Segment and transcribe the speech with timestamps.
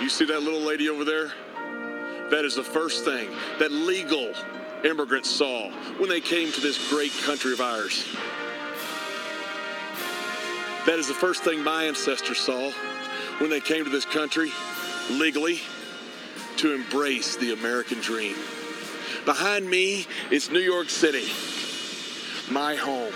[0.00, 1.32] You see that little lady over there?
[2.30, 4.32] That is the first thing that legal
[4.84, 8.04] immigrants saw when they came to this great country of ours.
[10.86, 12.70] That is the first thing my ancestors saw
[13.38, 14.52] when they came to this country
[15.10, 15.60] legally
[16.58, 18.36] to embrace the American dream.
[19.24, 21.26] Behind me is New York City,
[22.52, 23.12] my home,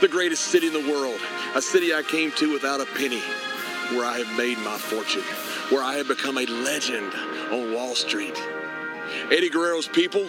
[0.00, 1.20] the greatest city in the world,
[1.54, 3.20] a city I came to without a penny,
[3.90, 5.22] where I have made my fortune,
[5.70, 7.12] where I have become a legend
[7.50, 8.36] on Wall Street.
[9.30, 10.28] Eddie Guerrero's people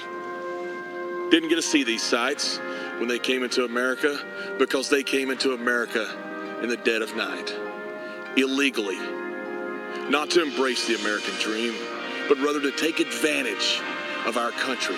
[1.30, 2.58] didn't get to see these sights
[2.98, 4.20] when they came into America
[4.58, 7.54] because they came into America in the dead of night,
[8.38, 8.98] illegally,
[10.10, 11.76] not to embrace the American dream,
[12.30, 13.82] but rather to take advantage
[14.26, 14.98] of our country.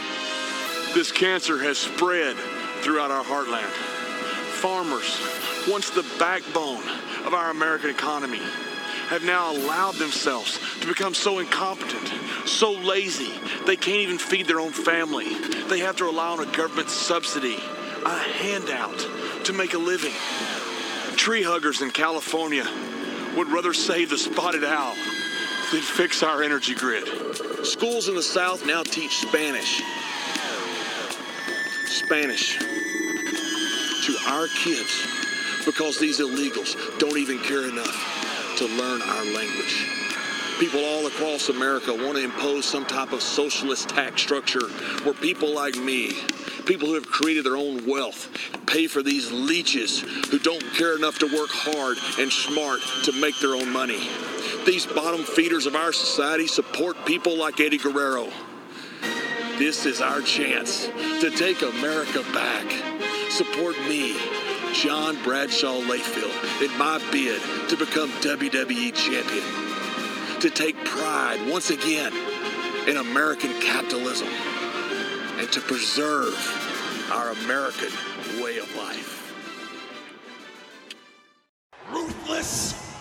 [0.93, 2.35] This cancer has spread
[2.81, 3.71] throughout our heartland.
[4.61, 5.19] Farmers,
[5.67, 6.83] once the backbone
[7.25, 8.41] of our American economy,
[9.07, 12.11] have now allowed themselves to become so incompetent,
[12.45, 13.31] so lazy,
[13.65, 15.33] they can't even feed their own family.
[15.69, 17.55] They have to rely on a government subsidy,
[18.05, 20.13] a handout to make a living.
[21.15, 22.67] Tree huggers in California
[23.37, 24.95] would rather save the spotted owl
[25.71, 27.07] than fix our energy grid.
[27.65, 29.81] Schools in the South now teach Spanish.
[31.85, 32.57] Spanish
[34.05, 35.07] to our kids
[35.65, 38.16] because these illegals don't even care enough
[38.57, 39.87] to learn our language.
[40.59, 44.67] People all across America want to impose some type of socialist tax structure
[45.03, 46.19] where people like me,
[46.65, 48.27] people who have created their own wealth,
[48.65, 49.99] pay for these leeches
[50.31, 54.09] who don't care enough to work hard and smart to make their own money.
[54.65, 58.31] These bottom feeders of our society support people like Eddie Guerrero.
[59.59, 62.65] This is our chance to take America back.
[63.29, 64.15] Support me,
[64.73, 69.43] John Bradshaw Layfield, in my bid to become WWE champion.
[70.41, 72.13] To take pride once again
[72.87, 74.27] in American capitalism
[75.37, 76.35] and to preserve
[77.11, 77.91] our American
[78.41, 79.33] way of life.
[81.91, 82.95] Ruthless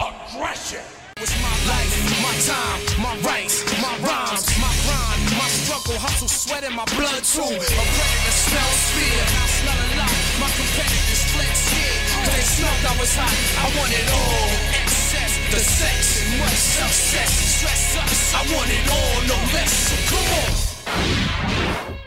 [0.00, 1.03] aggression.
[1.24, 6.64] It's my life, my time, my rights, my rhymes, my grind, my struggle, hustle, sweat
[6.64, 7.40] in my blood too.
[7.40, 10.12] A predator smells fear, I smell a lot.
[10.36, 13.32] My competitors flex here, they smelled I was hot.
[13.56, 14.52] I want it all.
[14.84, 17.32] Excess, the sex, and much success.
[17.56, 19.72] Stress us, I want it all, no less.
[19.72, 22.03] So come on.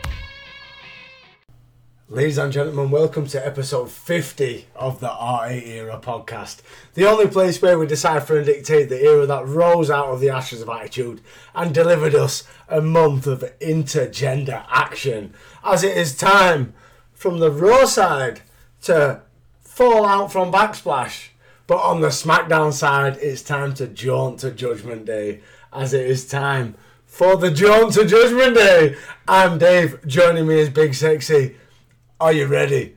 [2.10, 6.62] Ladies and gentlemen, welcome to episode 50 of the R8 Era podcast.
[6.94, 10.30] The only place where we decipher and dictate the era that rose out of the
[10.30, 11.20] ashes of attitude
[11.54, 15.34] and delivered us a month of intergender action.
[15.62, 16.72] As it is time
[17.12, 18.40] from the Raw side
[18.84, 19.20] to
[19.60, 21.28] fall out from Backsplash.
[21.66, 25.42] But on the SmackDown side, it's time to jaunt to Judgment Day.
[25.74, 28.96] As it is time for the jaunt to Judgment Day.
[29.28, 31.56] I'm Dave, joining me is Big Sexy.
[32.20, 32.96] Are you ready?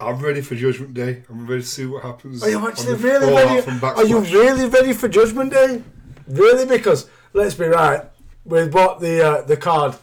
[0.00, 1.22] I'm ready for Judgment Day.
[1.30, 2.42] I'm ready to see what happens.
[2.42, 3.70] Are you actually really ready?
[3.84, 5.80] Are you really ready for Judgment Day?
[6.26, 6.66] Really?
[6.66, 8.02] Because let's be right,
[8.44, 9.94] with what the uh, the card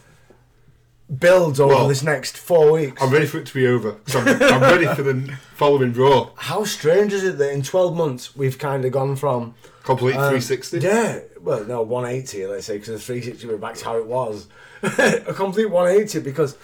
[1.19, 3.01] builds over Well, this next four weeks.
[3.01, 3.97] I'm ready for it to be over.
[4.16, 6.29] I'm, I'm ready for the following Raw.
[6.38, 9.53] How strange is it that in twelve months we've kind of gone from
[9.89, 10.79] Complete um, 360.
[10.79, 14.47] Yeah, well, no, 180, let's say, because the 360 we're back to how it was.
[14.83, 16.55] a complete 180 because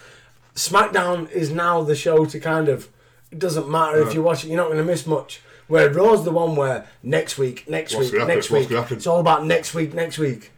[0.55, 2.89] SmackDown is now the show to kind of.
[3.31, 5.41] It doesn't matter if you watch it, you're not going to miss much.
[5.67, 8.55] Where Raw's the one where next week, next What's week, gonna next happen?
[8.55, 8.69] What's week.
[8.69, 8.97] gonna happen?
[8.97, 10.51] It's all about next week, next week.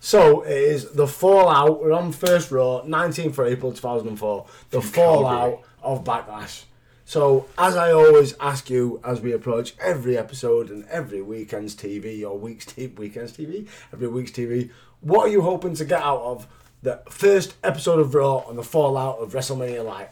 [0.00, 1.82] So it is the fallout.
[1.82, 4.46] We're on first Raw, 19th of April 2004.
[4.70, 6.64] The fallout of Backlash.
[7.06, 12.22] So, as I always ask you as we approach every episode and every weekend's TV
[12.24, 14.70] or week's t- weekend's TV, every week's TV,
[15.02, 16.46] what are you hoping to get out of
[16.84, 20.08] the first episode of Raw and the fallout of WrestleMania Live?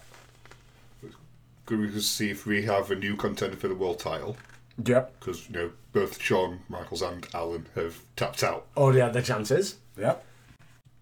[1.67, 4.37] Good to see if we have a new contender for the world title.
[4.83, 5.21] Yep.
[5.21, 8.67] Because, you know, both Shawn Michaels and Alan have tapped out.
[8.75, 9.77] Oh, Already had the chances.
[9.99, 10.25] Yep.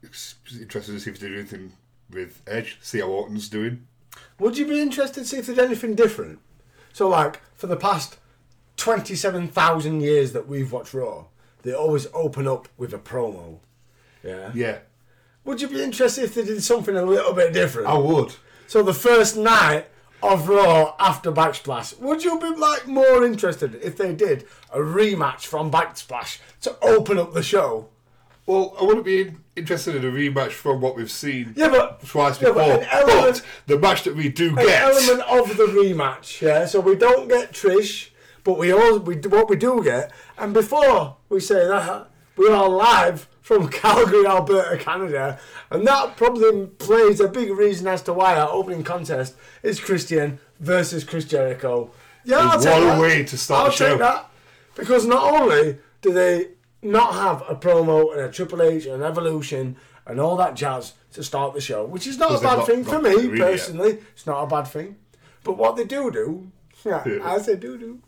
[0.03, 1.73] It's interested to see if they do anything
[2.11, 3.87] with Edge, see how Orton's doing.
[4.41, 6.41] Would you be interested to see if there's anything different?
[6.93, 8.19] So, like, for the past
[8.77, 11.27] 27,000 years that we've watched Raw,
[11.63, 13.61] they always open up with a promo.
[14.25, 14.51] Yeah.
[14.53, 14.79] Yeah,
[15.45, 17.89] Would you be interested if they did something a little bit different?
[17.89, 18.35] I would.
[18.67, 19.87] So the first night
[20.23, 25.47] of Raw after Backsplash, would you be like more interested if they did a rematch
[25.47, 27.89] from Backsplash to open up the show?
[28.47, 32.41] Well, I wouldn't be interested in a rematch from what we've seen Yeah, but twice
[32.41, 32.79] yeah, before.
[32.79, 34.83] but element, but the match that we do an get.
[34.83, 36.41] element of the rematch.
[36.41, 38.11] Yeah, so we don't get Trish,
[38.45, 40.13] but we all we what we do get.
[40.37, 45.37] And before we say that, We're live from Calgary, Alberta, Canada,
[45.71, 50.39] and that probably plays a big reason as to why our opening contest is Christian
[50.61, 51.91] versus Chris Jericho.
[52.25, 53.01] Yeah, I'll What take a that.
[53.01, 53.99] way to start I'll the show.
[53.99, 54.31] that
[54.77, 56.51] because not only do they
[56.81, 59.75] not have a promo and a Triple H and an Evolution
[60.07, 62.85] and all that jazz to start the show, which is not a bad not- thing
[62.85, 63.51] for me really yet.
[63.51, 63.99] personally.
[64.15, 64.95] It's not a bad thing.
[65.43, 66.53] But what they do do,
[66.85, 67.19] yeah, Yeah.
[67.29, 67.99] I say do do,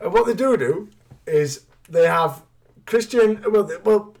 [0.00, 0.88] and what they do do
[1.24, 2.42] is they have
[2.84, 3.44] Christian.
[3.48, 4.14] Well, they, well,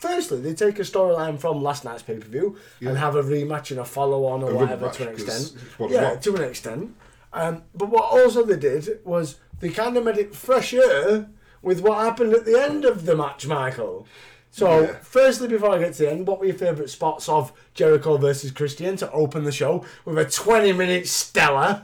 [0.00, 3.70] firstly they take a storyline from last night's pay per view and have a rematch
[3.70, 5.54] and a follow on or A whatever to an extent.
[5.78, 6.94] what Yeah, to an extent.
[7.32, 11.28] Um, but what also they did was they kind of made it fresher
[11.62, 14.06] with what happened at the end of the match, Michael.
[14.52, 14.96] So, Yeah.
[15.02, 18.50] firstly, before I get to the end, what were your favourite spots of Jericho versus
[18.50, 21.82] Christian to open the show with a 20 minute stellar?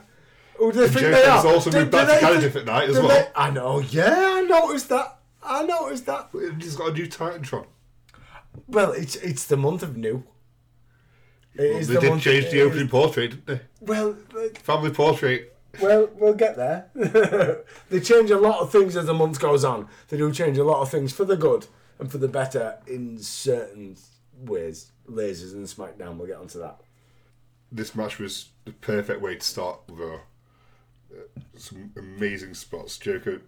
[0.57, 1.53] Who do they think they Jericho's are?
[1.55, 3.09] also Do- moved do back to they Cardiff think- at night as well.
[3.09, 5.19] they- I know, yeah, I noticed that.
[5.45, 6.31] I noticed that.
[6.61, 7.67] He's got a new Titantron.
[8.69, 10.25] Well, it's it's the month of new.
[11.55, 13.61] It Well, is they the did month- change it the is- opening portrait, didn't they?
[13.81, 15.53] Well, but- Family portrait.
[15.81, 16.87] Well, we'll get there.
[17.91, 19.89] they change a lot of things as the month goes on.
[20.09, 21.67] They do change a lot of things for the good
[21.99, 23.97] and for the better in certain
[24.39, 24.93] ways.
[25.09, 26.81] Lasers and SmackDown, we'll get onto that.
[27.71, 30.15] This match was the perfect way to start with uh,
[31.15, 31.19] uh,
[31.57, 32.97] some amazing spots.
[32.97, 33.41] Jericho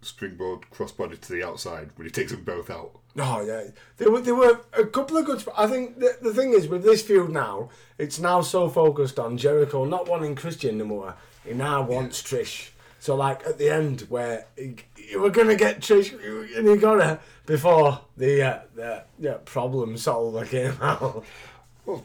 [0.00, 2.98] springboard crossbody to the outside when he takes them both out.
[3.16, 3.64] Oh yeah,
[3.96, 5.40] there were there were a couple of good.
[5.42, 9.18] sp- I think the, the thing is with this feud now, it's now so focused
[9.20, 11.14] on Jericho not wanting Christian no more.
[11.44, 12.70] He now wants Trish.
[12.98, 16.12] So like at the end where he, you were gonna get Trish
[16.56, 21.24] and he got her before the uh, the yeah, problem solver came out.
[21.86, 22.04] Well,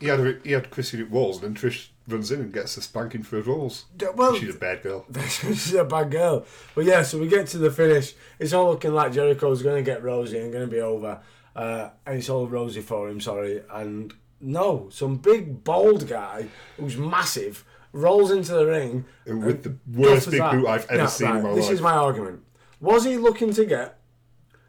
[0.00, 2.76] he had a, he had Christian at walls, and then Trish runs in and gets
[2.76, 3.84] a spanking for her rolls.
[4.14, 5.06] Well- she's a bad girl.
[5.28, 6.44] She's a bad girl.
[6.74, 8.14] But yeah, so we get to the finish.
[8.38, 11.20] It's all looking like Jericho's going to get Rosie and going to be over.
[11.54, 13.62] Uh, and it's all rosy for him, sorry.
[13.70, 19.04] And no, some big, bald guy who's massive rolls into the ring.
[19.26, 21.56] And with the worst big boot I've ever seen in my This life.
[21.56, 22.42] This is my argument.
[22.80, 23.98] Was he looking to get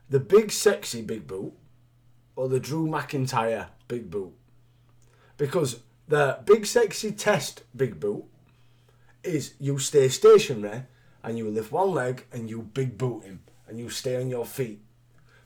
[0.09, 1.53] the big, sexy big boot
[2.35, 4.33] or the Drew McIntyre big boot?
[5.37, 8.25] Because the big, sexy test big boot
[9.23, 10.83] is you stay stationary
[11.23, 14.45] and you lift one leg and you big boot him and you stay on your
[14.45, 14.81] feet.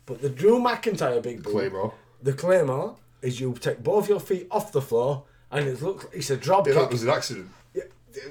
[0.05, 1.93] But the Drew McIntyre big boot, Claymore.
[2.23, 6.29] the Claymore, is you take both your feet off the floor and it looks it's
[6.29, 6.81] a drop Yeah, kick.
[6.83, 7.49] that was an accident.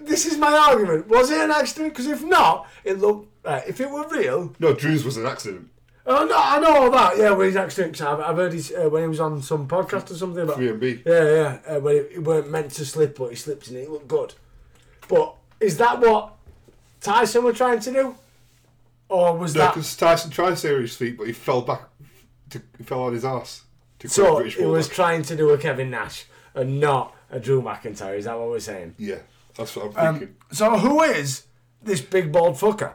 [0.02, 1.06] This is my argument.
[1.06, 1.93] Was it an accident?
[1.93, 3.28] Because if not, it looked.
[3.46, 5.69] Uh, if it were real, No, Drew's was an accident.
[6.06, 7.17] Oh no, I know all that.
[7.19, 9.67] Yeah, when he's accident, 'cause I've, I've heard he's uh, when he was on some
[9.69, 10.43] podcast or something.
[10.43, 11.03] About, 3MB.
[11.06, 11.25] Yeah,
[11.67, 11.76] yeah.
[11.76, 14.35] Uh, when he, he weren't meant to slip, but he slipped and it looked good.
[15.08, 16.35] But is that what
[17.00, 18.14] Tyson were trying to do,
[19.08, 19.75] or was No, that?
[19.75, 21.82] because Tyson tried to stay on his feet, but he fell back.
[22.50, 23.62] To, he fell on his ass.
[24.00, 28.17] To So he was trying to do a Kevin Nash and not a Drew McIntyre.
[28.19, 28.94] Is that what we're saying?
[28.99, 29.19] Yeah,
[29.56, 30.37] that's what I'm thinking.
[30.52, 31.44] So who is
[31.82, 32.93] this big bald fucker?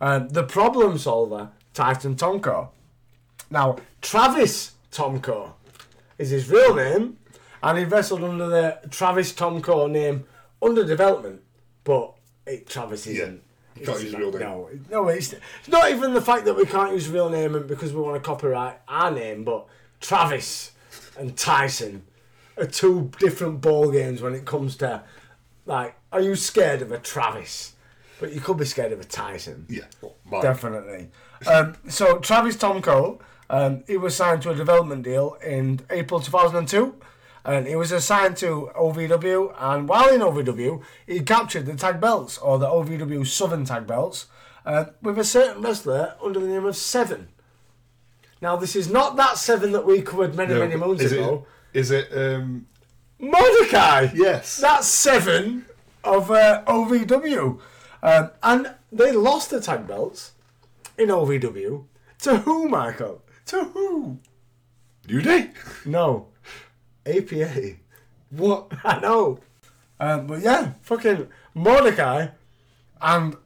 [0.00, 2.68] Um, the problem solver, Tyson Tomko.
[3.50, 5.52] Now, Travis Tomko
[6.18, 7.18] is his real name,
[7.62, 10.24] and he wrestled under the Travis Tomko name
[10.60, 11.42] under development,
[11.84, 12.14] but
[12.46, 13.42] it, Travis isn't.
[13.78, 14.40] you can't use not- real name.
[14.40, 17.66] No, no, it's, it's not even the fact that we can't use real name and
[17.66, 19.66] because we want to copyright our name, but
[20.00, 20.72] Travis
[21.18, 22.02] and Tyson
[22.58, 25.02] are two different ball games when it comes to
[25.66, 27.74] like, are you scared of a Travis?
[28.20, 29.66] But you could be scared of a Tyson.
[29.68, 29.82] yeah,
[30.30, 30.42] well.
[30.42, 31.08] Definitely.
[31.46, 33.20] Um, so Travis Tomko,
[33.50, 36.94] um, he was signed to a development deal in April 2002.
[37.44, 42.38] And he was assigned to OVW, and while in OVW, he captured the tag belts,
[42.38, 44.26] or the OVW Southern tag belts,
[44.64, 47.30] uh, with a certain wrestler under the name of Seven.
[48.40, 51.44] Now, this is not that Seven that we covered many, No, many moons is ago.
[51.72, 52.16] It, is it?
[52.16, 52.68] Um,
[53.22, 54.08] Mordecai!
[54.14, 54.56] Yes.
[54.56, 55.64] That's seven
[56.02, 57.60] of uh, OVW.
[58.02, 60.32] Um, and they lost the tag belts
[61.02, 61.84] in OVW.
[62.20, 63.22] To who, Michael?
[63.46, 64.18] To who?
[65.08, 65.50] New Day.
[65.84, 66.28] No.
[67.04, 67.72] APA.
[68.30, 68.72] What?
[68.84, 69.40] I know.
[69.98, 72.28] Um, but yeah, fucking Mordecai
[73.00, 73.36] and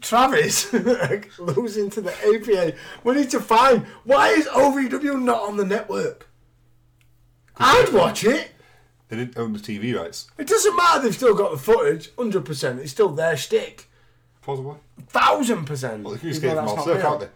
[0.00, 0.72] Travis
[1.38, 2.76] losing to the APA.
[3.04, 6.28] We need to find why is OVW not on the network?
[7.56, 8.52] I'd watch it.
[9.08, 10.30] They didn't own the TV rights.
[10.38, 11.02] It doesn't matter.
[11.02, 12.14] They've still got the footage.
[12.16, 12.80] Hundred percent.
[12.80, 13.87] It's still their shtick.
[14.48, 14.76] Possibly.
[15.08, 16.02] Thousand percent.
[16.04, 17.28] Well, they can Even escape though from that's Al not Snow, can't they?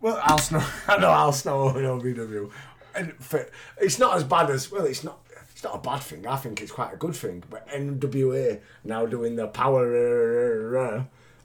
[0.00, 0.64] Well, Al Snow.
[0.88, 2.50] I know Al Snow in OVW.
[2.94, 3.46] And for,
[3.78, 4.86] it's not as bad as well.
[4.86, 5.18] It's not.
[5.52, 6.26] It's not a bad thing.
[6.26, 7.42] I think it's quite a good thing.
[7.50, 11.04] But NWA now doing the power uh,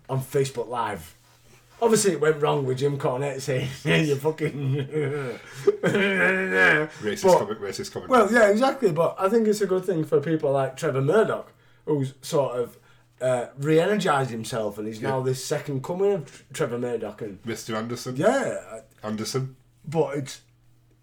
[0.10, 1.14] on Facebook Live.
[1.82, 4.76] Obviously, it went wrong with Jim Cornette saying, "Yeah, you fucking."
[5.82, 8.10] Racist But- comment, racist comment.
[8.10, 8.94] Well, yeah, exactly.
[8.94, 11.52] But I think it's a good thing for people like Trevor Murdoch,
[11.86, 12.78] who's sort of
[13.22, 17.22] uh, re-energized himself, and he's now this second coming of Trevor Murdoch.
[17.22, 17.76] And Mr.
[17.76, 18.16] Anderson.
[18.16, 19.56] yeah, Anderson.
[19.88, 20.42] but it's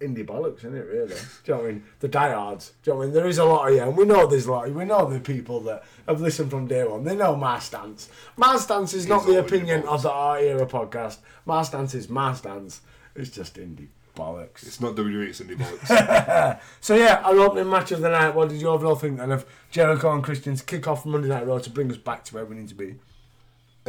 [0.00, 0.86] indie bollocks, isn't it?
[0.86, 1.08] Really?
[1.08, 1.84] Do you know what I mean?
[2.00, 2.72] The diehards.
[2.82, 3.14] Do you know what I mean?
[3.14, 4.70] There is a lot of yeah, and we know there's a lot.
[4.70, 7.04] We know the people that have listened from day one.
[7.04, 8.08] They know my stance.
[8.36, 11.18] My stance is not the opinion of the Art Era podcast.
[11.46, 12.80] My stance is my stance.
[13.14, 14.66] It's just indie bollocks.
[14.66, 16.60] It's not WWE, it's Indie Bollocks.
[16.80, 18.34] So yeah, our opening match of the night.
[18.34, 21.58] What did you overall think then of Jericho and Christian's kick off Monday Night Raw
[21.58, 22.96] to bring us back to where we need to be?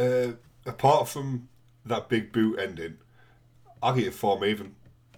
[0.00, 0.32] uh,
[0.66, 1.48] apart from
[1.84, 2.98] that big boot ending,
[3.82, 4.72] I'll get it for Maven.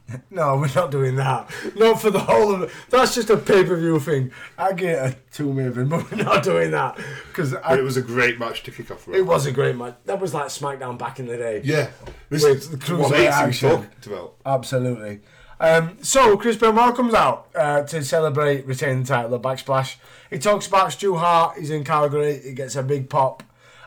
[0.31, 1.51] No, we're not doing that.
[1.77, 2.71] Not for the whole of it.
[2.91, 4.31] That's just a pay per view thing.
[4.59, 8.39] I get a two Maven, but we're not doing that because it was a great
[8.39, 9.17] match to kick off with.
[9.17, 9.97] it was a great match.
[10.05, 11.63] That was like SmackDown back in the day.
[11.65, 11.91] Yeah.
[12.29, 13.69] This With the cruiserweight what makes action.
[13.71, 14.35] him talked about.
[14.45, 15.21] Absolutely.
[15.61, 19.97] Um, so Chris Benoit comes out uh, to celebrate retaining the title at Backsplash.
[20.29, 21.57] He talks about Stu Hart.
[21.59, 22.41] He's in Calgary.
[22.45, 23.43] He gets a big pop.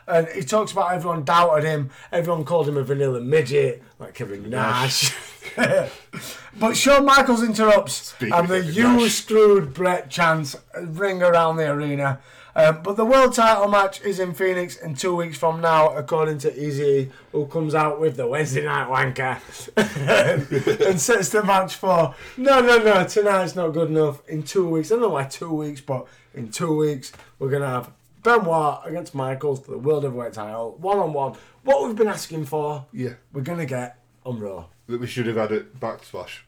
[0.08, 1.90] And he talks about everyone doubted him.
[2.12, 5.14] Everyone called him a vanilla midget, like Kevin Nash.
[6.58, 12.20] but Shawn Michaels interrupts, Speaking and the "You screwed Bret" chants ring around the arena.
[12.54, 16.38] Um, but the world title match is in Phoenix in two weeks from now, according
[16.38, 19.36] to Easy, who comes out with the Wednesday Night Wanker
[20.88, 24.26] and sets the match for no, no, no, tonight's not good enough.
[24.26, 27.60] In two weeks, I don't know why two weeks, but in two weeks, we're going
[27.60, 27.90] to have
[28.22, 31.34] Benoit against Michaels for the World Heavyweight title, one on one.
[31.62, 33.14] What we've been asking for, Yeah.
[33.34, 34.64] we're going to get on Raw.
[34.88, 36.40] That we should have had it backsplash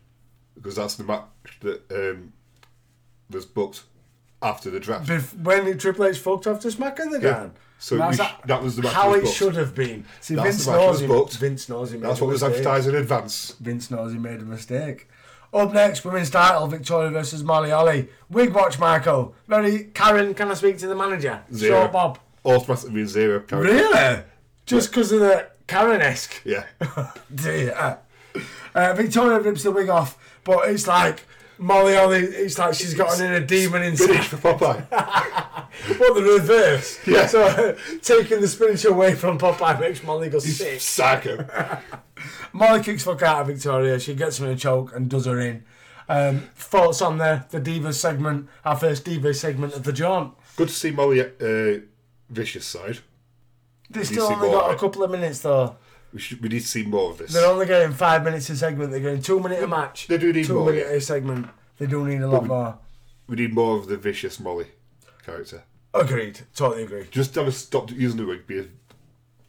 [0.54, 1.24] because that's the match
[1.60, 2.32] that um,
[3.30, 3.82] was booked
[4.42, 5.08] after the draft.
[5.08, 7.52] Bef- when the Triple H fucked off to SmackDown again.
[7.80, 9.34] So And we that's sh- that was the match How was it booked.
[9.36, 10.04] should have been.
[10.20, 11.36] See, That's Vince the match knows, was he, booked.
[11.36, 12.58] Vince knows he made That's a what was mistake.
[12.58, 13.54] advertised in advance.
[13.60, 15.08] Vince knows he made a mistake.
[15.54, 18.08] Up next, women's title, Victoria versus Molly Holly.
[18.30, 19.34] Wig watch, Michael.
[19.48, 20.34] Very Karen.
[20.34, 21.42] Can I speak to the manager?
[21.54, 21.80] Zero.
[21.80, 22.18] Short Bob.
[22.44, 23.40] Automatically means zero.
[23.40, 23.72] character.
[23.72, 24.22] Really?
[24.66, 26.42] Just because of the Karen-esque.
[26.44, 26.64] Yeah.
[27.34, 27.98] Dear.
[28.74, 31.26] Uh, Victoria rips the wig off, but it's like
[31.58, 32.20] Molly Holly.
[32.20, 34.24] It's like she's got an inner demon inside.
[34.24, 34.86] for Popeye.
[35.98, 36.98] What the reverse?
[37.06, 37.26] Yeah.
[37.26, 40.80] So uh, taking the spinach away from Popeye makes Molly go sick.
[40.80, 41.46] Psycho.
[42.52, 44.00] Molly kicks fuck out of Victoria.
[44.00, 45.64] She gets her in a choke and does her in.
[46.08, 50.34] Um, thoughts on the the Divas segment, our first Divas segment of the jaunt.
[50.56, 51.80] Good to see Molly uh,
[52.30, 52.98] Vicious side.
[53.90, 55.76] They still only got a couple of minutes though.
[56.12, 56.42] We should.
[56.42, 57.32] We need to see more of this.
[57.32, 58.90] They're only getting five minutes a segment.
[58.90, 60.06] They're getting two minute a match.
[60.06, 60.96] they do need two more, minute yeah.
[60.96, 61.48] a segment.
[61.78, 62.78] They do need a lot we- more.
[63.26, 64.68] We need more of the vicious Molly
[65.22, 65.64] character.
[65.92, 66.40] Agreed.
[66.54, 67.06] Totally agree.
[67.10, 68.46] Just have her stop using the wig.
[68.46, 68.64] Be a,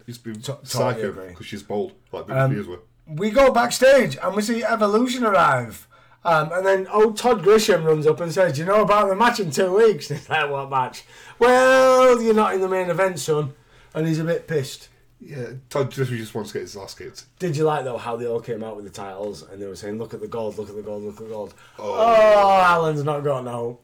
[0.06, 2.80] just be totally psycho because she's bold, like the Um, were.
[3.08, 5.88] We go backstage and we see Evolution arrive.
[6.25, 9.39] Um, and then old Todd Grisham runs up and says, "You know about the match
[9.39, 11.04] in two weeks?" And it's like, "What match?"
[11.39, 13.54] Well, you're not in the main event, son.
[13.94, 14.89] And he's a bit pissed.
[15.22, 17.26] Yeah, Todd just, just wants to get his ass kicked.
[17.40, 19.76] Did you like though how they all came out with the titles and they were
[19.76, 22.62] saying, "Look at the gold, look at the gold, look at the gold." Oh, oh
[22.62, 23.80] Alan's not got no.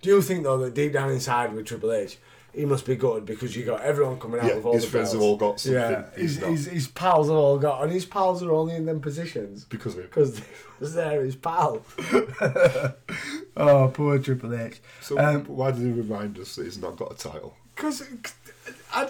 [0.00, 2.18] Do you think though that deep down inside with Triple H,
[2.54, 4.90] he must be good because you got everyone coming out Yeah, with all his the
[4.90, 5.30] friends have belts.
[5.30, 8.42] all got something, Yeah, he's his, his, his pals have all got, and his pals
[8.42, 10.46] are only in them positions Because of because they
[10.78, 11.82] was there his pal.
[13.56, 14.80] oh, poor Triple H.
[15.00, 17.56] So Um, why did he remind us that he's not got a title?
[17.74, 18.02] Because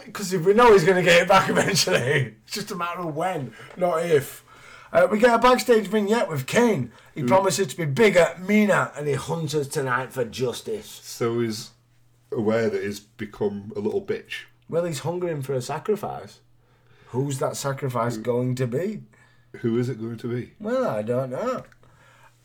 [0.04, 3.14] because we know he's going to get it back eventually, it's just a matter of
[3.14, 4.44] when, not if.
[4.92, 6.90] Uh, we get a backstage vignette with Kane.
[7.14, 11.00] He promises to be bigger, meaner, and he hunts us tonight for justice.
[11.04, 11.70] So he's
[12.32, 14.44] aware that he's become a little bitch.
[14.68, 16.40] Well, he's hungering for a sacrifice.
[17.08, 19.02] Who's that sacrifice going to be?
[19.58, 20.52] Who is it going to be?
[20.60, 21.64] Well, I don't know.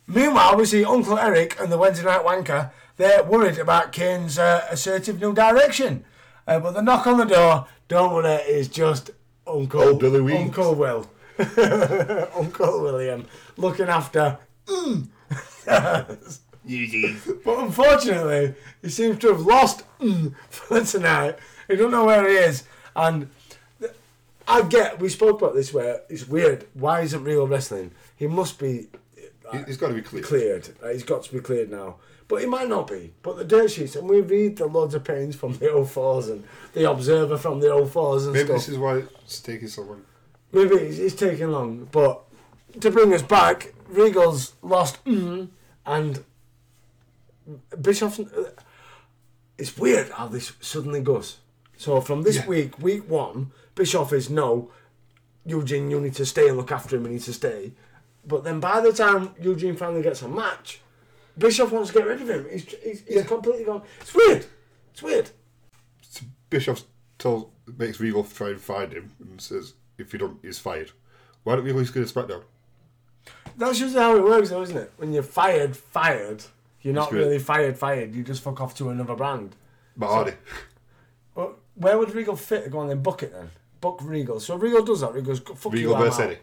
[0.07, 2.71] Meanwhile, we see Uncle Eric and the Wednesday Night Wanker.
[2.97, 6.05] They're worried about Kane's uh, assertive new direction.
[6.47, 9.11] Uh, but the knock on the door, don't worry, is just
[9.47, 10.39] Uncle Old Billy Weeds.
[10.43, 11.09] Uncle Will.
[12.35, 13.25] Uncle William
[13.57, 14.37] looking after.
[14.67, 15.07] mm.
[17.43, 21.37] but unfortunately, he seems to have lost mm, for tonight.
[21.67, 22.63] He don't know where he is.
[22.95, 23.29] And
[24.47, 26.67] I get, we spoke about this where it's weird.
[26.73, 27.91] Why isn't real wrestling?
[28.15, 28.87] He must be
[29.51, 30.23] He- He's got to be clear.
[30.23, 30.69] cleared.
[30.83, 31.95] Uh, he's got to be cleared now.
[32.27, 33.13] But he might not be.
[33.21, 36.43] But the dirt sheets, and we read the loads of pains from the 04s and
[36.73, 38.33] the Observer from the 04s and stuff.
[38.33, 38.55] Maybe stuff.
[38.57, 40.01] this is why it's taking so long.
[40.51, 41.87] Maybe it's, it's taking long.
[41.91, 42.21] But
[42.81, 45.49] to bring us back, Regal's lost mm,
[45.85, 46.23] and
[47.81, 48.19] Bischoff's.
[48.19, 48.51] uh,
[49.57, 51.37] It's weird how this suddenly goes.
[51.77, 52.47] So from this Yeah.
[52.47, 54.71] week, week one, Bischoff is no.
[55.45, 57.05] Eugene, you need to stay and look after him.
[57.05, 57.73] He needs to stay.
[58.27, 60.81] But then by the time Eugene finally gets a match,
[61.37, 62.47] Bischoff wants to get rid of him.
[62.51, 63.81] He's he's, he's completely gone.
[64.01, 64.45] It's weird.
[64.91, 65.29] It's weird.
[66.49, 66.83] Bischoff
[67.17, 70.91] tells makes Regal try and find him and says if he don't, he's fired.
[71.43, 72.43] Why don't we always go to SmackDown?
[73.57, 74.91] That's just how it works, though, isn't it?
[74.97, 76.43] When you're fired, fired,
[76.81, 78.13] you're not really fired, fired.
[78.13, 79.55] You just fuck off to another brand.
[79.95, 80.33] Matt Hardy.
[81.33, 82.69] Well, where would Regal fit?
[82.69, 83.51] Go on then, book it then.
[83.79, 84.39] Book Regal.
[84.39, 85.13] So Regal does that.
[85.13, 85.95] Regal's fuck Regal you.
[85.95, 86.37] I'm out.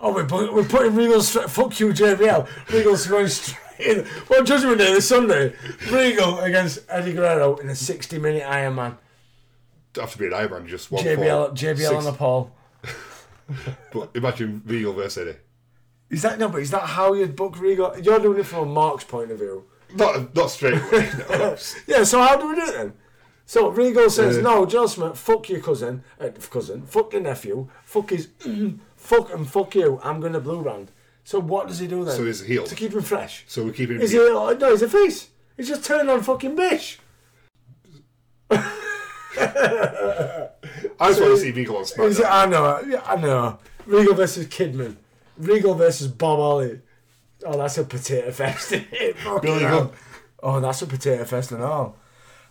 [0.00, 1.48] Oh, we're, we're putting Regal straight.
[1.50, 2.46] Fuck you, JBL.
[2.72, 4.04] Regal's going straight in.
[4.26, 5.54] What Judgment Day this Sunday?
[5.90, 8.98] Regal against Eddie Guerrero in a 60 minute Iron Man.
[9.96, 11.50] Have to be an Iron Man, just one JBL, fall.
[11.50, 12.50] JBL Six- on a pole.
[13.92, 15.38] But imagine Regal versus Eddie.
[16.10, 16.48] Is that no?
[16.48, 17.94] But is that how you'd book Regal?
[18.00, 19.64] You're doing it from Mark's point of view.
[19.94, 21.10] Not not straight away.
[21.30, 21.56] no.
[21.86, 22.04] Yeah.
[22.04, 22.92] So how do we do it then?
[23.46, 27.68] So Regal says, Uh, "No, Joe Smith, fuck your cousin, uh, cousin, fuck your nephew,
[27.84, 28.28] fuck his,
[29.04, 30.00] fuck and fuck you.
[30.02, 30.90] I'm going to blue brand."
[31.24, 32.16] So what does he do then?
[32.16, 32.64] So he's a heel.
[32.64, 33.44] to keep him fresh.
[33.48, 34.02] So we're keeping him.
[34.02, 34.18] Is he?
[34.18, 35.28] No, he's a face.
[35.56, 36.98] He's just turned on fucking bitch.
[41.00, 42.26] I just want to see Regal on SmackDown.
[42.30, 43.58] I know, yeah, I know.
[43.86, 44.96] Regal versus Kidman.
[45.36, 46.80] Regal versus Bob Holly.
[47.44, 48.70] Oh, that's a potato fest.
[49.24, 49.90] Fucking Billy
[50.42, 51.96] Oh, that's a potato fest and all.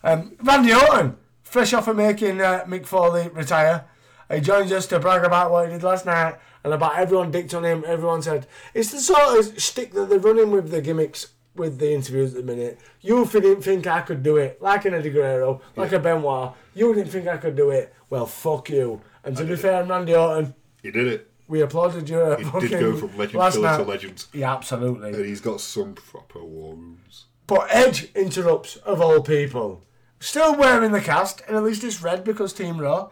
[0.03, 3.85] Um, Randy Orton, fresh off of making uh, Mick Foley retire,
[4.31, 7.53] he joins us to brag about what he did last night and about everyone dicked
[7.53, 7.83] on him.
[7.85, 11.93] Everyone said it's the sort of stick that they're running with the gimmicks with the
[11.93, 12.79] interviews at the minute.
[13.01, 16.53] You didn't think I could do it, like an Eddie Guerrero, like a Benoit.
[16.73, 17.93] You didn't think I could do it.
[18.09, 19.01] Well, fuck you.
[19.23, 21.31] And to be fair, Randy Orton, He did it.
[21.47, 22.21] we applauded you.
[22.31, 23.87] at He did go from legend killer to night.
[23.87, 24.25] legend.
[24.33, 25.09] Yeah, absolutely.
[25.13, 27.25] And he's got some proper war rooms.
[27.45, 29.83] But Edge interrupts, of all people.
[30.19, 33.09] Still wearing the cast, and at least it's red because Team Raw.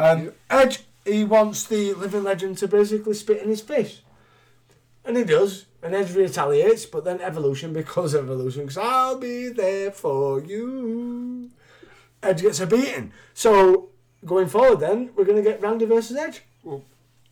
[0.00, 4.00] Um, Edge, he wants the living legend to basically spit in his face.
[5.04, 5.66] And he does.
[5.82, 11.50] And Edge retaliates, but then Evolution, because of Evolution, because I'll be there for you.
[12.22, 13.12] Edge gets a beating.
[13.34, 13.90] So,
[14.24, 16.42] going forward then, we're going to get Randy versus Edge.
[16.62, 16.82] Well,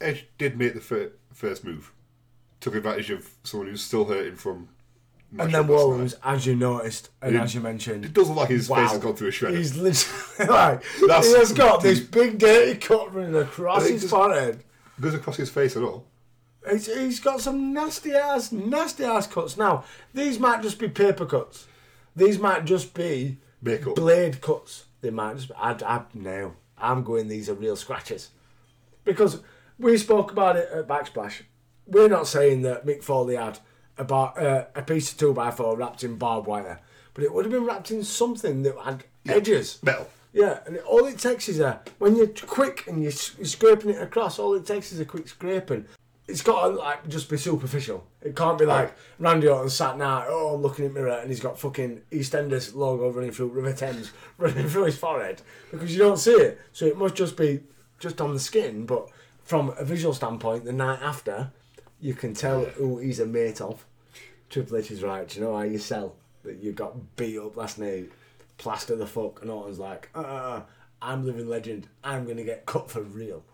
[0.01, 1.93] Edge did make the fir- first move.
[2.61, 4.69] Took advantage of someone who's still hurting from.
[5.37, 8.05] And then last as you noticed, and It- as you mentioned.
[8.07, 9.57] It does look like his face has gone through a shredder.
[9.57, 14.11] He's literally like That's- he has got this big dirty cut running across his just-
[14.15, 14.65] forehead.
[15.01, 16.07] Goes across his face at all.
[16.69, 19.57] He's, he's got some nasty ass, nasty ass cuts.
[19.57, 21.67] Now these might just be paper cuts.
[22.17, 23.95] These might just be Makeup.
[23.95, 24.87] blade cuts.
[25.01, 25.49] They might just.
[25.49, 26.55] Be, I, I no.
[26.77, 27.29] I'm going.
[27.29, 28.31] These are real scratches
[29.05, 29.41] because
[29.79, 31.43] we spoke about it at Backsplash.
[31.87, 33.61] We're not saying that Mick Foley had
[33.99, 36.81] a, bar, uh, a piece of two by four wrapped in barbed wire,
[37.15, 39.79] but it would have been wrapped in something that had edges.
[39.83, 40.09] Metal.
[40.33, 44.01] Yeah, and all it takes is a when you're quick and you're, you're scraping it
[44.01, 44.39] across.
[44.39, 45.87] All it takes is a quick scraping.
[46.27, 48.07] It's got to like just be superficial.
[48.21, 50.27] It can't be like Randy Orton sat now.
[50.29, 53.73] Oh, I'm looking in the mirror and he's got fucking EastEnders logo running through River
[53.73, 56.61] Thames running through his forehead because you don't see it.
[56.73, 57.61] So it must just be
[57.99, 58.85] just on the skin.
[58.85, 59.09] But
[59.43, 61.51] from a visual standpoint, the night after,
[62.01, 63.85] you can tell who he's a mate of.
[64.51, 65.29] Triple H is right.
[65.29, 68.11] Do you know how you sell that you got beat up last night?
[68.57, 70.63] Plaster the fuck, and Orton's like, uh,
[71.01, 71.89] I'm living legend.
[72.03, 73.45] I'm gonna get cut for real.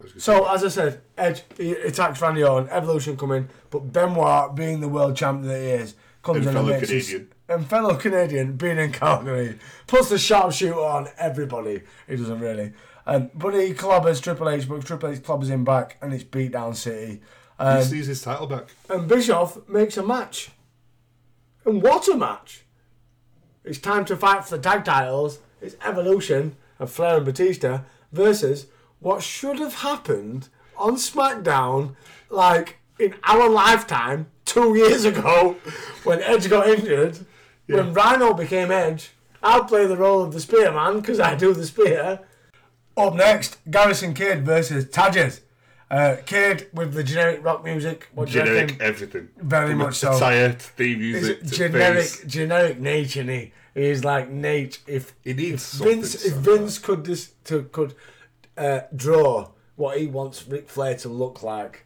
[0.00, 3.92] I was gonna So as I said, Edge he attacks Randy Orton, Evolution coming, but
[3.92, 7.06] Benoit, being the world champion that he is, comes And in fellow and makes his-
[7.06, 7.32] Canadian.
[7.48, 11.82] and fellow Canadian being in Calgary, puts the sharpshooter on everybody.
[12.08, 12.72] He doesn't really.
[13.06, 16.74] Um, but he clobbers Triple H, but Triple H clobbers him back, and it's beatdown
[16.74, 17.20] city.
[17.58, 18.66] Um, he sees his title back.
[18.90, 20.50] and Bischoff makes a match.
[21.64, 22.64] And what a match!
[23.64, 25.38] It's time to fight for the tag titles.
[25.60, 27.80] It's Evolution of Flair and Batista
[28.12, 28.66] versus
[29.00, 31.96] what should have happened on SmackDown,
[32.28, 35.56] like in our lifetime, two years ago,
[36.04, 37.18] when Edge got injured,
[37.66, 39.10] when Rhino became Edge.
[39.42, 42.20] I'll play the role of the Spearman because I do the spear.
[42.96, 45.40] Up next, Garrison Cade versus Tadges.
[45.88, 46.16] Uh,
[46.72, 48.08] with the generic rock music.
[48.12, 49.28] What Generic everything.
[49.36, 50.16] Very From much so.
[50.16, 52.24] Attire to theme music to generic, face.
[52.24, 53.22] generic nature.
[53.22, 54.80] he he's like Nate.
[54.88, 57.94] If He needs if Vince, if Vince could dis, to could
[58.56, 61.84] uh, draw what he wants Ric Flair to look like,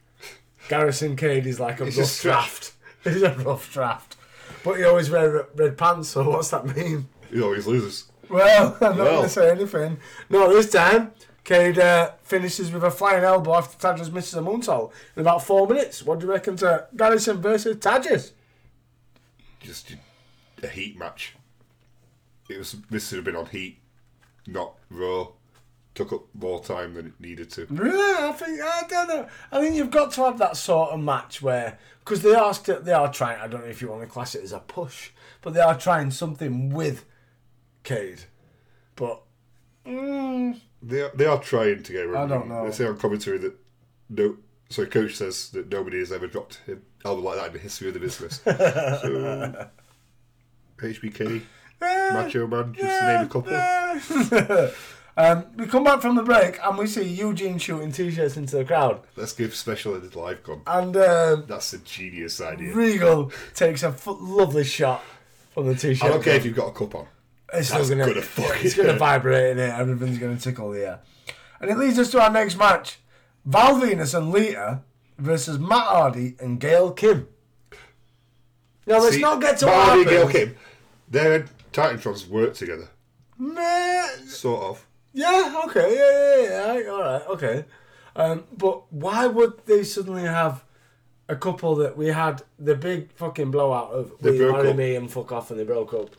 [0.69, 2.73] Garrison Cade is like a It's rough draft.
[3.05, 4.17] He's a rough draft,
[4.65, 6.09] but he always wear red pants.
[6.11, 7.09] So what's that mean?
[7.31, 8.10] He always loses.
[8.31, 9.07] Well, I'm not Well.
[9.17, 9.99] going to say anything.
[10.29, 11.13] No, this time,
[11.45, 15.67] Cade uh, finishes with a flying elbow after Tadges misses a moonsault in about four
[15.67, 16.03] minutes.
[16.03, 18.33] What do you reckon to Garrison versus Tadges?
[19.61, 19.95] Just
[20.63, 21.35] a heat match.
[22.49, 22.77] It was.
[22.91, 23.79] This should have been on Heat,
[24.47, 25.29] not Raw.
[25.95, 27.67] took up more time than it needed to.
[27.67, 29.29] Really, I think I don't know.
[29.53, 32.81] I think you've got to have that sort of match where because they are still
[32.81, 33.41] they are trying.
[33.41, 35.11] I don't know if you want to class it as a push,
[35.43, 37.05] but they are trying something with
[37.83, 38.23] Cade.
[38.97, 39.23] But
[39.87, 42.65] mm, They are, they are trying to get rid I don't know.
[42.67, 43.55] They say on commentary that
[44.09, 44.37] no.
[44.69, 47.89] So coach says that nobody has ever dropped him album like that in the history
[47.89, 48.41] of the business.
[48.45, 49.69] so
[50.79, 51.43] HBK,
[51.81, 54.71] Macho Man, just to name a couple.
[55.17, 58.65] um, we come back from the break and we see Eugene shooting t-shirts into the
[58.65, 60.63] crowd, Let's give special edit live con.
[60.67, 62.75] and um, That's a genius idea.
[62.75, 65.03] Regal takes a f- lovely shot
[65.53, 66.09] from the t-shirt.
[66.09, 67.07] I don't care if you've got a cup on.
[67.53, 69.71] It's That's still gonna, gonna fucking it's gonna vibrate in it.
[69.71, 71.01] Everything's gonna tickle the air.
[71.61, 72.99] And it leads us to our next match:
[73.45, 74.83] Val Venis and Lita
[75.19, 77.29] versus Matt Hardy and Gail Kim.
[78.87, 80.29] Now let's See, not get to Matt Hardy and Gail.
[80.29, 80.57] Kim,
[81.09, 82.89] their Titantrons work together,
[83.39, 84.87] Meh, sort of.
[85.13, 86.43] Yeah, okay, yeah,
[86.75, 87.65] yeah, yeah, all right, okay.
[88.17, 90.65] Um, but why would they suddenly have
[91.29, 94.77] a couple that we had the big fucking blowout of They broke marry up.
[94.77, 96.11] me and fuck off and they broke up?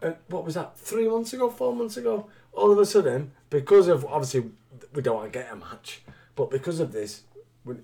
[0.00, 0.78] And what was that?
[0.78, 2.28] Three months ago, four months ago?
[2.52, 4.50] All of a sudden, because of obviously
[4.94, 6.02] we don't want to get a match,
[6.36, 7.22] but because of this,
[7.64, 7.74] we,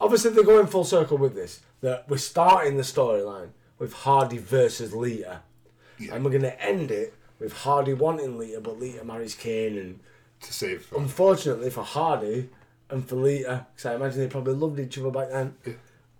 [0.00, 1.60] obviously they're going full circle with this.
[1.80, 5.40] That we're starting the storyline with Hardy versus Lita,
[5.98, 10.00] and we're going to end it with Hardy wanting Lita, but Lita marries Kane, and
[10.42, 10.86] To save.
[10.96, 12.50] unfortunately for Hardy
[12.88, 15.56] and for Lita, because I imagine they probably loved each other back then.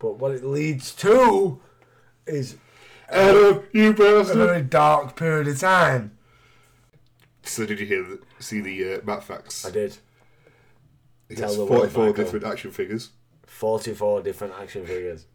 [0.01, 1.61] But what it leads to
[2.27, 2.57] is
[3.13, 4.37] Adam, you bastard!
[4.41, 6.17] a very dark period of time.
[7.43, 9.65] So did you hear the, see the uh, Matt facts?
[9.67, 9.97] I did.
[11.29, 12.25] He Tell has the world, 44 Michael.
[12.25, 13.11] different action figures.
[13.47, 15.27] 44 different action figures.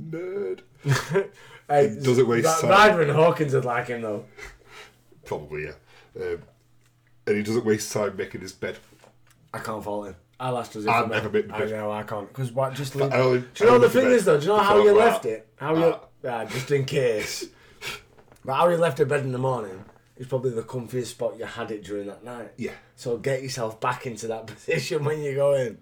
[0.00, 0.60] Nerd.
[1.68, 2.70] Hey, doesn't waste Ra- time.
[2.70, 4.24] Ryder and Hawkins would like him though.
[5.24, 5.72] Probably, yeah.
[6.20, 6.42] Um,
[7.28, 8.76] and he doesn't waste time making his bed.
[9.54, 10.16] I can't fault him.
[10.40, 11.70] I'll ask us I've I'm- never been to I bed.
[11.70, 13.12] know I can't because what just leave.
[13.12, 14.38] I only- do you know I the thing bed is though?
[14.40, 15.04] Do you know how before you that.
[15.04, 15.48] left it?
[15.60, 15.94] How you?
[16.24, 16.42] Ah.
[16.42, 17.46] Yeah, just in case.
[18.44, 19.84] but how you left the bed in the morning
[20.16, 22.52] is probably the comfiest spot you had it during that night.
[22.56, 22.72] Yeah.
[22.96, 25.78] So get yourself back into that position when you go in.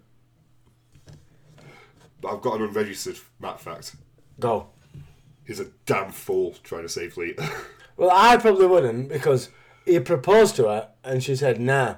[2.21, 3.95] But I've got an unregistered Matt fact.
[4.41, 4.69] Go.
[5.47, 7.49] He's a damn fool trying to save Lita.
[7.99, 9.51] Well, I probably wouldn't because
[9.85, 11.97] he proposed to her and she said nah,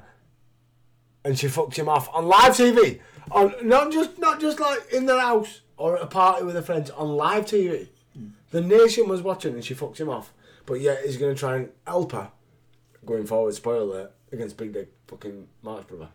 [1.22, 3.00] and she fucked him off on live TV.
[3.30, 6.62] On not just not just like in their house or at a party with her
[6.62, 7.89] friends on live TV.
[8.50, 10.32] The nation was watching and she fucked him off.
[10.66, 12.30] But yet he's going to try and help her
[13.04, 13.54] going forward.
[13.54, 16.08] Spoiler alert against Big Dick fucking March brother.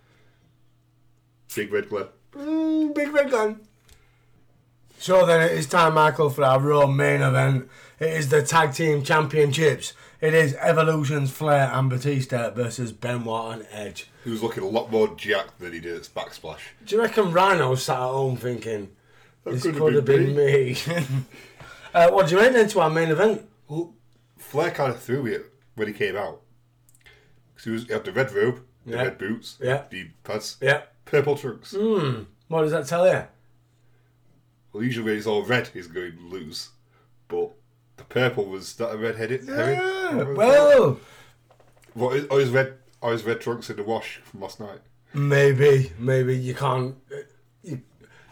[1.56, 2.08] Big Red Glen.
[2.34, 3.60] Mm, Big Red Glen.
[4.98, 7.70] So then it is time, Michael, for our Raw main event.
[8.00, 9.94] It is the Tag Team Championships.
[10.22, 14.10] It is Evolution's Flair and Batista versus Benoit and Edge.
[14.24, 16.60] He was looking a lot more jacked than he did at Backsplash.
[16.86, 18.90] Do you reckon Rhino sat at home thinking,
[19.44, 20.76] this could have been been me?
[21.96, 23.42] uh, what do you rate then to our main event?
[23.68, 23.94] Well,
[24.38, 26.42] Flair kind of threw it when he came out.
[27.56, 29.04] 'Cause he, was, he had the red robe, the Yeah.
[29.04, 29.84] red boots, Yeah.
[29.90, 30.84] the pads, Yeah.
[31.06, 31.74] purple trunks.
[31.74, 32.26] Mm.
[32.50, 33.24] What does that tell you?
[34.74, 36.70] Well, usually when it's all red, he's going to lose.
[37.30, 37.52] But
[37.98, 39.46] the purple was that a red headed?
[39.48, 41.00] Yeah, well,
[41.94, 44.82] what is, his red, oh, his red trunks in the wash from last night.
[45.14, 46.98] maybe, maybe you can't.
[47.12, 47.20] uh,
[47.64, 47.82] You,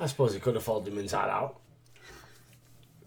[0.02, 1.62] I suppose he could have folded him inside out.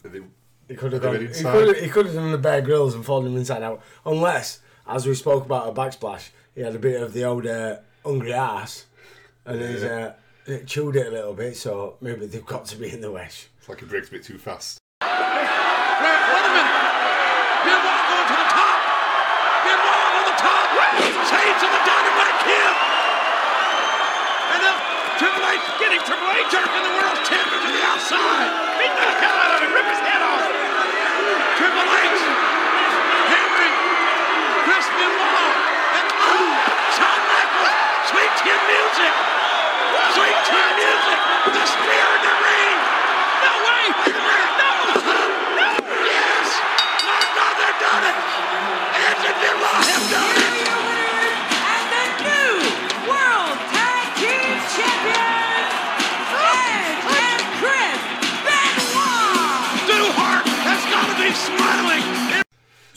[0.03, 0.21] They,
[0.69, 1.27] He could have Put gone.
[1.27, 3.81] He could have, he could have done the Bear Grylls and folded him inside out.
[4.05, 7.77] Unless, as we spoke about a backsplash, he had a bit of the old uh,
[8.05, 8.87] hungry ass,
[9.45, 10.15] and he's uh,
[10.47, 11.57] it chewed it a little bit.
[11.57, 13.49] So maybe they've got to be in the wish.
[13.59, 14.79] it's like he breaks a bit too fast.
[15.03, 16.73] Wait, wait a minute.
[17.63, 18.79] Benoit going to the top.
[19.63, 20.67] Benoit on the top.
[21.31, 22.75] Saves to the dynamite kill.
[24.51, 24.77] And now
[25.15, 28.51] Triple H getting Triple H jerking the world champion to the outside.
[28.83, 29.71] Beat the hell out of him.
[29.71, 30.16] Rip his head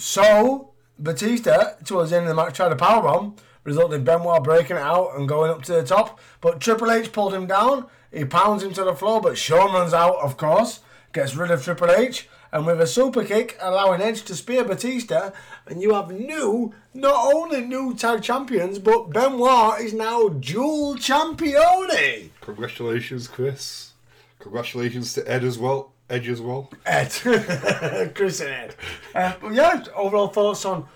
[0.09, 4.77] So Batista, towards the end of the match, tried a powerbomb, resulting in Benoit breaking
[4.77, 6.19] it out and going up to the top.
[6.41, 7.85] But Triple H pulled him down.
[8.11, 10.79] He pounds him to the floor, but Shawn runs out, of course,
[11.13, 15.29] gets rid of Triple H, and with a super kick allowing Edge to spear Batista,
[15.67, 22.31] and you have new, not only new tag champions, but Benoit is now dual champione.
[22.41, 23.91] Congratulations, Chris.
[24.39, 25.93] Congratulations to Ed as well.
[26.09, 26.71] Edge as well.
[26.85, 27.09] Ed,
[28.15, 28.75] Chris and Ed.
[29.13, 30.87] Uh, but yeah, overall thoughts on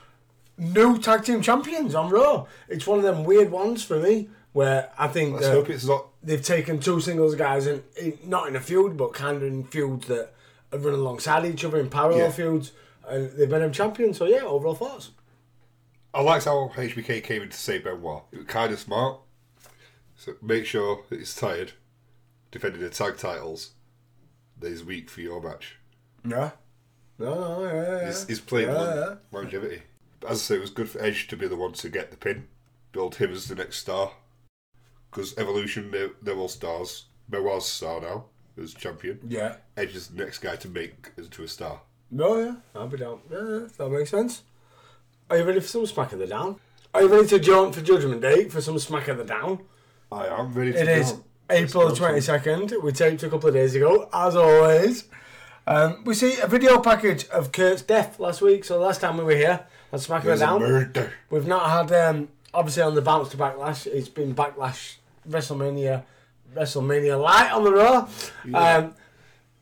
[0.58, 2.45] new tag team champions on Raw.
[2.67, 6.08] It's one of them weird ones for me where I think Let's hope it's not.
[6.21, 7.84] they've taken two singles guys and
[8.26, 10.34] not in a feud, but kind of in feuds that
[10.71, 12.30] have run alongside each other in parallel Yeah.
[12.32, 12.71] feuds,
[13.08, 14.17] and they've been them champions.
[14.17, 15.12] So yeah, overall thoughts.
[16.13, 18.23] I liked how HBK came in to save Benoit.
[18.32, 19.19] It was kind of smart.
[20.15, 21.71] So make sure that he's tired,
[22.52, 23.71] defending the tag titles.
[24.69, 25.78] He's weak for your match.
[26.28, 26.52] Yeah.
[27.19, 28.06] No, no, yeah, yeah.
[28.08, 29.15] He's, he's playing Yeah, long- yeah.
[29.32, 29.84] longevity.
[30.19, 32.12] But as I say, it was good for Edge to be the one to get
[32.12, 32.47] the pin,
[32.91, 34.12] build him as the next star.
[35.12, 37.06] Because Evolution, they're, they're all stars.
[37.32, 38.26] A star now
[38.62, 39.19] as champion.
[39.28, 39.56] Yeah.
[39.78, 41.82] Edge is the next guy to make into a star.
[42.12, 42.56] No, yeah.
[42.76, 43.19] I'll be down.
[43.32, 44.43] Yeah, yeah, that makes sense.
[45.30, 46.58] Are you ready for some smack of the down?
[46.93, 49.62] Are you ready to jump for Judgment Day for some smack of the down?
[50.12, 50.91] I am ready to It go.
[50.91, 51.95] is Let's April go.
[51.95, 52.73] twenty second.
[52.82, 55.06] We taped a couple of days ago, as always.
[55.65, 58.63] Um, we see a video package of Kurt's death last week.
[58.65, 61.13] So last time we were here, on Smack of There's the a Down, murder.
[61.29, 63.88] we've not had um, obviously on the bounce to backlash.
[63.88, 64.95] It's been backlash
[65.29, 66.03] WrestleMania,
[66.56, 68.08] WrestleMania light on the Raw.
[68.53, 68.95] Um,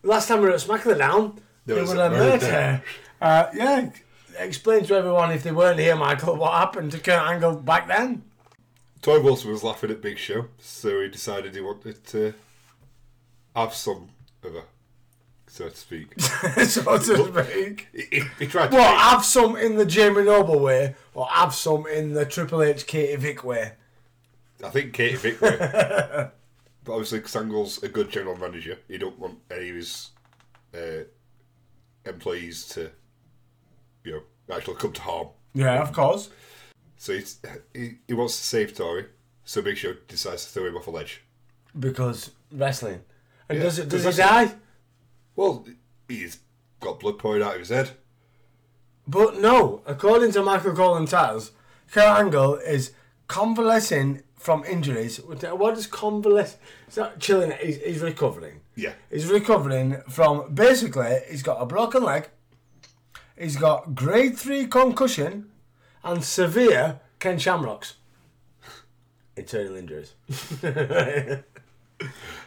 [0.04, 2.46] last time we were at Smack of the Down, There was was a a murder.
[2.46, 2.84] murder.
[3.22, 3.89] Uh, yeah,
[4.39, 8.24] explain to everyone if they weren't here, Michael, what happened to Kurt Angle back then.
[9.02, 12.34] Torrie Wilson was laughing at Big Show, so he decided he wanted to
[13.56, 14.10] have some
[14.44, 14.64] of a,
[15.48, 16.20] so to speak.
[16.22, 17.88] so to speak.
[17.94, 18.78] he, he, he tried to.
[18.78, 22.62] What, make- have some in the Jamie Noble way, or have some in the Triple
[22.62, 23.74] H Katie Vick way?
[24.64, 25.42] I think Katie Vick.
[25.42, 25.58] would.
[25.60, 26.32] but
[26.88, 28.78] obviously, Sangle's a good general manager.
[28.88, 30.12] He don't want any of his
[30.76, 31.06] uh,
[32.06, 32.92] employees to,
[34.04, 35.28] you know, actually come to harm.
[35.56, 36.30] Yeah, of course.
[37.02, 37.40] So he's,
[37.74, 39.08] he he wants to save Torrie.
[39.44, 41.24] So Big Show decides to throw him off a ledge.
[41.80, 43.02] Because wrestling.
[43.50, 44.54] And Yeah, does it does he die?
[45.36, 45.66] Well,
[46.08, 46.42] he's
[46.80, 47.90] got blood pouring out of his head.
[49.08, 51.50] But no, according to Michael Cole and Taz,
[51.92, 52.92] Kurt Angle is
[53.28, 55.18] convalescing from injuries.
[55.18, 56.58] What is convalesce?
[56.86, 57.52] It's not chilling.
[57.60, 58.60] He's, he's recovering.
[58.76, 58.94] Yeah.
[59.10, 62.30] He's recovering from basically he's got a broken leg,
[63.36, 65.51] he's got grade three concussion,
[66.04, 67.96] and severe Ken Shamrocks.
[69.36, 70.14] Internal injuries.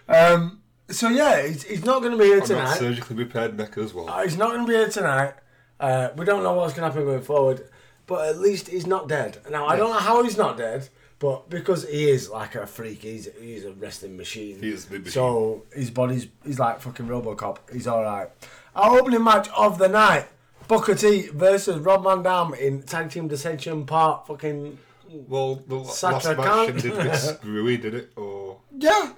[0.09, 0.61] um.
[0.91, 2.77] So yeah, he's, he's not going to be here And that tonight.
[2.77, 4.09] surgically repaired neck as well.
[4.11, 5.33] Uh, he's not going to be here tonight.
[5.81, 7.67] Uh, we don't know what's going to happen going forward,
[8.07, 9.39] but at least he's not dead.
[9.51, 13.01] Now I don't know how he's not dead, but because he is like a freak,
[13.01, 14.61] he's he's a wrestling machine.
[14.61, 15.13] He is the machine.
[15.13, 17.59] So his body's he's like fucking RoboCop.
[17.73, 18.29] He's all right.
[18.77, 20.27] Our opening match of the night:
[20.69, 24.27] Booker T versus Rob Van Dam in tag team dissension part.
[24.27, 26.69] Fucking Well, the l- last match cunt.
[26.69, 28.13] ended a bit screwy, did it?
[28.17, 29.13] Or yeah.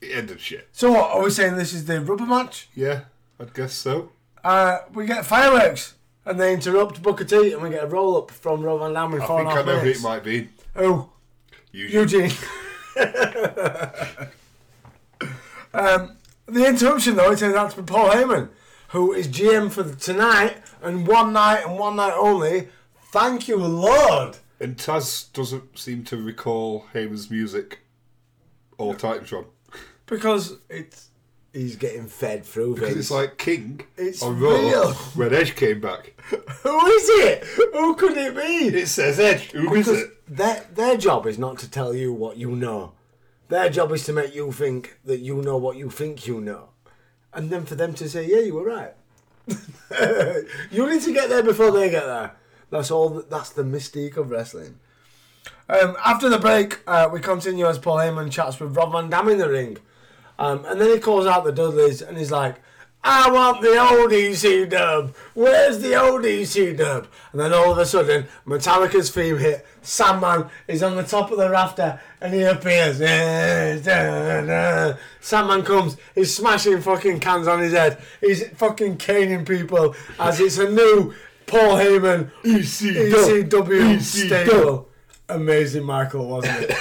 [0.00, 0.68] it ended shit.
[0.72, 1.56] So what are we saying?
[1.56, 2.68] This is the rubber match.
[2.74, 3.02] Yeah,
[3.40, 4.12] I'd guess so.
[4.44, 5.94] Uh, we get fireworks.
[6.24, 9.14] And they interrupt Booker T, and we get a roll up from Rob Van Dam
[9.14, 10.00] in I four and think a I half know who minutes.
[10.00, 10.48] it might be.
[10.76, 11.10] Oh,
[11.72, 12.00] Eugene.
[12.00, 12.30] Eugene.
[15.74, 16.16] um,
[16.46, 18.48] the interruption, though, it turns out to be Paul Heyman,
[18.88, 22.68] who is GM for tonight and one night and one night only.
[23.12, 24.36] Thank you, Lord.
[24.60, 27.80] And Taz doesn't seem to recall Heyman's music
[28.76, 29.46] or Titantron.
[30.06, 31.08] Because it's
[31.52, 33.00] he's getting fed through Because things.
[33.00, 34.92] it's like King It's on Raw real.
[35.14, 36.14] when Edge came back.
[36.62, 37.44] Who is it?
[37.72, 38.76] Who could it be?
[38.78, 39.50] It says Edge.
[39.52, 40.10] Who is Because it?
[40.36, 42.92] their, their job is not to tell you what you know.
[43.48, 46.70] Their job is to make you think that you know what you think you know.
[47.32, 48.94] And then for them to say, yeah, you were right.
[50.70, 52.32] you need to get there before they get there.
[52.70, 53.22] That's all.
[53.28, 54.78] That's the mystique of wrestling.
[55.68, 59.28] Um, after the break, uh, we continue as Paul Heyman chats with Rob Van Dam
[59.28, 59.78] in the ring.
[60.38, 62.56] Um, and then he calls out the Dudleys and he's like,
[63.10, 65.14] I want the old EC dub.
[65.32, 67.06] Where's the old EC dub?
[67.32, 69.66] And then all of a sudden, Metallica's theme hit.
[69.80, 72.98] Sandman is on the top of the rafter and he appears.
[75.20, 75.96] Sandman comes.
[76.14, 77.96] He's smashing fucking cans on his head.
[78.20, 81.14] He's fucking caning people as it's a new
[81.46, 84.90] Paul Heyman ECW stable.
[85.30, 86.76] Amazing, Michael, wasn't it?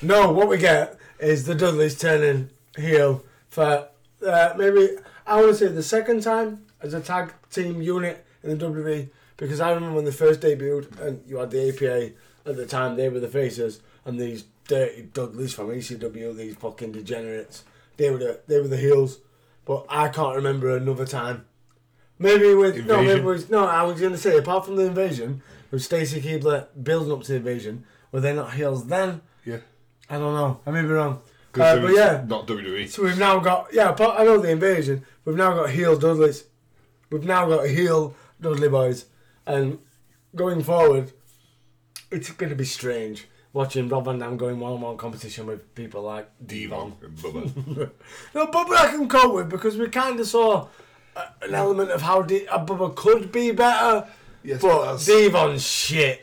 [0.00, 3.88] No, what we get is the Dudleys turning heel for
[4.26, 4.96] uh, maybe
[5.30, 9.08] I want to say the second time as a tag team unit in the WWE
[9.36, 12.12] because I remember when they first debuted and you had the APA
[12.46, 16.92] at the time they were the faces and these dirty Dudleys from ECW these fucking
[16.92, 17.64] degenerates
[17.96, 19.20] they were the they were the heels
[19.64, 21.46] but I can't remember another time.
[22.18, 23.66] Maybe with no, maybe with no.
[23.66, 27.32] I was going to say apart from the invasion, with Stacy Keibler building up to
[27.32, 29.22] the invasion, were they not heels then?
[29.44, 29.58] Yeah.
[30.08, 30.60] I don't know.
[30.66, 31.22] I may be wrong.
[31.54, 32.88] Uh, but yeah, not WWE.
[32.88, 33.92] so we've now got yeah.
[33.92, 35.04] But I know the invasion.
[35.30, 36.42] We've now got heel Dudleys.
[37.08, 39.04] We've now got heel Dudley boys,
[39.46, 39.78] and
[40.34, 41.12] going forward,
[42.10, 46.28] it's going to be strange watching Rob Van Dam going one-on-one competition with people like
[46.44, 47.90] Devon and Bubba.
[48.34, 50.66] No, Bubba I can cope with because we kind of saw
[51.14, 54.08] uh, an element of how De- uh, Bubba could be better,
[54.42, 56.22] Yes, but that's- Devon's shit.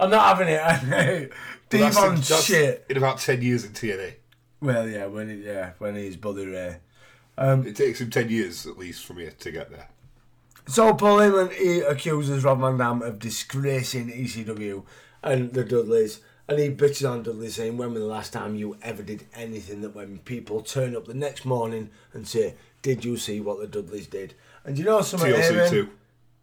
[0.00, 0.60] I'm not having it.
[0.64, 1.28] I know.
[1.68, 2.86] But that's- Devon's that's shit.
[2.88, 4.14] In about 10 years in TNA.
[4.62, 6.76] Well, yeah, when he, yeah, when he's Bully Ray.
[7.38, 9.88] Um, it takes him 10 years at least from here to get there.
[10.68, 14.82] So Paul Heyman he accuses Rob Van Dam of disgracing ECW
[15.22, 18.76] and the Dudleys, and he bitches on Dudley saying, "When was the last time you
[18.82, 23.16] ever did anything that when people turn up the next morning and say, did you
[23.16, 25.70] see what the Dudleys did?" And you know something, TLC Heyman?
[25.70, 25.90] 2.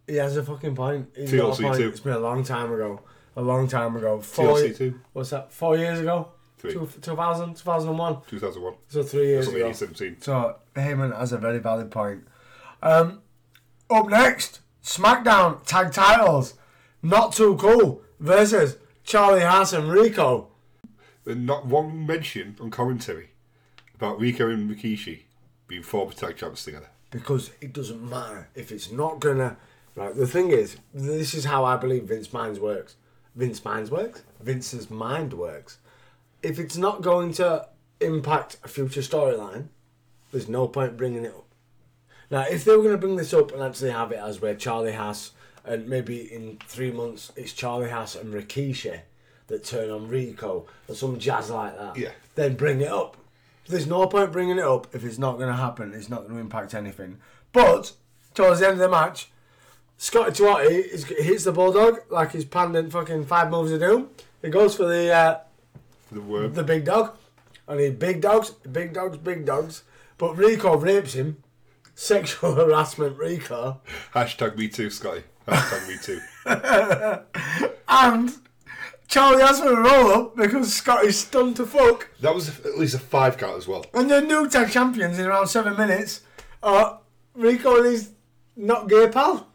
[0.07, 1.09] He has a fucking point.
[1.15, 1.77] He's got a TLC point.
[1.77, 1.89] too.
[1.89, 3.01] It's been a long time ago.
[3.35, 4.21] A long time ago.
[4.21, 4.99] Four, TLC 2.
[5.13, 5.51] What's that?
[5.51, 6.29] Four years ago?
[6.63, 6.71] Three.
[6.71, 8.17] Two, 2000, 2001.
[8.29, 8.73] 2001.
[8.87, 9.67] So three years That's ago.
[9.67, 10.21] 2017.
[10.21, 12.25] So Heyman has a very valid point.
[12.81, 13.21] Um,
[13.89, 16.53] up next, SmackDown tag titles.
[17.01, 20.51] Not too cool versus Charlie Haas and Rico.
[21.25, 23.31] And not one mention on commentary
[23.93, 25.23] about Rico and Rikishi
[25.67, 26.87] being former tag champs together.
[27.11, 29.57] Because it doesn't matter if it's not gonna.
[29.95, 32.95] Right, the thing is, this is how I believe Vince Minds works.
[33.35, 34.23] Vince Minds works.
[34.39, 35.77] Vince's mind works.
[36.43, 37.67] If it's not going to
[38.01, 39.67] impact a future storyline,
[40.31, 41.45] there's no point bringing it up.
[42.29, 44.55] Now, if they were going to bring this up and actually have it as where
[44.55, 45.31] Charlie Haas
[45.65, 48.99] and maybe in three months it's Charlie Haas and Rikishi
[49.47, 52.11] that turn on Rico or some jazz like that, Yeah.
[52.35, 53.17] then bring it up.
[53.67, 55.93] There's no point bringing it up if it's not going to happen.
[55.93, 57.17] It's not going to impact anything.
[57.53, 57.93] But
[58.33, 59.29] towards the end of the match,
[59.97, 64.09] Scotty Twatty hits the bulldog like he's panned in fucking five moves of doom.
[64.41, 65.39] He goes for the uh,
[66.13, 66.53] the worm.
[66.53, 67.15] the big dog.
[67.67, 69.83] And he big dogs, big dogs, big dogs.
[70.17, 71.41] But Rico rapes him.
[71.95, 73.81] Sexual harassment, Rico.
[74.13, 75.23] Hashtag me too, Scotty.
[75.47, 76.19] Hashtag me too.
[77.87, 78.31] And
[79.07, 82.09] Charlie Haas for a roll up because Scotty's stunned to fuck.
[82.21, 83.85] That was at least a five count as well.
[83.93, 86.21] And the new tag champions in around seven minutes
[86.63, 87.01] are
[87.35, 88.11] Rico and his
[88.55, 89.47] not gay pal.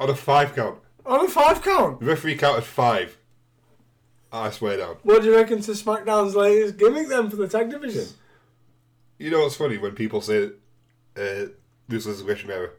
[0.00, 0.78] On a five count.
[1.06, 2.00] On a five count.
[2.00, 3.16] The referee counted five.
[4.34, 4.96] I swear down.
[5.04, 8.06] What do you reckon to SmackDown's latest gimmick then for the tag division?
[9.18, 10.46] You know what's funny when people say
[11.16, 11.46] uh,
[11.88, 12.70] this Resurrection era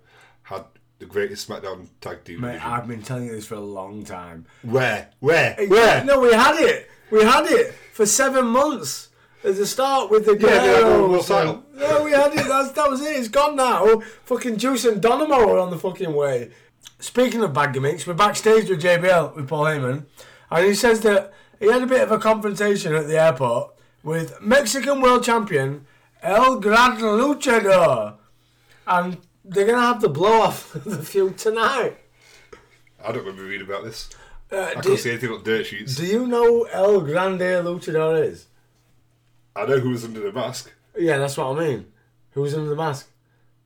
[0.43, 0.65] had
[0.99, 2.71] the greatest SmackDown tag team Mate, division?
[2.71, 4.45] I've been telling you this for a long time.
[4.63, 5.09] Where?
[5.21, 5.55] Where?
[5.67, 6.03] Where?
[6.03, 6.89] No, we had it.
[7.09, 9.09] We had it for seven months
[9.43, 11.27] at a start with the Yeah, they had one world Guerreros.
[11.27, 11.63] title.
[11.77, 12.47] Yeah, we had it.
[12.47, 13.15] That's, that was it.
[13.15, 13.99] It's gone now.
[14.25, 16.51] Fucking Juice and Dynamo are on the fucking way.
[16.99, 20.05] Speaking of bad gimmicks, we're backstage with JBL with Paul Heyman,
[20.51, 24.41] and he says that he had a bit of a confrontation at the airport with
[24.41, 25.85] Mexican World Champion
[26.21, 28.15] El Gran Luchador,
[28.87, 31.97] and they're gonna have the blow off the feud tonight.
[33.03, 34.09] I don't remember reading about this.
[34.51, 35.95] Uh, I can't see anything on dirt sheets.
[35.95, 38.47] do you know El Grande Luchador is?
[39.55, 40.71] I know who was under the mask.
[40.97, 41.85] Yeah, that's what I mean.
[42.31, 43.09] Who was under the mask?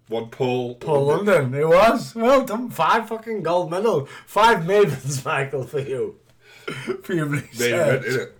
[0.08, 0.76] One Paul.
[0.76, 1.54] Paul London.
[1.54, 2.16] It was.
[2.16, 2.70] Well done.
[2.70, 4.10] Five fucking gold medals.
[4.26, 6.19] Five mavens, Michael, for you.
[7.10, 8.06] Main research.
[8.06, 8.32] event.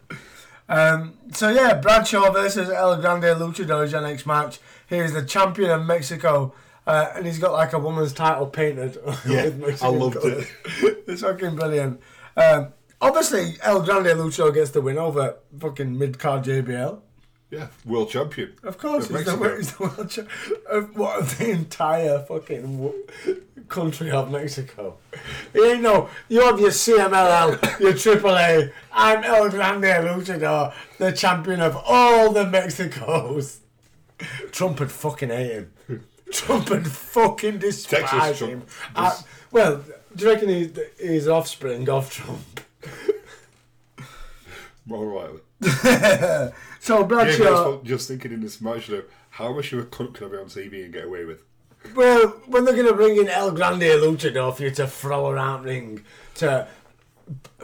[0.68, 4.60] Um, so yeah, Bradshaw versus El Grande Luchador is your next match.
[4.88, 6.54] He is the champion of Mexico.
[6.88, 8.98] Uh, and he's got like a woman's title painted.
[9.28, 10.48] Yeah, I loved it.
[11.08, 12.02] it's fucking brilliant.
[12.36, 17.00] Um, obviously, El Grande Luchador gets the win over fucking mid card JBL.
[17.52, 18.54] Yeah, world champion.
[18.64, 20.24] Of course, he's the, he's the world cha-
[20.70, 22.92] of what of the entire fucking
[23.70, 24.98] country of Mexico.
[25.54, 28.72] You know, no, you have your CMLL, your AAA.
[28.92, 33.60] I'm El Grande Luchador, the champion of all the Mexicos.
[34.52, 35.52] Trump would fucking hate
[35.88, 36.06] him.
[36.32, 38.50] Trump would fucking despise Texas him.
[38.50, 38.70] Trump.
[38.96, 39.18] Uh,
[39.52, 39.84] well,
[40.16, 42.62] do you reckon he's, he's offspring of Trump?
[44.86, 46.52] More Riley.
[46.80, 47.74] So Bradshaw.
[47.74, 48.90] but just thinking in this match
[49.32, 51.44] how much of a cunt can I be on TV and get away with?
[51.96, 55.64] Well, when they're going to bring in El Grande Luchador for you to throw around
[55.64, 56.04] ring
[56.36, 56.68] to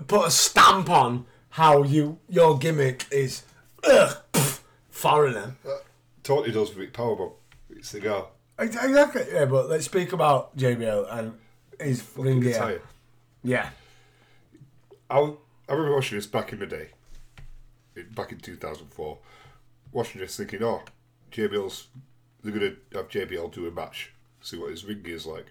[0.07, 3.43] put a stamp on how you your gimmick is
[3.83, 5.55] ugh, pff, foreigner.
[5.67, 5.77] Uh,
[6.23, 7.33] totally does with Powerbomb.
[7.69, 8.23] It's the guy.
[8.57, 9.23] Exactly.
[9.31, 11.33] Yeah, but let's speak about JBL and
[11.79, 12.81] his ring gear.
[13.43, 13.69] Yeah.
[15.09, 15.19] I,
[15.69, 16.89] I remember watching this back in the day,
[18.15, 19.17] back in 2004,
[19.91, 20.81] watching this thinking, oh,
[21.31, 21.87] JBL's
[22.43, 24.13] they're gonna have JBL do a match,
[24.45, 25.47] see what his ring gear's like.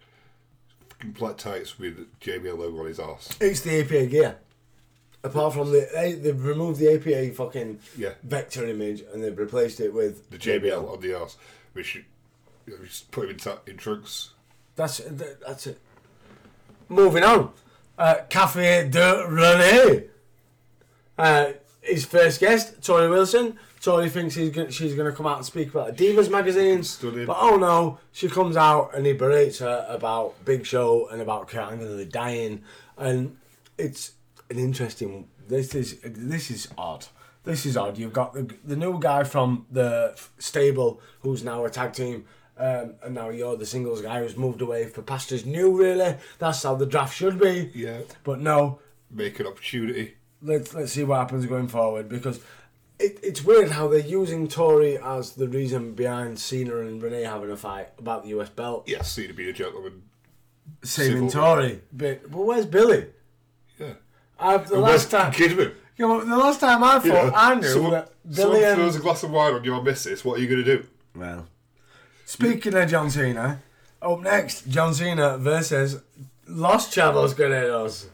[0.91, 3.29] Fucking black tights with JBL logo on his ass.
[3.41, 4.37] It's the APA gear.
[5.23, 8.13] Apart from the they, they've removed the APA fucking Yeah.
[8.23, 11.37] vector image and they've replaced it with The JBL on the ass,
[11.73, 12.05] which you,
[12.67, 14.31] you know, just put him in, ta- in trunks.
[14.77, 14.99] That's
[15.47, 15.79] that's it.
[16.89, 17.53] Moving on,
[17.99, 20.05] uh, Cafe de Rene.
[21.17, 23.59] Uh, his first guest, Torrie Wilson.
[23.85, 26.83] Torrie thinks he's gonna, she's going to come out and speak about the Divas magazine.
[26.83, 27.27] Stunning.
[27.27, 31.49] But oh no, she comes out and he berates her about Big Show and about
[31.49, 32.63] Kurt Angle dying.
[32.97, 33.37] And
[33.77, 34.13] it's
[34.51, 35.29] an interesting.
[35.49, 37.07] This is this is odd.
[37.45, 37.99] This is odd.
[37.99, 42.25] You've got the, the new guy from the stable who's now a tag team.
[42.57, 45.77] Um, and now you're the singles guy who's moved away for pastures new.
[45.77, 47.71] Really, that's how the draft should be.
[47.75, 48.03] Yeah.
[48.23, 48.79] But no,
[49.11, 50.15] Make an opportunity.
[50.41, 52.41] let's let's see what happens going forward because
[52.99, 57.51] it, it's weird how they're using Torrie as the reason behind Cena and Renee having
[57.51, 58.85] a fight about the US belt.
[58.87, 60.03] Yes, see to be a gentleman.
[60.83, 61.45] Saving Civil.
[61.57, 63.07] Torrie, but but where's Billy?
[63.79, 63.95] Yeah.
[64.39, 65.75] I've, the And last time, Kidman?
[65.97, 68.75] you know, the last time I thought You know, I knew someone, that someone Billy
[68.75, 70.25] throws a glass of wine on your missus.
[70.25, 70.87] What are you going to do?
[71.15, 71.47] well.
[72.27, 73.61] Speaking of John Cena,
[74.01, 76.01] up next, John Cena versus
[76.47, 78.07] Los Chavos Guerreros.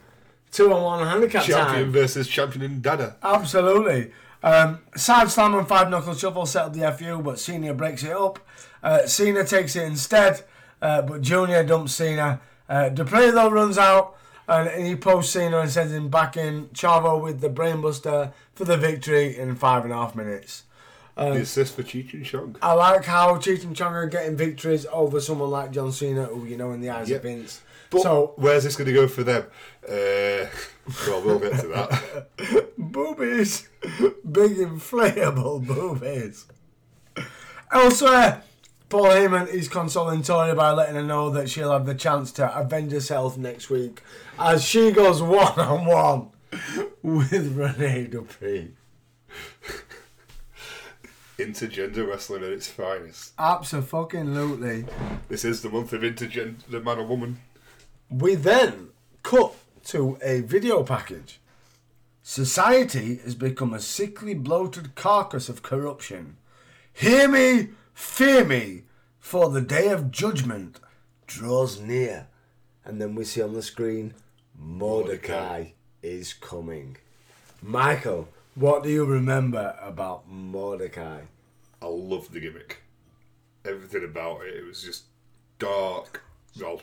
[0.50, 1.92] Two on one handicap Champion time.
[1.92, 3.16] versus champion in Dada.
[3.22, 4.10] Absolutely.
[4.42, 8.12] Um, side slam and five knuckle shuffle set up the FU, but Cena breaks it
[8.12, 8.38] up.
[8.82, 10.42] Uh, Cena takes it instead,
[10.80, 12.40] uh, but Junior dumps Cena.
[12.68, 14.16] Uh, Dupre though runs out
[14.48, 16.68] and, he posts Cena and sends him back in.
[16.68, 20.62] Chavo with the brainbuster for the victory in five and a half minutes.
[21.16, 22.56] the assist for Cheech and Chong.
[22.62, 26.46] I like how Cheech and Chong are getting victories over someone like John Cena, who
[26.46, 27.16] you know in the eyes Yep.
[27.18, 27.60] of Vince.
[27.90, 29.44] But so where's this going to go for them?
[29.84, 30.46] Uh,
[31.06, 32.28] well, we'll get to that.
[32.78, 33.68] boobies,
[34.30, 36.46] big inflatable boobies.
[37.72, 38.42] Elsewhere,
[38.88, 42.58] Paul Heyman is consoling Torrie by letting her know that she'll have the chance to
[42.58, 44.02] avenge herself next week
[44.38, 46.30] as she goes one on one
[47.02, 48.72] with Renee Dupree.
[51.38, 53.32] Intergender wrestling at its finest.
[53.38, 54.84] Absolutely.
[55.28, 57.38] This is the month of intergender the man or woman.
[58.10, 58.88] We then
[59.22, 59.54] cut
[59.86, 61.40] to a video package.
[62.24, 66.36] Society has become a sickly, bloated carcass of corruption.
[66.92, 68.82] Hear me, fear me,
[69.20, 70.80] for the day of judgment
[71.28, 72.26] draws near.
[72.84, 74.14] And then we see on the screen,
[74.58, 75.70] Mordecai, Mordecai.
[76.02, 76.96] is coming.
[77.62, 81.20] Michael, what do you remember about Mordecai?
[81.80, 82.82] I love the gimmick.
[83.64, 84.56] Everything about it.
[84.56, 85.04] It was just
[85.58, 86.22] dark.
[86.60, 86.82] Well,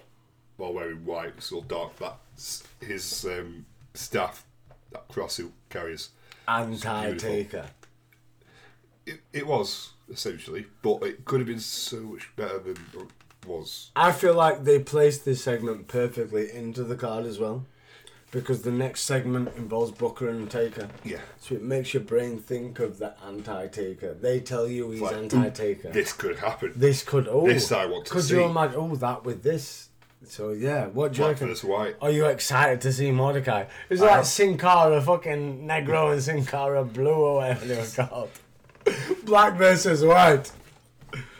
[0.57, 1.97] while wearing white, it's all dark.
[1.97, 4.45] That's his um, staff,
[4.91, 6.09] that cross he carries.
[6.47, 7.67] Anti Taker.
[9.05, 13.91] It, it was, essentially, but it could have been so much better than it was.
[13.95, 17.65] I feel like they placed this segment perfectly into the card as well.
[18.29, 20.89] Because the next segment involves Booker and Taker.
[21.05, 21.21] Yeah.
[21.39, 24.13] So it makes your brain think of the anti Taker.
[24.13, 25.91] They tell you he's Like, anti Taker.
[25.91, 26.73] This could happen.
[26.75, 28.35] This could oh This I want to could see.
[28.35, 29.86] you imagine oh that with this?
[30.29, 31.47] So yeah, what do you Black reckon?
[31.47, 31.95] versus white.
[32.01, 33.65] Are you excited to see Mordecai?
[33.89, 34.25] It's like.
[34.25, 38.29] Sin Cara fucking Negro and Sin Cara Blue or whatever they were called.
[39.23, 40.51] Black versus white.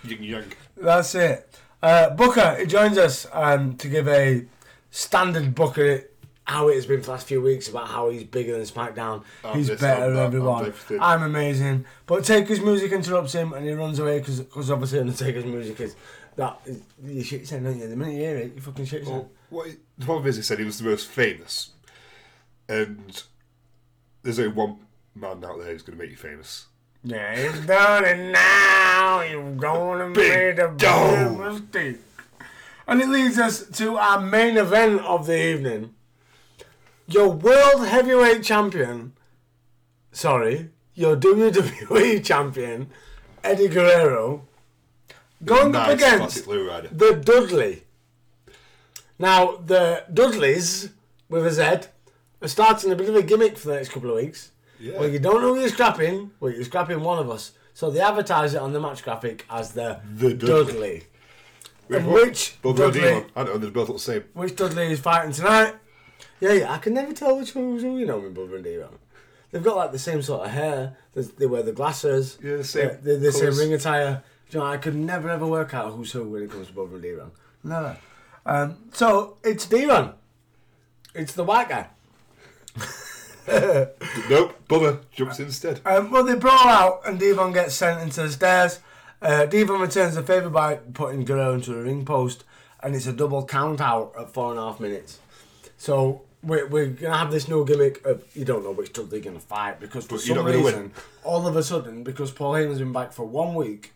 [0.03, 0.53] Yin Yang.
[0.75, 1.59] That's it.
[1.81, 4.45] Uh, Booker, he joins us um, to give a
[4.89, 6.03] standard Booker
[6.47, 9.23] how it has been for the last few weeks about how he's bigger than SmackDown.
[9.43, 10.73] I'm he's this, better I'm than that, I'm everyone.
[11.01, 11.85] I'm amazing.
[12.05, 15.95] But Taker's music interrupts him and he runs away because obviously Undertaker's music is
[16.37, 17.87] that is, you shit yourself, don't you?
[17.89, 19.05] The minute you hear it, you fucking shit.
[19.05, 21.71] Well, what he- the problem is, he said he was the most famous,
[22.69, 23.23] and
[24.23, 24.77] there's only one
[25.15, 26.67] man out there who's going to make you famous.
[27.03, 29.21] Yeah, he's done it now.
[29.21, 31.97] You're gonna make a big mistake.
[32.87, 35.93] And it leads us to our main event of the evening.
[37.07, 39.13] Your world heavyweight champion,
[40.11, 42.89] sorry, your WWE champion,
[43.43, 44.45] Eddie Guerrero,
[45.43, 47.83] going up against the Dudley.
[49.19, 50.89] Now, the Dudleys,
[51.29, 51.87] with a Z,
[52.41, 54.51] are starting a bit of a gimmick for the next couple of weeks.
[54.79, 54.99] Yeah.
[54.99, 57.53] Well, you don't know who you're scrapping, well, you're scrapping one of us.
[57.73, 61.03] So they advertise it on the match graphic as the, The Dudley.
[61.89, 62.13] Dudley.
[62.13, 63.25] Which Both got Dudley-.
[63.35, 64.23] I don't know, they're both the same.
[64.33, 65.75] Which Dudley is fighting tonight?
[66.39, 68.63] Yeah, yeah, I can never tell which one was who, you know, with Bubba and
[68.63, 68.89] Diva.
[69.51, 70.97] They've got like the same sort of hair.
[71.13, 72.37] They, they wear the glasses.
[72.43, 74.23] Yeah, the same They're, they're the same ring attire.
[74.51, 76.93] You know, I could never ever work out who's who when it comes to Bubba
[76.93, 77.29] and Diva.
[77.63, 77.97] Never.
[78.45, 80.13] Um, so it's D-Von.
[81.13, 81.87] It's the white guy.
[84.29, 85.79] Nope, Bubba jumps instead.
[85.85, 88.79] Um, well, they brawl out and Devon gets sent into the stairs.
[89.21, 92.43] Uh, Devon returns the favour by putting Guerrero into the ring post,
[92.83, 95.19] and it's a double count out at four and a half minutes.
[95.77, 99.23] So we're, we're going to have this new gimmick of you don't know which Dudley's
[99.23, 100.65] going to fight because for But you're some gonna win.
[100.65, 100.91] reason,
[101.23, 103.93] all of a sudden, because Paul Heyman's been back for one week,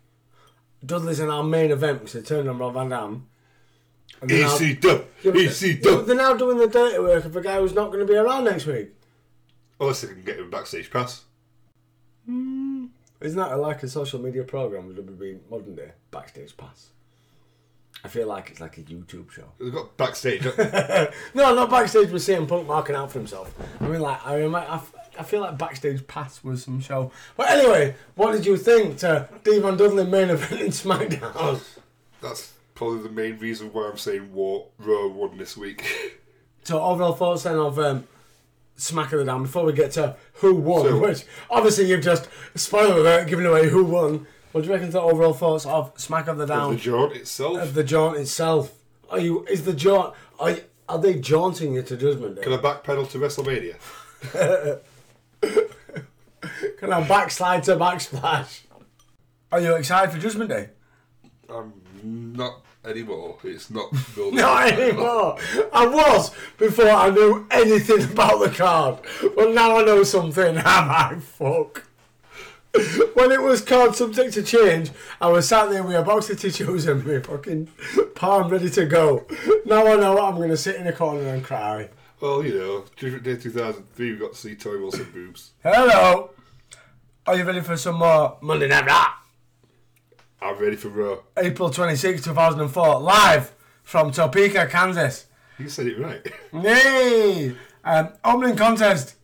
[0.86, 3.28] Dudley's in our main event because they turned on Rob Van Dam.
[4.22, 5.06] And they're now- EC dub.
[5.24, 6.06] EC dub.
[6.06, 8.46] they're now doing the dirty work of a guy who's not going to be around
[8.46, 8.90] next week.
[9.80, 11.24] Oh, Unless they can get him backstage pass.
[12.26, 12.86] Hmm.
[13.20, 16.88] Isn't that like a social media program with WB modern day backstage pass?
[18.04, 19.52] I feel like it's like a YouTube show.
[19.60, 20.44] They've got backstage.
[21.36, 23.54] No, not backstage with CM Punk marking out for himself.
[23.80, 27.12] I mean, like I, remi- I, f- I feel like backstage pass was some show.
[27.36, 31.62] But anyway, what did you think to Devon Dudley main event in SmackDown?
[32.22, 35.86] That's probably the main reason why I'm saying War Raw won this week.
[36.64, 38.08] So overall thoughts then of um,
[38.76, 42.30] Smack of the Down before we get to who won, So- which obviously you've just
[42.54, 44.28] spoiler alert giving away who won.
[44.52, 46.74] What do you reckon the overall thoughts of Smack of the Down?
[46.76, 47.58] the jaunt itself.
[47.58, 48.74] of the jaunt itself.
[49.10, 49.44] Are you?
[49.48, 50.14] Is the jaunt?
[50.40, 50.56] Are
[50.88, 52.44] are they jaunting you to Judgment Day?
[52.44, 53.78] Can I backpedal to WrestleMania?
[56.78, 58.62] Can I backslide to backsplash?
[59.52, 60.70] Are you excited for Judgment Day?
[61.50, 63.38] I'm not anymore.
[63.44, 64.36] It's not building.
[64.36, 65.38] Not anymore.
[65.74, 69.00] I was before I knew anything about the card,
[69.36, 70.58] but now I know something.
[70.58, 71.84] Am I fuck?
[73.16, 76.40] When it was called subject to change, I was sat there with a box of
[76.40, 77.68] tissues and my fucking
[78.16, 79.26] palm ready to go.
[79.66, 81.90] Now I know I'm going to sit in a corner and cry.
[82.22, 85.52] Well, you know, Judgment Day 2003, we got to see Torrie Wilson boobs.
[85.64, 86.30] Hello.
[87.28, 89.14] Are you ready for some more Monday Night Raw?
[90.42, 91.18] I'm ready for Raw.
[91.38, 93.54] April 26, 2004, live
[93.84, 95.28] from Topeka, Kansas.
[95.60, 96.26] You said it right.
[96.54, 97.56] Yay!
[97.84, 99.16] Um, opening contest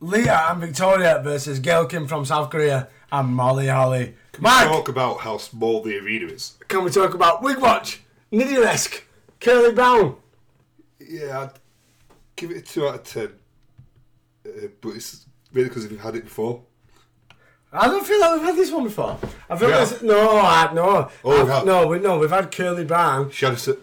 [0.00, 4.14] Leah and Victoria versus Gail Kim from South Korea and Molly Holly.
[4.32, 6.56] Can Mike, we Talk about how small the arena is.
[6.68, 8.00] can we talk about Wig Watch,
[8.32, 9.02] Nidilesk,
[9.40, 10.16] Curly Brown?
[11.00, 11.50] Yeah, I'd
[12.36, 13.28] give it a 2 out of 10.
[14.46, 16.62] Uh, but it's really because we've had it before.
[17.76, 19.18] I don't feel like we've had this one before.
[19.50, 19.78] I feel Yeah.
[19.80, 23.30] like this, no, I, no, Oh, I've- no, we, no, we've had Curly Brown.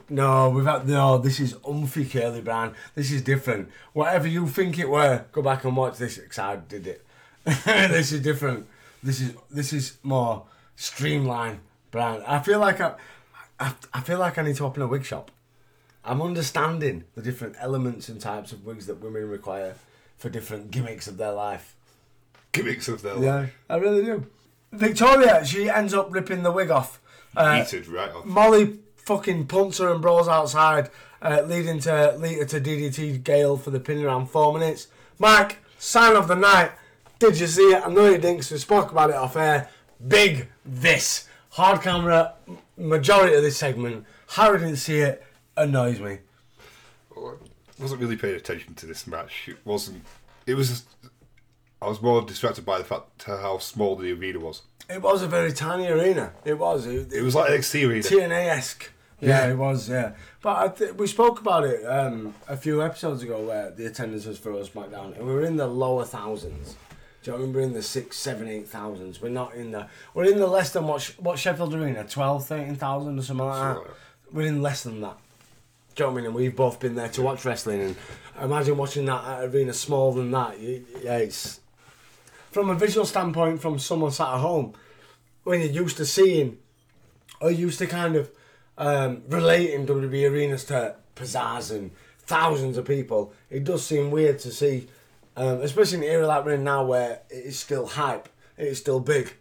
[0.10, 1.18] No, we've had no.
[1.18, 2.74] This is umphy Curly Brown.
[2.96, 3.70] This is different.
[3.94, 6.18] Whatever you think it were, go back and watch this.
[6.18, 7.06] 'cause I did it.
[7.46, 8.66] this is different.
[9.04, 11.60] This is this is more streamlined
[11.92, 12.24] brand.
[12.26, 12.94] I feel like I,
[13.60, 15.32] I, I feel like I need to open a wig shop.
[16.06, 19.76] I'm understanding the different elements and types of wigs that women require
[20.18, 21.76] for different gimmicks of their life.
[22.54, 23.54] gimmicks of their Yeah, life.
[23.70, 24.26] I really do.
[24.72, 27.00] Victoria, she ends up ripping the wig off.
[27.36, 28.26] Uh, right off.
[28.26, 30.90] Molly fucking punts her and brawls outside,
[31.22, 34.88] uh, leading to lead to DDT Gail for the pin around four minutes.
[35.20, 36.72] Mike, sign of the night.
[37.20, 37.86] Did you see it?
[37.86, 39.70] I know you didn't we spoke about it off air.
[40.06, 41.28] Big this.
[41.52, 42.34] Hard camera,
[42.78, 44.06] majority of this segment.
[44.30, 45.24] Harry didn't see it,
[45.58, 46.20] annoys me.
[47.16, 47.34] I
[47.80, 49.48] wasn't really paying attention to this match.
[49.48, 50.04] It wasn't.
[50.48, 50.84] It was.
[51.82, 54.62] I was more distracted by the fact how small the arena was.
[54.90, 56.34] It was a very tiny arena.
[56.46, 56.86] It was.
[56.86, 58.04] It, It was like NXT arena.
[58.04, 58.92] TNA esque.
[59.20, 59.88] Yeah, it was.
[59.90, 63.86] Yeah, but I th- we spoke about it um, a few episodes ago where the
[63.86, 66.76] attendance was for us SmackDown, and we were in the lower thousands.
[67.24, 67.56] Do you know what I mean?
[67.56, 69.22] We're in the six, seven, eight thousands.
[69.22, 69.88] We're not in the.
[70.16, 73.78] We're in the less than what what Sheffield Arena, 12, 13,000 or something like that.
[73.80, 73.88] Like
[74.34, 75.18] We're in less than that.
[75.94, 76.26] Do you know what I mean?
[76.26, 77.96] And we've both been there to watch wrestling, and
[78.42, 80.60] imagine watching that arena smaller than that.
[80.60, 81.60] You, yeah, it's
[82.52, 84.74] from a visual standpoint, from someone sat at home,
[85.44, 86.58] when you're used to seeing,
[87.40, 88.30] or used to kind of
[88.78, 94.52] um, relating WWE arenas to pizzazz and thousands of people, it does seem weird to
[94.52, 94.88] see,
[95.36, 98.68] um, especially in an era like we're in now where it is still hype, it
[98.68, 99.34] is still big,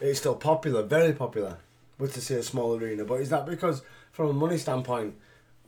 [0.00, 1.58] it is still popular, very popular,
[1.98, 3.04] but to see a small arena.
[3.04, 5.14] But is that because, from a money standpoint,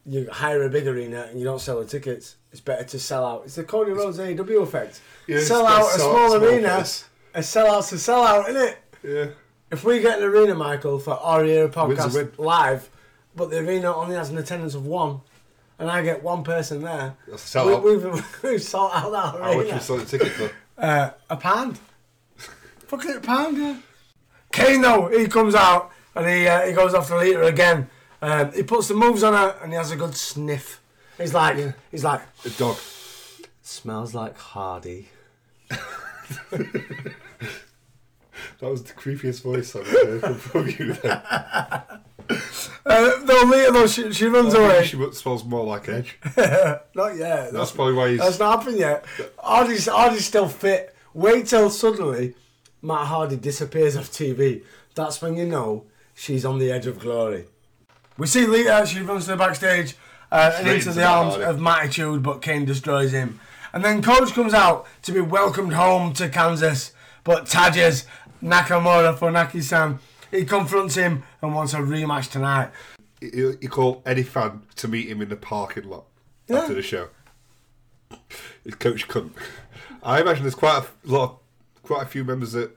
[0.09, 2.36] you hire a big arena and you don't sell the tickets?
[2.50, 3.42] It's better to sell out.
[3.44, 5.00] It's the Cody Rhodes AEW effect.
[5.26, 7.04] Yeah, sell out a sell- small, small arena, place.
[7.34, 8.78] a sellout's a sellout, isn't it?
[9.02, 9.26] Yeah.
[9.70, 12.88] If we get an arena, Michael, for our era podcast live,
[13.36, 15.20] but the arena only has an attendance of one,
[15.78, 17.82] and I get one person there, sellout.
[17.82, 19.80] we, we've, we've sold out that How much you arena.
[19.80, 20.50] sold the ticket for?
[20.78, 21.78] Uh, a pound.
[22.86, 23.76] Fucking a pound, yeah.
[24.52, 27.90] Kane, though, he comes out and he uh, he goes after Lita again.
[28.20, 30.80] Um, he puts the moves on her and he has a good sniff.
[31.16, 31.56] He's like,
[31.90, 32.76] he's like, A dog.
[33.62, 35.08] smells like Hardy.
[38.60, 40.92] That was the creepiest voice I've ever heard from you.
[40.94, 41.22] Then.
[42.84, 44.84] Uh, though Lita, though, she, she runs away.
[44.84, 46.18] She smells more like Edge.
[46.94, 47.52] Not yet.
[47.52, 48.18] That's probably why he's.
[48.20, 49.04] That's not happened yet.
[49.38, 50.94] Hardy's, Hardy's still fit.
[51.14, 52.34] Wait till suddenly
[52.82, 54.62] Matt Hardy disappears off TV.
[54.94, 57.46] that's when you know she's on the edge of glory.
[58.18, 59.96] We see Lita, she runs to the backstage
[60.30, 63.40] uh, and into the arms of Mattitude, but Kane destroys him.
[63.72, 66.92] And then Coach comes out to be welcomed home to Kansas,
[67.24, 68.06] but Tajes
[68.42, 70.00] Nakamura Funaki-san,
[70.30, 72.70] he confronts him and wants a rematch tonight.
[73.20, 76.04] He, he called any fan to meet him in the parking lot
[76.48, 76.58] Yeah.
[76.58, 77.08] after the show.
[78.64, 79.34] His coach couldn't.
[80.02, 81.24] I imagine there's quite a lot,
[81.76, 82.72] of, quite a few members of the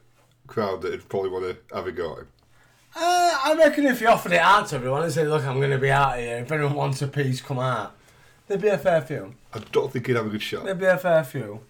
[0.48, 2.28] crowd that would probably want to have a go at him.
[2.94, 5.72] Uh, I reckon if you offered it out to everyone and said, look, I'm going
[5.72, 7.96] to be out here, if anyone wants a piece, come out.
[8.48, 9.34] There'd be a fair few.
[9.54, 10.66] I don't think he'd have a good shot.
[10.66, 11.62] There'd be a fair few.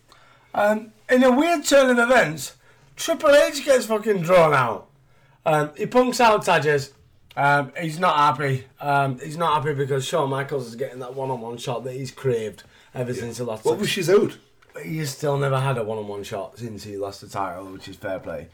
[0.53, 2.55] Um, in a weird turn of events,
[2.95, 4.87] Triple H gets fucking drawn out.
[5.45, 6.91] Um, he punks out Tajes.
[7.37, 8.65] Um, he's not happy.
[8.79, 12.63] Um, he's not happy because Shawn Michaels is getting that one-on-one shot that he's craved
[12.93, 13.63] ever since he lost.
[13.63, 14.35] What was she's owed?
[14.83, 18.19] He's still never had a one-on-one shot since he lost the title, which is fair
[18.19, 18.47] play.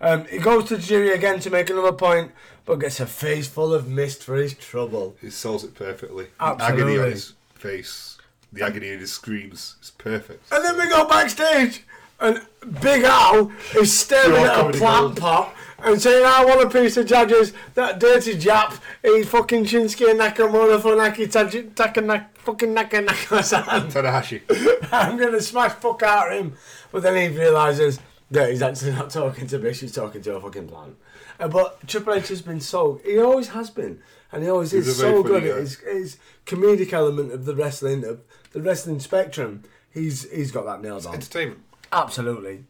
[0.00, 2.32] Um, he goes to Jiri again to make another point,
[2.64, 5.16] but gets a face full of mist for his trouble.
[5.20, 6.28] He sells it perfectly.
[6.40, 6.76] Absolutely.
[6.76, 8.18] The agony on his face,
[8.52, 10.50] the agony in his screams is perfect.
[10.52, 11.84] And then we go backstage,
[12.18, 12.40] and
[12.80, 17.06] Big Al is staring at a plant pot and saying, I want a piece of
[17.06, 17.52] Judges.
[17.74, 23.64] That dirty Jap, he's fucking Shinsuke and Nakamura for Naki Taji- Takanak, fucking Naka Naka-san.
[23.90, 24.42] Tanahashi.
[24.92, 26.54] I'm going to smash fuck out of him.
[26.92, 27.98] But then he realises
[28.30, 30.96] that he's actually not talking to Bish, he's talking to a fucking plant.
[31.38, 34.00] Uh, but Triple H has been so, he always has been.
[34.32, 36.16] And he always He's is so good at his, his
[36.46, 38.20] comedic element of the wrestling, of
[38.52, 39.64] the wrestling spectrum.
[39.90, 41.14] He's he's got that nailed on.
[41.14, 41.62] Entertainment.
[41.92, 42.64] Absolutely.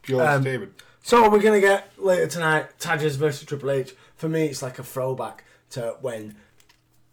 [0.00, 0.72] Pure Um, entertainment.
[1.02, 3.94] So we're gonna get later tonight Tajas versus Triple H.
[4.16, 6.36] For me, it's like a throwback to when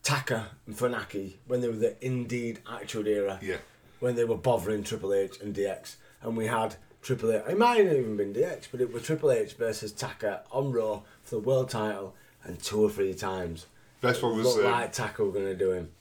[0.03, 3.57] Taka and Funaki, when they were the Indeed Attitude Era, Yeah.
[3.99, 7.43] when they were bothering Triple H and DX, and we had Triple H.
[7.49, 11.01] It might have even been DX, but it was Triple H versus Taka on Raw
[11.23, 13.65] for the world title, and two or three times
[14.01, 15.91] Best one was looked um, like Taka were gonna do him.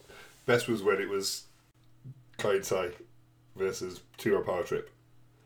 [0.47, 1.45] best was when it was
[2.39, 2.93] Kaientai
[3.57, 4.91] versus Two Power Trip.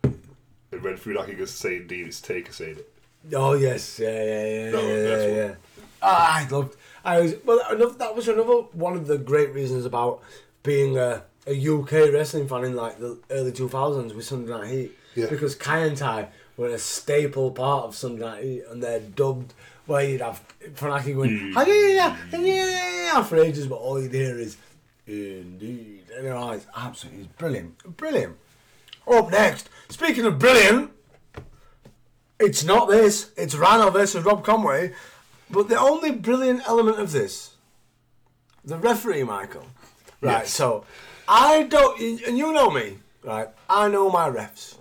[0.04, 2.92] And when Funaki goes to say indeed, it's Taker saying it.
[3.34, 5.54] Oh yes, yeah, yeah, yeah, No, yeah, yeah, yeah.
[6.02, 6.76] Ah, I loved.
[7.04, 7.60] I was well.
[7.70, 10.22] Another, that was another one of the great reasons about
[10.62, 14.68] being a, a UK wrestling fan in like the early two thousands with Sunday Night
[14.68, 14.92] Heat.
[15.14, 15.26] Yeah.
[15.30, 19.54] Because Kai and Tai were a staple part of Sunday Night and they're dubbed
[19.86, 20.42] where you'd have
[20.74, 24.38] Funaki going, "Ah, yeah, yeah, yeah, yeah, yeah, yeah," for ages, but all you'd hear
[24.38, 24.56] is
[25.06, 26.04] indeed.
[26.14, 28.36] And you know, it's absolutely brilliant, brilliant.
[29.06, 30.90] Up next, speaking of brilliant.
[32.40, 33.30] It's not this.
[33.36, 34.92] It's Rhino versus Rob Conway.
[35.50, 37.54] But the only brilliant element of this,
[38.64, 39.66] the referee, Michael.
[40.20, 40.40] Right.
[40.40, 40.52] Yes.
[40.52, 40.84] So,
[41.28, 43.48] I don't, and you know me, right?
[43.68, 44.76] I know my refs.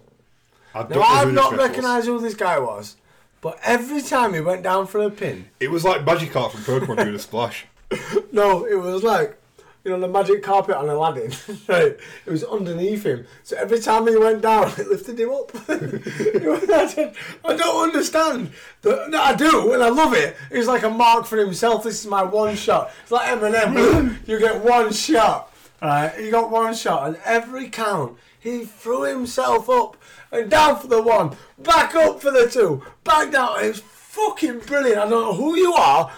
[0.73, 2.95] I Now I've not recognised who this guy was,
[3.41, 6.97] but every time he went down for a pin, It was like Magikarp from Pokemon
[7.03, 7.65] doing a splash.
[8.31, 9.39] no, it was like.
[9.85, 11.33] You know the magic carpet on Aladdin,
[11.67, 11.97] right?
[12.25, 15.51] It was underneath him, so every time he went down, it lifted him up.
[15.67, 17.13] I said,
[17.43, 18.51] I don't understand.
[18.81, 20.37] The, no, I do, and I love it.
[20.49, 21.83] It's like a mark for himself.
[21.83, 22.91] This is my one shot.
[23.01, 24.25] It's like Eminem.
[24.25, 26.13] you get one shot, right?
[26.17, 29.97] He got one shot, and every count he threw himself up
[30.33, 33.63] and down for the one, back up for the two, back down.
[33.63, 34.97] It's fucking brilliant.
[34.97, 36.11] I don't know who you are,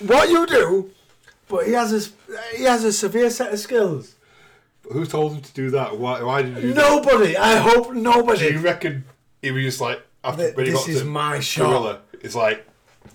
[0.00, 0.90] what you do,
[1.48, 4.16] but he has a he has a severe set of skills.
[4.90, 5.96] Who told him to do that?
[5.98, 6.80] Why, why did you do that?
[7.04, 7.36] Nobody.
[7.36, 8.48] I hope nobody.
[8.48, 9.04] Do you reckon
[9.40, 11.68] he was just like, after Th- this is my shot.
[11.68, 12.66] Gorilla, it's like,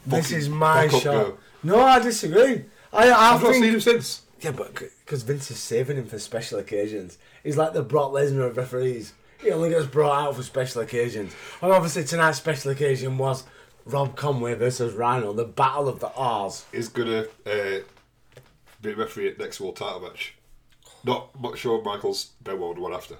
[0.05, 1.03] This is my shot.
[1.03, 1.37] go.
[1.63, 2.65] No, I disagree.
[2.93, 4.21] I I I've not seen him since.
[4.39, 7.17] yeah, but because Vince is saving him for special occasions.
[7.43, 9.13] He's like the Brock Lesnar of referees.
[9.41, 11.33] He only gets brought out for special occasions.
[11.61, 13.43] And obviously tonight's special occasion was
[13.85, 16.65] Rob Conway versus Rhino, the battle of the R's.
[16.71, 17.79] Is gonna uh,
[18.81, 20.35] be a referee at next world title match.
[21.03, 23.15] Not not sure Michael's Benoit would one after.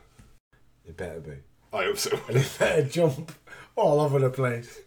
[0.87, 1.33] It better be.
[1.71, 2.15] I hope so.
[2.27, 3.31] He better jump
[3.75, 4.79] all over the place.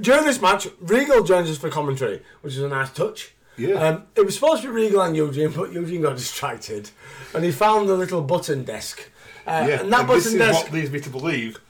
[0.00, 3.34] During this match, Regal joins us for commentary, which is a nice touch.
[3.56, 3.74] Yeah.
[3.74, 6.90] Um, it was supposed to be Regal and Eugene, but Eugene got distracted,
[7.34, 9.10] and he found the little button desk.
[9.46, 10.64] Uh, yeah, and that and this is desk.
[10.64, 11.60] what leads me to believe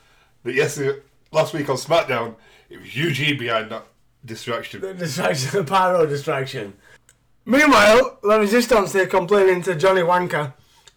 [0.45, 1.01] that yesterday,
[1.31, 2.35] last week on SmackDown,
[2.69, 3.87] it was Eugene behind that
[4.25, 4.81] distraction.
[4.81, 6.75] The distraction, the pyro distraction.
[7.45, 10.53] Meanwhile, La Resistance, they're complaining to Johnny Wanker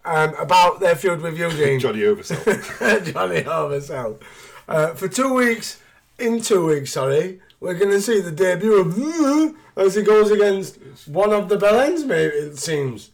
[0.05, 1.79] um, about their feud with Eugene.
[1.79, 3.13] Johnny Oversell.
[3.13, 4.21] Johnny Oversell.
[4.67, 5.81] Uh, for two weeks,
[6.19, 10.77] in two weeks, sorry, we're going to see the debut of as he goes against
[11.07, 13.11] one of the Bellends, maybe it seems.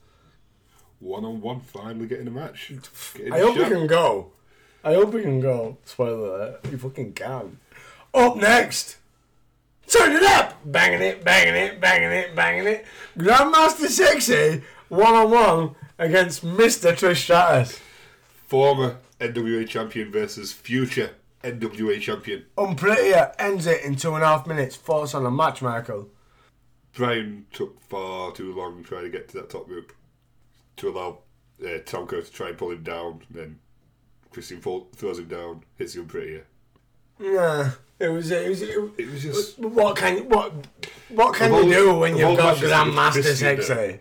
[1.01, 2.71] One on one, finally getting a match.
[3.15, 4.31] Getting I hope he can go.
[4.83, 5.77] I hope he can go.
[5.83, 7.59] Spoiler alert, he fucking can.
[8.13, 8.97] Up next,
[9.91, 10.57] Turn it up!
[10.63, 12.85] Banging it, banging it, banging it, banging it.
[13.17, 16.93] Grandmaster Sexy, one on one against Mr.
[16.93, 17.77] Trish Stratus.
[18.47, 21.09] Former NWA champion versus future
[21.43, 22.45] NWA champion.
[22.57, 24.77] Unprettier uh, ends it in two and a half minutes.
[24.77, 26.07] Thoughts on the match, Michael?
[26.93, 29.91] Brian took far too long trying to get to that top rope
[30.81, 31.19] to allow
[31.63, 33.21] uh, Tomko to try and pull him down.
[33.29, 33.59] Then
[34.31, 36.43] Christian fall, throws him down, hits him unprettier.
[37.19, 37.69] Nah,
[37.99, 38.31] it was.
[38.31, 38.61] It was.
[38.61, 39.59] It, It was just.
[39.59, 40.51] what can what
[41.09, 43.33] what can you do when you've got Grandmaster.
[43.35, 43.99] Sexy?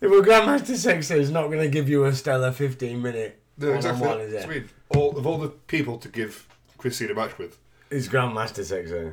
[0.00, 3.72] If a Grandmaster Sexy is not going to give you a stellar fifteen minute No,
[3.72, 4.00] exactly.
[4.06, 4.44] one-on-one, is it?
[4.44, 4.68] I mean.
[4.90, 6.46] All of all the people to give
[6.78, 7.58] Christian a match with,
[7.90, 9.10] Is Grandmaster Sexy?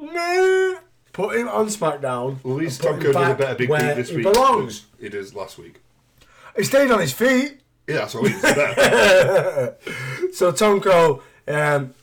[0.00, 0.80] Nah.
[1.14, 2.36] Put him on SmackDown.
[2.40, 4.82] at least Tomko did a better big move this he week belongs.
[4.98, 5.80] than he did last week.
[6.56, 7.60] He stayed on his feet.
[7.86, 8.32] Yeah, that's what I mean.
[8.34, 9.76] It's better.
[10.32, 11.94] So Tomko, um,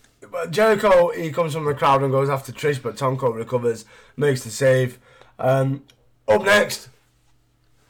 [0.49, 3.85] Jericho, he comes from the crowd and goes after Trish, but Tomko recovers,
[4.17, 4.97] makes the save.
[5.37, 5.83] Um,
[6.27, 6.89] up next,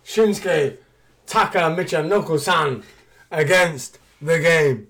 [0.05, 0.77] Shinsuke
[1.25, 2.83] Taka Michinoku San
[3.31, 4.87] against the game.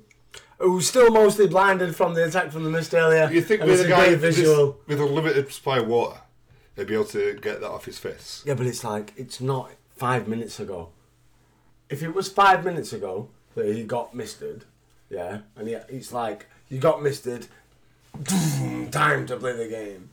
[0.59, 3.29] Who's still mostly blinded from the attack from the mist earlier.
[3.31, 6.21] you think with a guy great with, with a limited supply of water,
[6.75, 8.43] they'd be able to get that off his face?
[8.45, 10.89] Yeah, but it's like it's not five minutes ago.
[11.89, 14.65] If it was five minutes ago that he got misted,
[15.09, 17.47] yeah, and he, it's like you got misted,
[18.91, 20.09] time to play the game.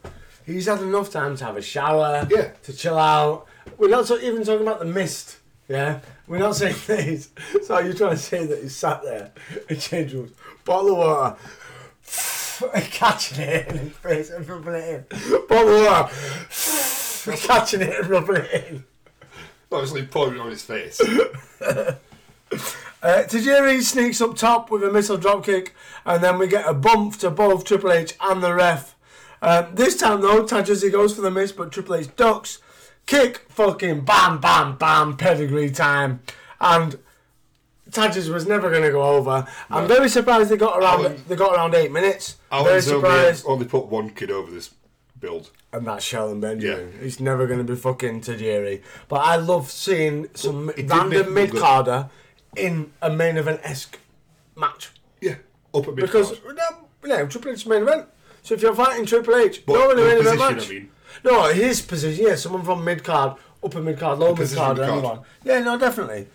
[0.46, 2.50] He's had enough time to have a shower, Yeah.
[2.64, 3.46] to chill out.
[3.78, 6.00] We're not so, even talking about the mist, yeah.
[6.26, 7.30] We're not saying these.
[7.64, 9.32] So you're trying to say that he sat there
[9.68, 10.32] in change rooms,
[10.64, 11.36] bottle of water.
[12.90, 15.18] Catching it in his face and rubbing it in.
[15.48, 15.84] Bottle of
[17.26, 17.36] water.
[17.38, 18.84] Catching it and rubbing it in.
[19.72, 21.00] Obviously, pouring it on his face.
[23.02, 25.70] Uh, Tajiri sneaks up top with a missile dropkick,
[26.04, 28.94] and then we get a bump to both Triple H and the ref.
[29.40, 32.58] Um, this time though, Tajiri goes for the miss, but Triple H ducks.
[33.06, 36.20] Kick, fucking bam, bam, bam, pedigree time,
[36.60, 36.98] and
[37.90, 39.46] Tajiri was never going to go over.
[39.70, 41.00] I'm very surprised they got around.
[41.00, 42.36] Alan- they got around eight minutes.
[42.50, 43.44] very Alan's only, surprised.
[43.48, 44.74] only put one kid over this
[45.18, 45.50] build.
[45.72, 46.92] And that's Shelton Benjamin.
[46.94, 47.02] Yeah.
[47.02, 48.82] He's never going to be fucking Tajiri.
[49.08, 52.10] But I love seeing some Well, random mid carder
[52.56, 53.98] in a main event esque
[54.56, 54.90] match.
[55.20, 55.36] Yeah,
[55.72, 58.06] up at mid Because no, no, Triple H is main event.
[58.42, 60.66] So if you're fighting Triple H, But no in a the main event match.
[60.66, 60.90] I mean.
[61.24, 64.98] No, his position, yeah, someone from mid card, upper mid card, lower mid-card mid-card.
[64.98, 65.20] anyone.
[65.44, 66.26] Yeah, no, definitely.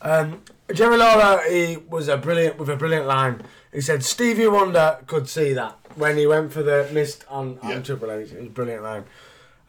[0.00, 3.42] Um, Jerry Lawler, he was a brilliant with a brilliant line.
[3.72, 7.70] He said Stevie Wonder could see that when he went for the mist on, on
[7.70, 7.80] Yeah.
[7.80, 8.32] Triple H.
[8.32, 9.04] It was a brilliant line.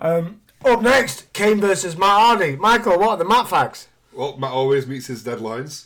[0.01, 2.55] Um, up next, Kane versus Matt Hardy.
[2.57, 3.87] Michael, what are the Matt facts?
[4.11, 5.85] Well, Matt always meets his deadlines.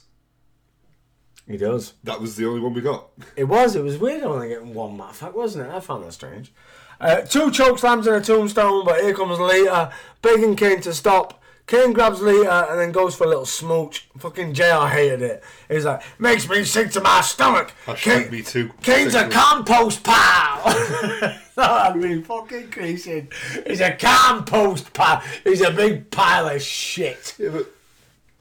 [1.47, 1.93] He does.
[2.03, 3.07] That was the only one we got.
[3.36, 3.76] It was.
[3.76, 5.74] It was weird only getting one Matt fact, wasn't it?
[5.74, 6.51] I found that strange.
[6.99, 9.91] Uh, two choke slams and a tombstone, but here comes Lita,
[10.22, 11.41] begging Kane to stop.
[11.68, 14.07] Kane grabs Lita and then goes for a little smooch.
[14.18, 15.43] Fucking JR hated it.
[15.68, 17.74] He's like, makes me sick to my stomach.
[17.86, 18.72] Hashtag me too.
[18.82, 20.63] Kane's a compost pile.
[21.55, 23.30] That'd be fucking creasing.
[23.65, 25.22] He's a compost pile.
[25.43, 27.36] He's a big pile of shit.
[27.38, 27.70] Yeah, but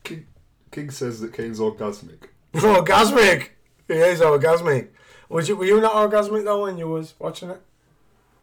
[0.05, 0.27] King,
[0.71, 2.29] King says that Kane's orgasmic.
[2.55, 3.49] Orgasmic.
[3.89, 4.89] He is orgasmic.
[5.29, 7.61] Was you, were you not orgasmic though when you was watching it?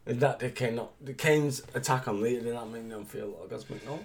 [0.05, 0.91] Did that did Kane not?
[1.03, 3.85] Did Kane's attack on Lita did that make them feel orgasmic?
[3.85, 3.99] No.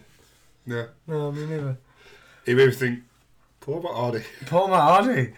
[0.68, 0.86] Yeah.
[1.06, 1.78] No, me neither.
[2.44, 3.00] He made me think,
[3.60, 4.22] poor about Hardy.
[4.46, 5.32] Paul Matt Hardy.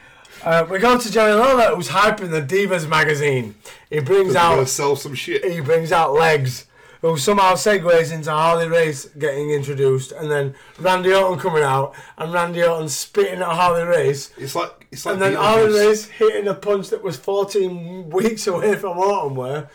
[0.44, 3.54] Uh, we go to Jerry Lawler, who's hyping the Divas magazine.
[3.90, 5.44] He brings out sell some shit.
[5.44, 6.66] he brings out legs,
[7.00, 12.32] who somehow segues into Harley Race getting introduced, and then Randy Orton coming out, and
[12.32, 14.30] Randy Orton spitting at Harley Race.
[14.38, 18.46] It's like it's like And then Harley Race hitting a punch that was 14 weeks
[18.46, 19.68] away from Orton were.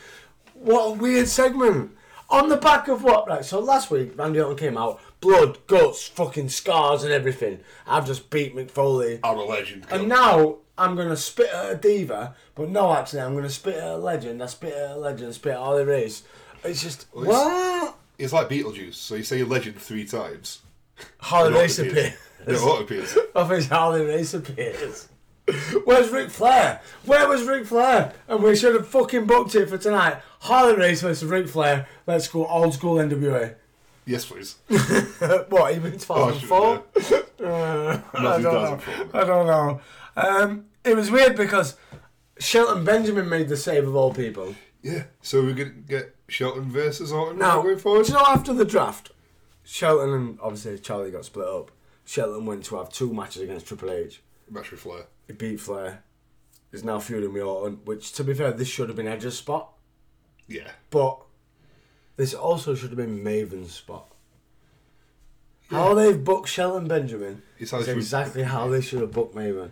[0.53, 1.91] What a weird segment.
[2.29, 3.27] On the back of what?
[3.27, 7.59] Right, so last week, Randy Orton came out, blood, guts, fucking scars and everything.
[7.87, 8.69] I've just beat McFoley.
[8.69, 9.19] Foley.
[9.23, 9.87] I'm a legend.
[9.89, 13.87] And now I'm to spit at a diva, but no, actually, I'm to spit at
[13.87, 14.43] a legend.
[14.43, 16.23] I spit at a legend, spit at Harley Race.
[16.63, 17.97] It's just, it's- what?
[18.17, 18.93] It's like Beetlejuice.
[18.93, 20.61] So you say legend three times.
[21.17, 22.13] Harley Race appears.
[22.39, 22.61] appears.
[22.61, 23.17] It auto appears.
[23.35, 25.09] of his Harley Race appears.
[25.83, 26.81] Where's Ric Flair?
[27.05, 28.13] Where was Ric Flair?
[28.27, 30.21] And we should have fucking booked it for tonight.
[30.39, 31.87] Harley Race versus Ric Flair.
[32.07, 33.55] Let's go old school NWA.
[34.05, 34.55] Yes, please.
[35.49, 36.83] what, even in Oh, 2004?
[37.01, 38.79] shouldn't Uh, I don't know.
[39.13, 39.81] I don't know.
[40.15, 41.75] Um, it was weird because
[42.39, 44.55] Shelton Benjamin made the save of all people.
[44.81, 45.03] Yeah.
[45.21, 48.07] So we're gonna get Shelton versus Orton Now, going do forward.
[48.07, 49.11] you know after the draft,
[49.63, 51.71] Shelton and obviously Charlie got split up.
[52.05, 54.21] Shelton went to have two matches against Triple H.
[54.49, 55.05] Match with Flair.
[55.27, 56.03] He beat Flair.
[56.71, 59.71] Is now feuding with Orton, which to be fair, this should have been Edge's spot.
[60.47, 60.69] Yeah.
[60.91, 61.19] But
[62.17, 64.05] This also should have been Maven's spot.
[65.69, 69.11] How they've booked Shelton Benjamin It's is how they should- exactly how they should have
[69.11, 69.71] booked Maven.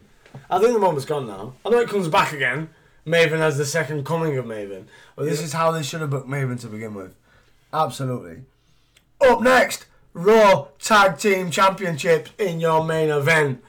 [0.49, 1.53] I think the moment's gone now.
[1.65, 2.69] I know it comes back again.
[3.05, 4.85] Maven as the second coming of Maven.
[5.15, 5.45] But this Yeah.
[5.45, 7.13] is how they should have booked Maven to begin with.
[7.71, 8.43] Absolutely.
[9.21, 13.63] Up next, Raw Tag Team Championships in your main event.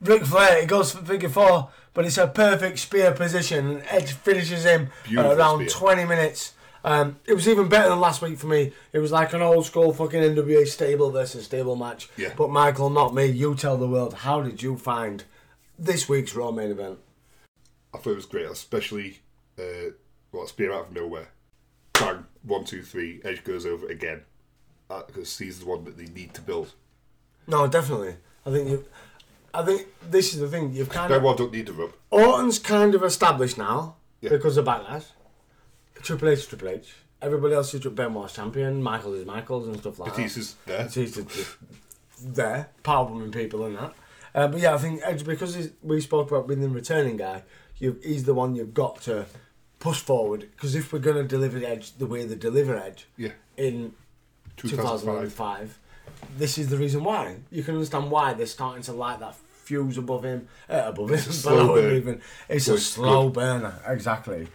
[0.00, 4.12] Ric Flair, he goes for figure four, but it's a perfect spear position, and Edge
[4.12, 5.68] finishes him at around spear.
[5.68, 6.52] 20 minutes.
[6.84, 8.72] Um, it was even better than last week for me.
[8.92, 12.08] It was like an old school fucking NWA stable versus stable match.
[12.16, 12.32] Yeah.
[12.36, 13.26] But Michael, not me.
[13.26, 14.14] You tell the world.
[14.14, 15.24] How did you find
[15.78, 16.98] this week's Raw main event?
[17.94, 19.20] I thought it was great, especially
[19.58, 19.90] uh,
[20.32, 21.28] what spear out of nowhere.
[21.92, 23.20] Bang, one, two, three.
[23.24, 24.22] Edge goes over again
[24.90, 26.72] Uh, because he's the one that they need to build.
[27.46, 28.16] No, definitely.
[28.44, 28.84] I think you.
[29.54, 30.72] I think this is the thing.
[30.72, 31.92] You've kind of Benoit don't need the rub.
[32.10, 34.30] Orton's kind of established now Yeah.
[34.30, 35.04] because of Backlash.
[36.02, 36.92] Triple H, Triple H.
[37.20, 38.82] Everybody else is Benoit's champion.
[38.82, 40.16] Michaels is Michael's and stuff like that.
[40.22, 40.84] Batista's there.
[40.84, 41.56] Batista's just
[42.34, 43.94] there, power bombing people and that.
[44.34, 47.42] Uh, but yeah, I think Edge because he's, we spoke about being the returning guy.
[47.78, 49.26] You, he's the one you've got to
[49.78, 53.32] push forward because if we're going to deliver Edge the way they deliver Edge Yeah.
[53.56, 53.92] in
[54.56, 55.00] 2005.
[55.04, 55.78] 2005.
[56.38, 57.36] This is the reason why.
[57.50, 61.14] You can understand why they're starting to light that fuse above him, uh, above him,
[61.16, 61.96] It's a slow burn.
[61.96, 62.20] even.
[62.48, 63.34] It's a slow good.
[63.34, 64.48] burner, exactly.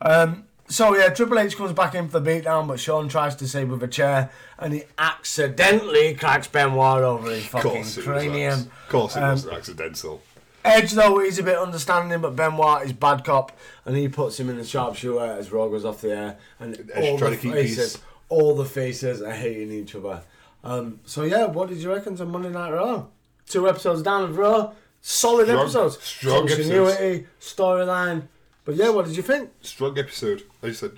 [0.00, 3.48] Um, so yeah, Triple H comes back in for the beatdown, but Shawn tries to
[3.48, 8.60] save with a chair, and he accidentally cracks Benoit over his fucking cranium.
[8.60, 10.22] Of course it Um, wasn't accidental.
[10.64, 13.52] Edge though he's a bit understanding, but Benoit is bad cop,
[13.84, 17.04] and he puts him in the sharpshooter as Raw goes off the air, and Edge
[17.10, 18.02] all trying the to keep faces, peace.
[18.30, 20.22] all the faces are hating each other.
[20.62, 23.04] Um, so yeah, what did you reckon to Monday Night Raw?
[23.46, 28.22] Two episodes down of Raw, solid Strong- episodes, strong continuity, storyline.
[28.64, 29.50] But yeah, what did you think?
[29.60, 30.42] Strong episode.
[30.62, 30.92] I just said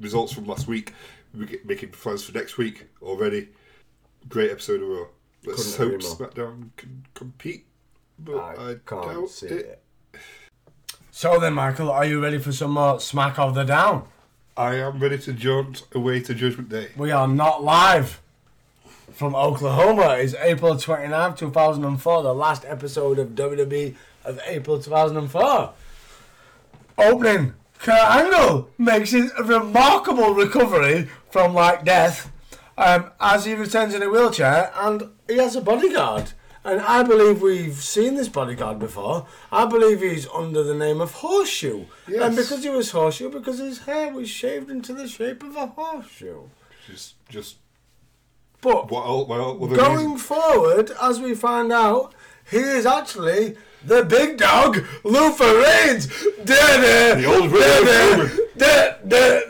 [0.00, 0.92] results from last week.
[1.34, 3.48] We're making plans for next week already.
[4.28, 5.06] Great episode of Raw.
[5.44, 6.18] Let's Couldn't hope.
[6.18, 7.66] SmackDown can compete.
[8.18, 9.80] But I, I can't doubt see it.
[10.14, 10.20] it.
[11.10, 14.06] So then, Michael, are you ready for some more Smack of the Down?
[14.56, 16.90] I am ready to jaunt away to Judgment Day.
[16.96, 18.20] We are not live
[19.12, 20.16] from Oklahoma.
[20.18, 25.72] It's April 29th, 2004, the last episode of WWE of April 2004.
[26.98, 32.30] Opening, Kurt Angle makes his remarkable recovery from like death
[32.78, 36.32] um, as he returns in a wheelchair and he has a bodyguard.
[36.66, 39.26] And I believe we've seen this bodyguard before.
[39.52, 41.84] I believe he's under the name of Horseshoe.
[42.08, 42.22] Yes.
[42.22, 45.66] And because he was Horseshoe, because his hair was shaved into the shape of a
[45.66, 46.44] horseshoe.
[46.86, 47.56] Just, just
[48.62, 49.28] But what?
[49.28, 49.74] What?
[49.74, 52.14] going reason- forward, as we find out,
[52.50, 53.56] he is actually
[53.86, 56.06] the big dog, Luther Reigns.
[56.44, 58.38] Da-da, The old da-da, Roman.
[58.56, 59.40] da-da,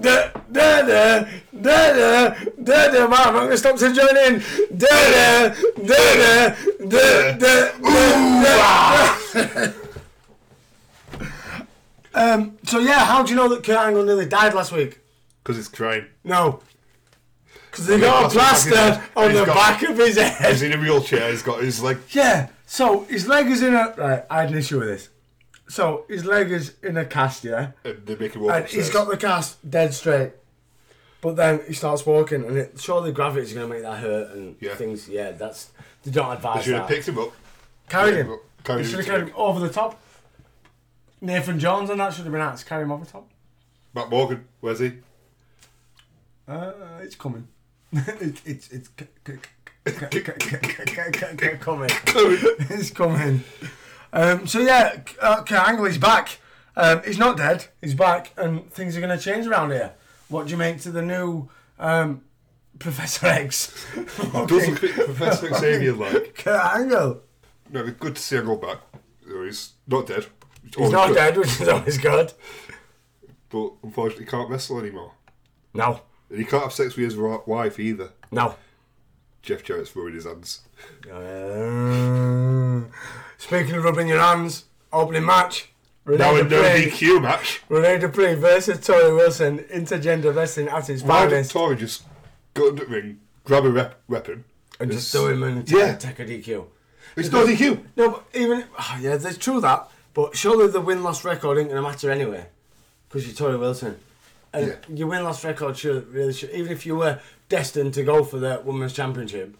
[0.00, 1.24] da-da, da-da,
[1.60, 3.08] da-da, da-da.
[3.08, 4.42] Man, I'm going to stop to join in.
[4.76, 5.54] Da-da,
[5.84, 6.54] da-da,
[6.88, 7.72] da-da,
[8.42, 9.72] da-da.
[12.14, 15.00] Um, so yeah, how do you know that Kurt Angle nearly died last week?
[15.42, 16.04] Because it's crying.
[16.24, 16.60] No.
[17.70, 19.10] Because they got a plaster on plaster his head.
[19.16, 20.52] on He's the back of his head.
[20.52, 21.30] He's in a wheelchair.
[21.30, 21.98] He's got his leg.
[22.10, 22.48] Yeah.
[22.72, 24.24] So his leg is in a right.
[24.30, 25.10] I had an issue with this.
[25.68, 28.86] So his leg is in a cast, yeah, And they make him walk and upstairs.
[28.86, 30.32] he's got the cast dead straight.
[31.20, 34.56] But then he starts walking, and it, surely gravity's going to make that hurt and
[34.58, 34.74] Yeah.
[34.74, 35.06] things.
[35.06, 35.68] Yeah, that's
[36.02, 36.94] they don't They advise should have that.
[36.94, 37.32] picked him up.
[37.90, 38.38] Carried him.
[38.64, 40.00] carried They should him have to carried him over the top.
[41.20, 42.64] Nathan Jones and that should have been asked.
[42.66, 43.28] Carry him over the top.
[43.94, 44.92] Matt Morgan, where's he?
[46.48, 47.48] Uh, it's coming.
[47.92, 49.38] it, it's it's c- c-
[49.86, 50.56] c- c- c-
[51.12, 51.90] c- c- coming.
[52.70, 53.42] It's coming.
[54.12, 56.38] Um, so yeah, uh, Kurt Angle is back.
[56.76, 57.66] Um, he's not dead.
[57.80, 59.92] He's back, and things are going to change around here.
[60.28, 62.22] What do you make to the new um,
[62.78, 63.86] Professor X?
[64.32, 66.34] Doesn't fit Professor Xavier like.
[66.44, 67.22] Kurt Angle.
[67.70, 68.78] No, it's good to see Angle back.
[69.26, 70.26] He's not dead.
[70.76, 72.32] He's not dead, which is always good.
[73.50, 75.12] But unfortunately, he can't wrestle anymore.
[75.74, 78.10] No, And he can't have sex with his wife either.
[78.30, 78.54] no.
[79.42, 80.60] Jeff Jarrett's throwing his hands.
[81.10, 82.82] Uh,
[83.38, 85.68] speaking of rubbing your hands, opening match.
[86.04, 87.62] Now Renee a no Dupree- DQ match.
[87.68, 91.54] Rene Dupree versus Torrie Wilson, intergender wrestling at its Why did finest.
[91.54, 92.02] Torrie just
[92.54, 94.44] go into the ring, grab a rep- weapon,
[94.80, 95.94] And just do him and Yeah.
[95.96, 96.66] take, take a DQ.
[97.16, 97.84] It's no DQ.
[97.96, 99.88] No, but even oh, yeah, there's true that.
[100.14, 102.46] But surely the win loss record ain't gonna matter anyway,
[103.08, 103.96] because you're Torrie Wilson,
[104.52, 104.74] and Yeah.
[104.96, 106.50] your win loss record should really should.
[106.50, 107.20] Even if you were
[107.56, 109.54] destined to go for the women's championship,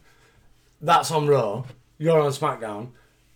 [0.80, 1.64] that's on Raw.
[1.98, 2.88] You're on SmackDown,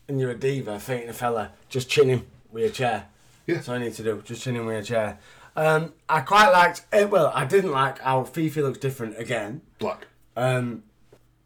[0.09, 1.53] and you're a diva, fainting a fella.
[1.69, 3.05] Just chin him with a chair.
[3.47, 3.57] Yeah.
[3.57, 4.23] That's all I need to do.
[4.25, 5.19] Just chin him with a chair.
[5.55, 6.87] Um, I quite liked.
[6.91, 9.61] It, Well, I didn't like how Fifi looks different again.
[9.79, 10.07] Black.
[10.37, 10.83] Um,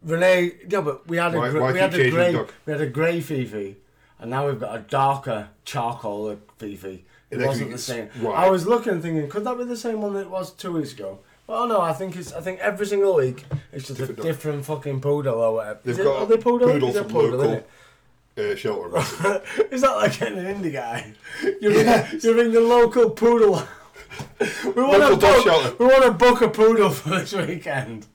[0.02, 2.72] Renee, yeah, but we had a Why- gr- why we keep had a grey we
[2.72, 3.76] had a grey Fifi,
[4.20, 7.04] and now we've got a darker charcoal Fifi.
[7.30, 8.08] It And I wasn't the same.
[8.20, 8.34] white.
[8.36, 10.92] I was looking, thinking, could that be the same one that it was two weeks
[10.92, 11.18] ago?
[11.50, 12.32] Well, no, I think it's.
[12.32, 14.24] I think every single week it's just Different a dog.
[14.24, 15.80] different fucking poodle or whatever.
[15.82, 16.68] They've Is it, got are they poodle?
[16.70, 17.64] poodle it from poodle, local
[18.38, 18.96] uh, shelter.
[19.72, 21.12] Is that like getting an indie guy?
[21.60, 22.12] You're, Yes.
[22.12, 23.62] in, you're in the local poodle.
[24.40, 25.44] we want Local to dog book.
[25.44, 25.76] shelter.
[25.80, 28.06] We want to book a poodle for this weekend.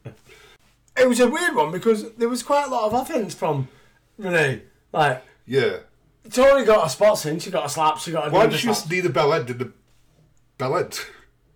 [0.97, 3.67] It was a weird one because there was quite a lot of offence from
[4.17, 4.61] Renee.
[4.93, 5.79] Like yeah.
[6.29, 8.73] Torrie got a spot since she got a slap, she got a Why did she
[8.73, 8.89] slap.
[8.89, 9.71] need the bell end in the
[10.57, 10.99] bell end?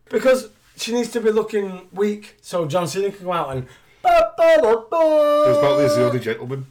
[0.10, 0.50] because
[0.80, 3.68] she needs to be looking weak, so John Cena can go out and.
[4.02, 5.60] Ba, ba, ba, ba.
[5.60, 6.66] About Liz, the only gentleman.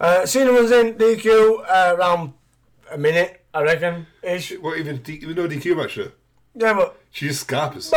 [0.00, 2.32] Uh, Cena was in DQ uh, around
[2.90, 4.58] a minute, I reckon, ish.
[4.58, 5.98] What even D- even no DQ match?
[6.54, 7.92] Yeah, but She just scarpers.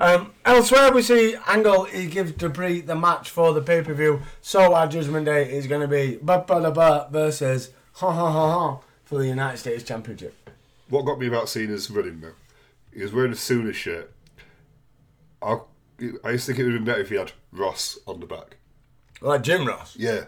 [0.00, 1.84] Um, elsewhere, we see Angle.
[1.84, 4.22] He gives Dupree the match for the pay per view.
[4.40, 9.18] So our Judgment Day is going to be ba-ba-da-ba versus ha ha ha ha for
[9.18, 10.50] the United States Championship.
[10.88, 12.32] What got me about Cena's running though?
[12.98, 14.12] He was wearing a Sooner shirt.
[15.40, 15.58] I,
[16.24, 18.26] I used to think it would have been better if he had Ross on the
[18.26, 18.56] back.
[19.20, 20.24] Like Jim Ross, Yeah.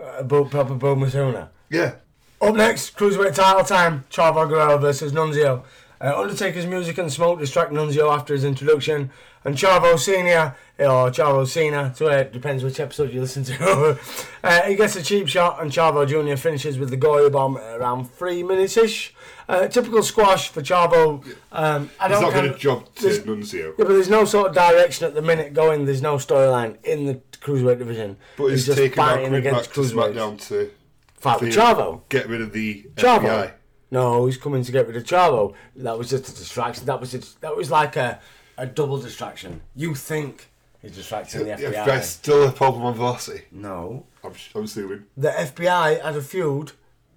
[0.00, 1.48] uh, Bo, proper Bo Masuna.
[1.68, 1.94] Yeah.
[2.40, 5.64] Up next, cruiserweight title time: Chavo Guerrero versus Nunzio.
[6.00, 9.10] Uh, Undertaker's music and smoke distract Nunzio after his introduction,
[9.44, 13.98] and Chavo Senior or Chavo Cena, so it depends which episode you listen to.
[14.44, 17.78] uh, he gets a cheap shot, and Chavo Junior finishes with the Gory bomb at
[17.78, 19.14] around three minutes ish.
[19.48, 21.24] Uh, typical squash for Chavo.
[21.52, 23.74] Um, I He's not going to job to Nunzio.
[23.78, 25.84] Yeah, but there's no sort of direction at the minute going.
[25.84, 28.16] There's no storyline in the cruiserweight division.
[28.36, 30.14] But he's, just back, fighting against to cruiserweights.
[30.14, 30.70] SmackDown to
[31.14, 32.02] Fight with Chavo.
[32.08, 33.20] get rid of the Chavo.
[33.20, 33.52] FBI.
[33.90, 35.54] No, he's coming to get rid of Chavo.
[35.76, 36.86] That was just a distraction.
[36.86, 38.20] That was just, that was like a,
[38.56, 39.60] a double distraction.
[39.74, 40.48] You think
[40.80, 41.84] he's distracting the The FBI?
[41.86, 43.42] FBI's still a problem on Velocity.
[43.50, 45.06] No, I'm, I'm assuming.
[45.16, 46.72] the FBI had a feud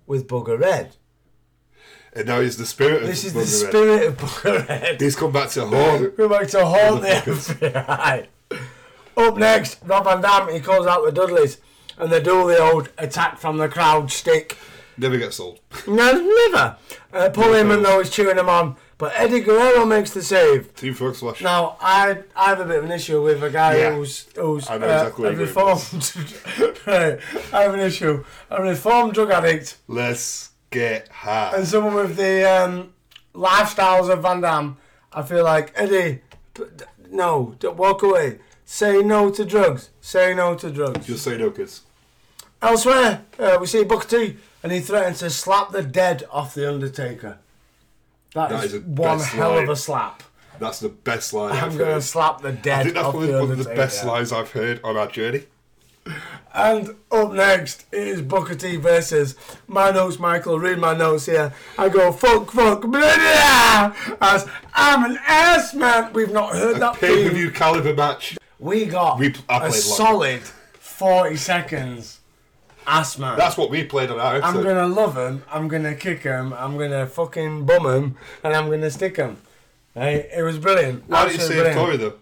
[0.08, 0.88] with Bugger Red.
[0.88, 3.70] Uh, and now he's the spirit of This is the Bugger Red.
[3.70, 5.02] spirit of Bugger Red.
[5.02, 6.18] He's come back to haunt.
[6.18, 8.28] We're about to haunt the FBI.
[9.16, 10.50] Up next, Rob Van Dam.
[10.52, 11.60] He calls out the Dudleys,
[12.00, 14.58] and they do the old attack from the crowd stick.
[14.98, 15.60] Never gets sold.
[15.88, 16.78] No, never.
[17.12, 20.74] Uh, Paul Heyman though is cheering him on, but Eddie Guerrero makes the save.
[20.76, 21.42] Team Frog Slash.
[21.42, 23.96] Now, I I have a bit of an issue with a guy Yeah.
[23.96, 26.78] who's who's I know uh, exactly a where you're going reformed.
[26.88, 27.20] right,
[27.54, 28.24] I have an issue.
[28.50, 31.54] A reformed drug addict Let's get high.
[31.56, 32.94] and someone with the um,
[33.34, 34.78] lifestyles of Van Dam.
[35.12, 36.22] I feel like Eddie,
[36.56, 38.40] p- d- no, d- walk away.
[38.66, 39.90] Say no to drugs.
[40.02, 41.06] Say no to drugs.
[41.06, 41.82] Just say no, kids.
[42.62, 46.68] Elsewhere, uh, we see Booker T, and he threatens to slap the dead off the
[46.72, 47.38] Undertaker.
[48.34, 49.64] That that is, is one best hell line.
[49.64, 50.24] of a slap.
[50.60, 52.04] That's the best line I'm I've gonna heard.
[52.04, 53.76] slap the dead I think that's off one the of, one of Undertaker.
[53.76, 55.44] the best lines I've heard on our journey.
[56.54, 59.36] And up next is Booker T versus
[59.68, 60.60] my notes, Michael.
[60.60, 61.54] Read my notes here.
[61.78, 66.12] I go fuck, fuck, blah, blah, as I'm an ass man.
[66.14, 67.34] We've not heard that pay per theme.
[67.34, 68.38] view caliber match.
[68.60, 69.78] We got We- I a longer.
[69.78, 70.42] solid
[70.80, 72.20] 40 seconds.
[72.86, 73.38] Ass man.
[73.38, 75.44] That's what we played on our I'm gonna love him.
[75.52, 76.54] I'm gonna kick him.
[76.54, 79.38] I'm gonna fucking bum him, and I'm gonna stick him.
[79.94, 81.08] Hey, it was brilliant.
[81.08, 82.02] Why didn't you Absolutely save brilliant.
[82.02, 82.18] Torrie though?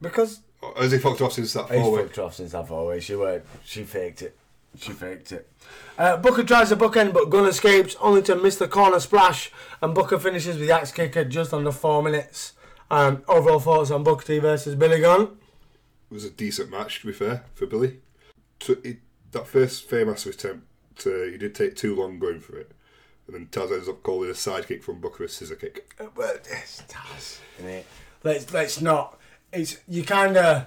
[0.00, 2.02] Because Or Has he fucked off since that He's four way?
[2.02, 3.00] fucked off since that four way.
[3.00, 3.46] She worked.
[3.64, 4.36] She faked it.
[4.76, 5.48] She faked it.
[5.96, 9.52] Uh, Booker tries the bookend, but Gunn escapes, only to miss the corner splash.
[9.80, 12.54] And Booker finishes with the axe kicker just under four minutes.
[12.90, 15.22] Um, overall thoughts on Booker T versus Billy Gunn?
[16.10, 17.98] It was a decent match, to be fair, for Billy.
[18.60, 18.98] So it,
[19.34, 20.66] that first famous attempt,
[21.06, 22.72] uh, he did take too long going for it.
[23.26, 25.94] And then Taz ends up calling a sidekick from Booker a scissor kick.
[26.00, 27.84] Uh, Well, it's Taz, innit?
[28.22, 29.18] Let's let's not.
[29.52, 30.66] It's you kind of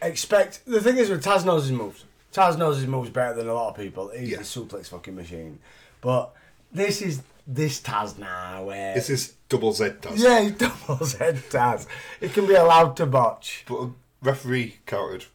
[0.00, 0.64] expect.
[0.66, 2.04] The thing is with Taz knows his moves.
[2.32, 4.08] Taz knows his moves better than a lot of people.
[4.10, 4.38] He's Yeah.
[4.38, 5.58] the suplex fucking machine.
[6.00, 6.34] But
[6.72, 10.16] this is this Taz now where This is double Z Taz.
[10.16, 11.86] Yeah, doubles head Taz.
[12.20, 13.64] It can be allowed to botch.
[13.68, 13.90] But a
[14.22, 15.26] referee counted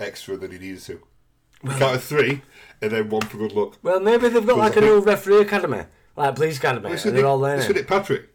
[0.00, 1.00] extra than he needed to.
[1.62, 2.42] He counted three,
[2.80, 3.78] and then one for good luck.
[3.82, 5.82] Well, maybe they've got like a new referee academy,
[6.16, 7.76] like police academy, It's and they're all Nick, it's learning.
[7.76, 8.28] Nick Patrick.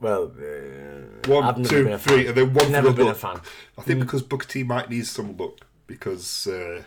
[0.00, 3.16] Well, uh, One, two, three, and then one Never for good been a luck.
[3.16, 3.40] fan.
[3.78, 6.82] I think because Booker T might need some luck because uh,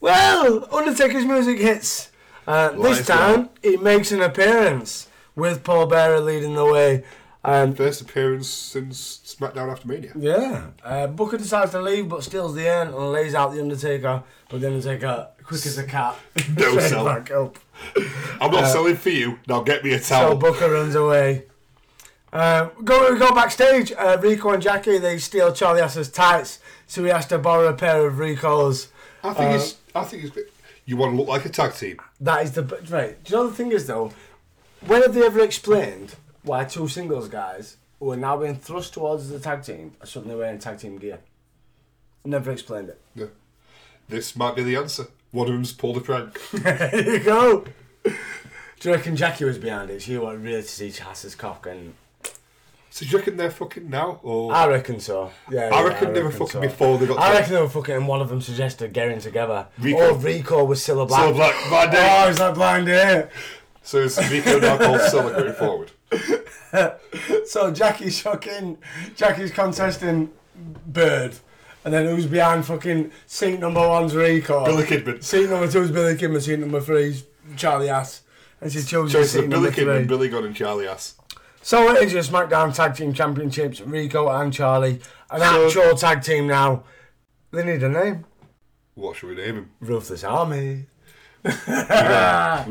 [0.00, 2.10] Well, Undertaker's music hits.
[2.46, 7.04] Uh, this time, he makes an appearance with Paul Bearer leading the way.
[7.46, 10.12] Um, First appearance since SmackDown after Mania.
[10.16, 14.22] yeah, uh, Booker decides to leave, but steals the urn and lays out the Undertaker.
[14.48, 16.16] But the Undertaker, quick as a cat,
[16.56, 17.04] No sell.
[17.04, 17.58] back up.
[18.40, 19.38] I'm not selling for you.
[19.46, 20.30] Now get me a towel.
[20.32, 20.36] So.
[20.38, 21.44] Booker runs away.
[22.32, 23.92] Uh, go we go backstage.
[23.92, 27.74] Uh, Rico and Jackie they steal Charlie Haas's tights, so he has to borrow a
[27.74, 28.88] pair of Rico's.
[29.22, 29.76] I think it's.
[29.94, 30.36] I think it's.
[30.86, 31.98] You want to look like a tag team.
[32.20, 33.22] That is the right.
[33.22, 34.12] Do you know the thing is though?
[34.86, 39.28] When have they ever explained why two singles guys who are now being thrust towards
[39.28, 41.18] the tag team are suddenly wearing tag team gear?
[42.24, 43.00] Never explained it.
[43.14, 43.26] Yeah.
[44.08, 45.06] This might be the answer.
[45.32, 46.38] One of them's pulled a prank.
[46.52, 47.64] there you go.
[48.04, 48.12] Do
[48.90, 50.02] you reckon Jackie was behind it?
[50.02, 51.94] She wanted really to see Chass's cock, and
[52.90, 54.20] So do you reckon they're fucking now?
[54.22, 55.30] Or I reckon so.
[55.50, 56.60] Yeah, I yeah, reckon they were fucking so.
[56.60, 59.18] before they got I to- reckon they were fucking, and one of them suggested getting
[59.20, 59.66] together.
[59.78, 59.98] Rico.
[60.00, 61.20] Oh, Rico was Cilla Black.
[61.32, 62.22] Cilla Black, blind date.
[62.24, 63.26] Oh, is that blind date?
[63.82, 65.90] So is Rico now called Silla going forward?
[67.46, 68.78] So Jackie's fucking,
[69.16, 70.30] Jackie's contesting
[70.86, 71.36] Bird,
[71.84, 74.64] and then who's behind fucking seat number one's Rico.
[74.64, 75.22] Billy Kidman.
[75.22, 76.40] Seat number two's Billy Kidman.
[76.42, 77.24] Seat number three's
[77.56, 78.22] Charlie Haas,
[78.60, 79.84] and she Choices seat of number Billy three.
[79.84, 81.14] Kidman, Billy Gunn, and Charlie Haas.
[81.62, 85.00] So it is your SmackDown Tag Team Championships, Rico and Charlie,
[85.30, 86.84] an So- actual tag team now.
[87.52, 88.24] They need a name.
[88.94, 89.70] What should we name him?
[89.80, 90.86] Ruthless Army.
[91.44, 91.50] We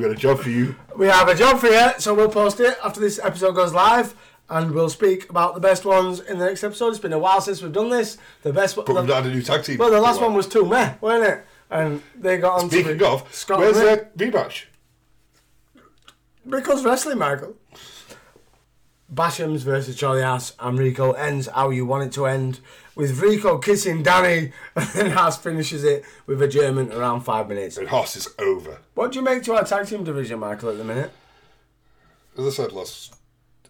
[0.01, 0.76] got a job for you.
[0.97, 4.15] We have a job for you, so we'll post it after this episode goes live,
[4.49, 6.89] and we'll speak about the best ones in the next episode.
[6.89, 8.17] It's been a while since we've done this.
[8.41, 8.88] The best one.
[8.88, 9.78] But we've not had a new tag team.
[9.78, 11.45] Well, the last one was two meh, weren't it?
[11.69, 14.65] And they got on Speaking to of, Scott where's their rematch?
[16.47, 17.55] Because wrestling, Michael.
[19.13, 22.59] Bashams versus Charlie Haas and Rico ends how you want it to end,
[22.95, 27.77] with Rico kissing Danny, and then Haas finishes it with a German around five minutes.
[27.77, 28.79] And Hoss is over.
[28.93, 31.11] What do you make to our tag team division, Michael, at the minute?
[32.37, 33.15] As I said last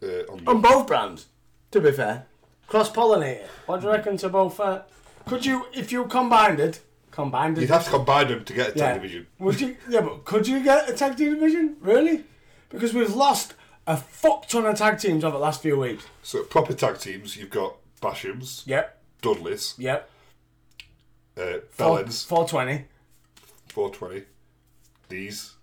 [0.02, 1.28] uh, on, On both brands,
[1.72, 2.26] to be fair.
[2.68, 3.50] Cross pollinate it.
[3.66, 4.60] What do you reckon to both?
[4.60, 4.82] Uh,
[5.26, 7.62] could you, if you combined it, combined it?
[7.62, 8.94] you'd have to combine them to get a tag yeah.
[8.96, 9.28] division.
[9.40, 9.78] Would you?
[9.90, 11.78] Yeah, but could you get a tag team division?
[11.82, 12.24] Really?
[12.70, 13.54] Because we've lost
[13.86, 16.06] a fuck ton of tag teams over the last few weeks.
[16.24, 19.00] So proper tag teams, you've got Bashams, Yep.
[19.24, 20.10] Dudleys, Yep.
[21.38, 22.86] uh, Four, 420.
[23.70, 24.26] 420,
[25.10, 25.56] these,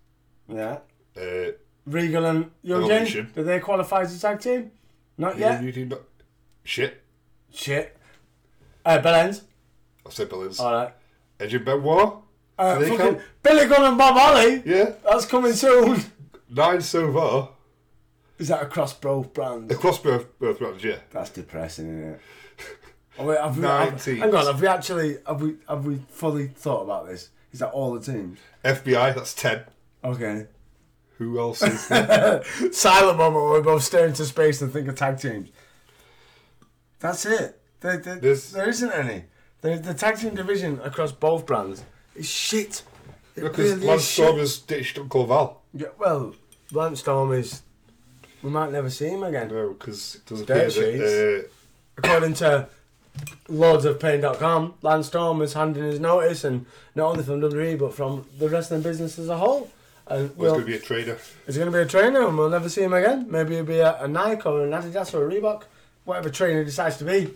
[0.48, 0.78] Yeah.
[1.16, 1.52] uh,
[1.86, 3.30] Regal and Young Evolution.
[3.34, 4.72] Did they qualify as a tag team?
[5.16, 5.62] Not yet.
[5.62, 6.00] you do not.
[6.64, 7.02] Shit,
[7.52, 7.96] Shit.
[8.84, 9.42] Uh, Bellends.
[10.06, 10.58] I said Bellends.
[10.58, 10.94] Alright.
[11.38, 12.14] Edge and Benoit.
[12.58, 13.20] Uh, Do they fucking count?
[13.42, 14.62] Billy Gunn and Bob Holly.
[14.64, 16.02] Yeah, That's coming soon.
[16.48, 17.50] nine so far.
[18.38, 19.72] Is that across both brands?
[19.74, 20.96] Across both both brands, yeah.
[21.10, 22.20] That's depressing, isn't it?
[23.18, 26.46] Oh, wait, have we, have, hang on, have we actually have we have we fully
[26.48, 27.28] thought about this?
[27.52, 28.38] Is that all the teams?
[28.64, 29.64] FBI, that's ten.
[30.04, 30.46] Okay.
[31.18, 32.42] Who else is there?
[32.72, 35.50] Silent moment where we both stare into space and think of tag teams.
[37.00, 37.60] That's it.
[37.80, 39.24] There, there, There's- there isn't any.
[39.62, 41.82] The, the tag team division across both brands
[42.14, 42.82] is shit.
[43.36, 44.24] It Because really Lance is shit.
[44.24, 45.62] Storm has ditched Uncle Val.
[45.74, 46.34] Yeah, well,
[46.72, 47.62] Lance Storm is.
[48.42, 49.48] We might never see him again.
[49.48, 51.44] No, because it doesn't Dirt appear that.
[51.44, 51.48] Uh,
[51.98, 52.68] According to
[53.48, 58.48] lordsofpain.com, Lance Storm is handing his notice, and not only from WWE but from the
[58.48, 59.70] wrestling business as a whole.
[60.06, 61.18] And well, it's we'll, going to be a trader.
[61.46, 63.26] Is he going to be a trainer and we'll never see him again?
[63.30, 65.64] Maybe he'll be a, a Nike or an Adidas or a Reebok,
[66.04, 67.32] whatever trainer he decides to be.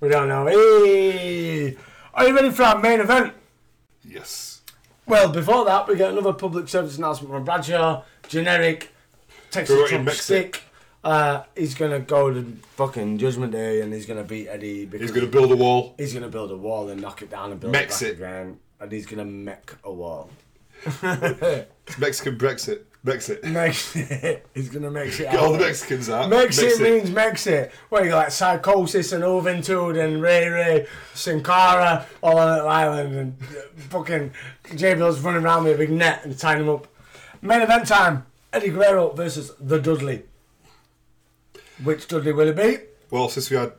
[0.00, 0.46] We don't know.
[0.46, 1.76] Hey!
[2.14, 3.32] Are you ready for our main event?
[4.04, 4.60] Yes.
[5.06, 8.02] Well, before that, we get another public service announcement from Bradshaw.
[8.28, 8.90] Generic.
[9.50, 10.22] Texas Trump Mexico.
[10.22, 10.62] stick.
[11.04, 15.12] Uh, he's to go to fucking Judgment Day and he's to beat Eddie because He's
[15.26, 15.94] to build a wall.
[15.98, 18.32] he's to build a wall and knock it down and build Mex it back it.
[18.42, 18.58] again.
[18.80, 20.30] And he's to mech a wall.
[20.84, 22.82] It's Mexican Brexit.
[23.04, 23.42] Brexit.
[23.42, 24.46] Mex it.
[24.54, 26.30] He's going to mix it Get all the Mexicans out.
[26.30, 27.72] Mexit means Mexit.
[27.88, 28.28] Where you got like
[28.62, 33.60] Psicosis and Juventud and Ray Ray, Sin Cara, all on Little Island, and uh,
[33.90, 34.30] fucking
[34.76, 36.86] J Bill's running around with a big net and tying him up.
[37.40, 40.22] Main event time Eddie Guerrero versus the Dudley.
[41.84, 42.78] Which Dudley will it be?
[43.10, 43.72] Well, since we had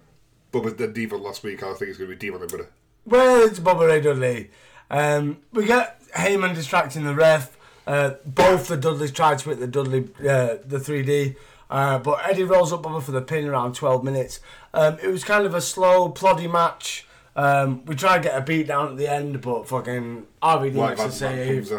[0.51, 2.69] Bubba the D-Von last week, I think it's going to be D-Von Butter.
[3.05, 4.49] Well, it's Bubba Ray Dudley.
[4.89, 7.57] Um, we get Heyman distracting the ref.
[7.85, 11.35] Uh, both the Dudleys tried to hit the Dudley, uh, the 3D.
[11.69, 14.39] Uh, but Eddie rolls up Bubba for the pin around 12 minutes.
[14.73, 17.07] Um, it was kind of a slow, ploddy match.
[17.35, 20.97] Um, we tried to get a beat down at the end, but fucking RVD White
[20.97, 21.73] makes a save.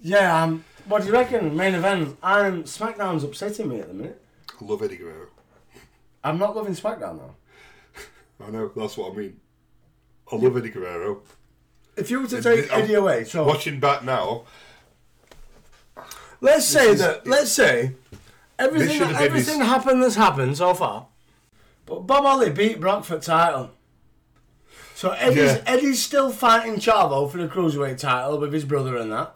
[0.00, 1.56] Yeah, um, what do you reckon?
[1.56, 2.16] Main event.
[2.22, 4.20] I'm SmackDown's upsetting me at the minute.
[4.60, 5.28] I love Eddie Guerrero.
[6.24, 7.34] I'm not loving SmackDown though.
[8.46, 9.40] I know, that's what I mean.
[10.30, 11.22] I love Eddie Guerrero.
[11.96, 14.44] If you were to take Eddie away, so Watching back now,
[16.40, 17.26] Let's say is- that.
[17.26, 17.94] Let's say
[18.58, 19.02] everything.
[19.02, 21.06] Everything his- happened that's happened so far.
[21.86, 23.70] But Bob Holly beat Brock for title.
[24.94, 25.62] So Eddie's, Yeah.
[25.66, 29.34] Eddie's still fighting Chavo for the cruiserweight title with his brother and that.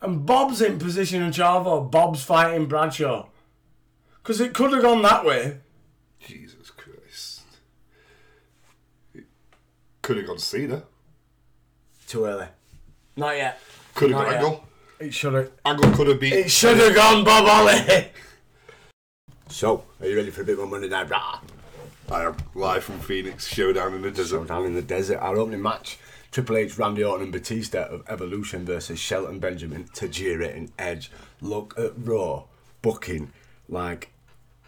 [0.00, 1.88] And Bob's in position of Chavo.
[1.90, 3.26] Bob's fighting Bradshaw.
[4.22, 5.58] Because it could have gone that way.
[6.20, 7.42] Jesus Christ.
[9.14, 9.24] It
[10.00, 10.84] could have gone Cena.
[12.06, 12.46] Too early.
[13.16, 13.58] Not yet.
[13.94, 14.42] Could have gone yet.
[14.42, 14.64] Angle.
[15.00, 15.50] It should have.
[15.64, 16.32] Angle could have beat.
[16.32, 18.08] It should have gone Bob Holly.
[19.48, 21.38] So, are you ready for a bit more Monday Night Raw?
[22.10, 23.46] I am live from Phoenix.
[23.46, 24.48] Showdown in the desert.
[24.48, 25.98] Down in the desert, our opening match.
[26.30, 31.12] Triple H, Randy Orton, and Batista of Evolution versus Shelton Benjamin, Tajiri, and Edge.
[31.42, 32.44] Look at Raw
[32.80, 33.30] booking
[33.68, 34.11] like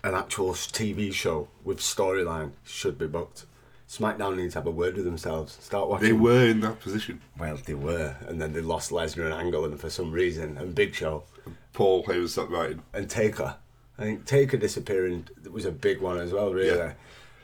[0.05, 3.47] an actual TV show with storyline should be booked.
[3.89, 5.59] SmackDown needs to have a word with themselves.
[5.61, 6.07] Start watching.
[6.07, 7.21] They were in that position.
[7.39, 10.75] Well, they were, and then they lost Lesnar and Angle, and for some reason, and
[10.75, 11.25] Big Show
[11.73, 12.79] Paul Heyman sat right.
[12.93, 13.57] and Taker.
[13.99, 16.93] I think Taker disappearing was a big one as well, really.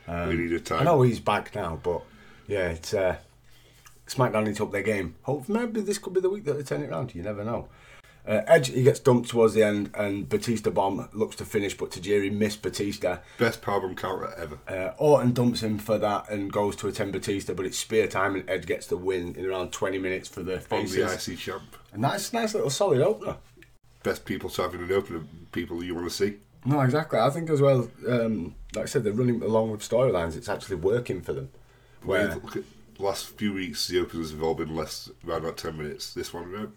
[0.07, 0.27] Yeah.
[0.27, 0.81] we needed time.
[0.81, 2.01] I know he's back now, but
[2.47, 3.17] yeah, it's uh,
[4.07, 5.15] SmackDown needs to up their game.
[5.23, 7.15] Hope maybe this could be the week that they turn it around.
[7.15, 7.69] You never know.
[8.27, 11.91] Uh, Edge he gets dumped towards the end, and Batista bomb looks to finish, but
[11.91, 13.19] Tajiri missed Batista.
[13.37, 14.59] Best powerbomb counter ever.
[14.67, 18.35] Uh, Orton dumps him for that and goes to attend Batista, but it's spear time,
[18.35, 21.27] and Edge gets the win in around 20 minutes for the On the faces.
[21.27, 21.75] IC champ.
[21.93, 23.37] And that's a nice little solid opener.
[24.03, 25.23] Best people to have in an opener.
[25.51, 26.37] People you want to see.
[26.63, 27.19] No, exactly.
[27.19, 30.35] I think as well, um, like I said, they're running along with storylines.
[30.37, 31.49] It's actually working for them.
[32.03, 32.63] Where Look at
[32.97, 36.13] the last few weeks, the openers have all been less, around about 10 minutes.
[36.13, 36.73] This one, around,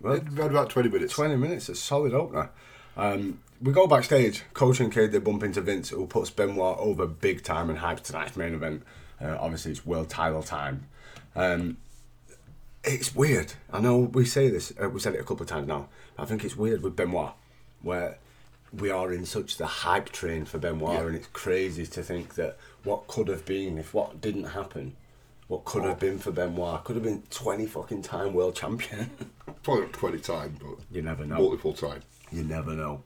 [0.00, 1.14] Well, about 20 minutes.
[1.14, 2.50] 20 minutes, a solid opener.
[2.96, 4.42] Um, we go backstage.
[4.52, 8.02] Coach and Kid they bump into Vince, who puts Benoit over big time and hypes
[8.02, 8.82] tonight's main event.
[9.20, 10.86] Uh, obviously, it's world title time.
[11.34, 11.78] Um,
[12.84, 13.54] it's weird.
[13.72, 14.72] I know we say this.
[14.80, 15.88] Uh, we said it a couple of times now.
[16.18, 17.32] I think it's weird with Benoit,
[17.82, 18.18] where
[18.72, 21.06] we are in such the hype train for Benoit, Yeah.
[21.06, 24.96] and it's crazy to think that what could have been if what didn't happen.
[25.48, 29.10] What could have been for Benoit could have been twenty fucking time world champion.
[29.62, 31.36] Probably not 20 time, but you never know.
[31.36, 32.02] multiple time.
[32.30, 33.02] You never know.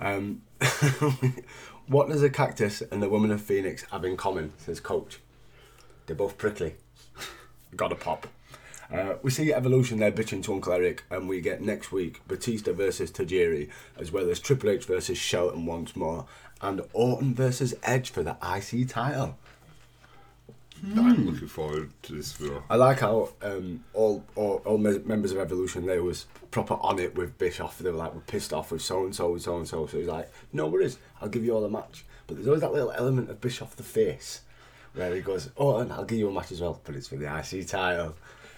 [0.00, 0.42] Um,
[1.86, 4.52] what does a cactus and the woman of Phoenix have in common?
[4.58, 5.20] Says Coach.
[6.06, 6.76] They're both prickly.
[7.76, 8.26] Got a pop.
[8.92, 12.72] Uh, we see Evolution there bitching to Uncle Eric, and we get next week Batista
[12.72, 16.26] versus Tajiri, as well as Triple H versus Shelton once more,
[16.60, 19.36] and Orton versus Edge for the IC title.
[20.96, 25.38] I'm looking forward to this for I like how um, all, all all members of
[25.38, 27.78] Evolution they was proper on it with Bischoff.
[27.78, 29.86] They were like, we're pissed off with so and so and so and so.
[29.86, 32.04] So he's like, no worries, I'll give you all a match.
[32.26, 34.42] But there's always that little element of Bischoff the face,
[34.94, 37.16] where he goes, oh, and I'll give you a match as well, but it's for
[37.16, 38.14] the IC title.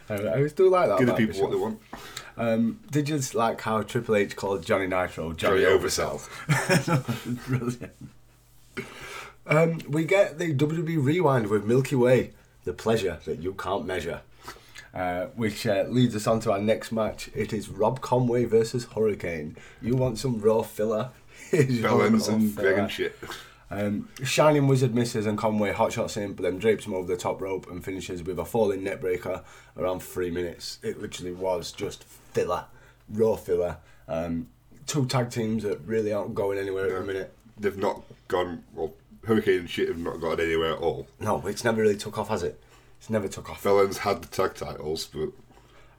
[0.08, 0.98] I, always do like that.
[0.98, 1.80] Give the people what they want.
[2.36, 6.20] Um, did you just like how Triple H called Johnny Nitro Johnny, Johnny Oversell?
[7.46, 7.92] Brilliant.
[9.46, 12.32] Um, we get the WWE Rewind with Milky Way,
[12.64, 14.22] the pleasure that you can't measure.
[14.94, 17.28] Uh, which uh, leads us on to our next match.
[17.34, 19.54] It is Rob Conway versus Hurricane.
[19.82, 21.10] You want some raw filler?
[21.50, 23.14] Here's your Bellens raw and and shit.
[23.70, 27.42] Um, Shining Wizard misses and Conway hotshots him, but then drapes him over the top
[27.42, 29.42] rope and finishes with a falling neckbreaker
[29.76, 30.78] around three minutes.
[30.82, 32.64] It literally was just filler,
[33.10, 33.76] raw filler.
[34.08, 34.48] Um,
[34.86, 37.34] two tag teams that really aren't going anywhere at the minute.
[37.58, 38.94] They've not gone, well,
[39.26, 41.06] Hurricane and shit have not gone anywhere at all.
[41.20, 42.60] No, it's never really took off, has it?
[42.98, 43.62] It's never took off.
[43.62, 45.30] Bellens had the tag titles, but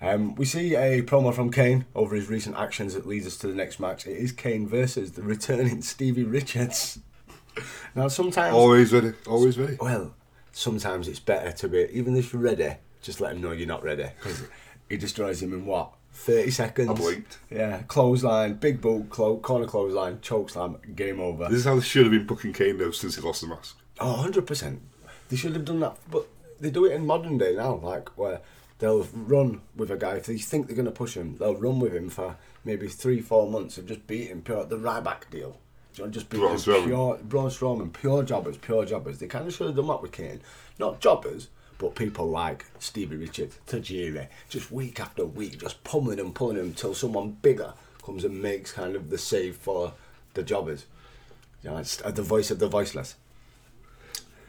[0.01, 3.47] Um, we see a promo from Kane over his recent actions that leads us to
[3.47, 4.07] the next match.
[4.07, 6.99] It is Kane versus the returning Stevie Richards.
[7.95, 8.55] now, sometimes.
[8.55, 9.77] always ready, always ready.
[9.81, 10.13] Well,
[10.51, 13.83] sometimes it's better to be, even if you're ready, just let him know you're not
[13.83, 14.07] ready.
[14.19, 14.43] Because
[14.89, 15.91] he destroys him in what?
[16.18, 16.89] 30 seconds?
[16.89, 17.38] I blinked.
[17.49, 21.45] Yeah, clothesline, big boot, clo- corner clothesline, choke slam, game over.
[21.48, 23.77] This is how they should have been booking Kane though since he lost the mask.
[23.99, 24.80] Oh, 100%.
[25.30, 25.98] They should have done that.
[26.10, 26.27] But
[26.60, 28.41] they do it in modern day now, like where
[28.80, 30.15] they'll run with a guy.
[30.15, 32.35] If they think they're going to push him, they'll run with him for
[32.65, 34.65] maybe three, four months and just beat him pure.
[34.65, 35.60] The Ryback deal.
[35.94, 36.85] Do you know, just beat Braun him Strowman.
[36.85, 37.19] pure.
[37.23, 39.19] Braun Strowman, pure jobbers, pure jobbers.
[39.19, 40.41] They kind of should have done that with Kane.
[40.80, 46.33] Not jobbers, but people like Stevie Richards, Tajiri, just week after week, just pummeling and
[46.33, 47.73] pulling him until someone bigger
[48.03, 49.93] comes and makes kind of the save for
[50.33, 50.85] the jobbers.
[51.63, 53.15] You know, it's uh, the voice of the voiceless.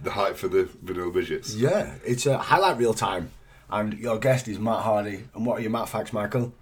[0.02, 1.54] The hype for the vanilla midgets.
[1.54, 3.32] Yeah, it's a highlight reel time.
[3.70, 5.24] And your guest is Matt Hardy.
[5.34, 6.52] And what are your Matt facts, Michael?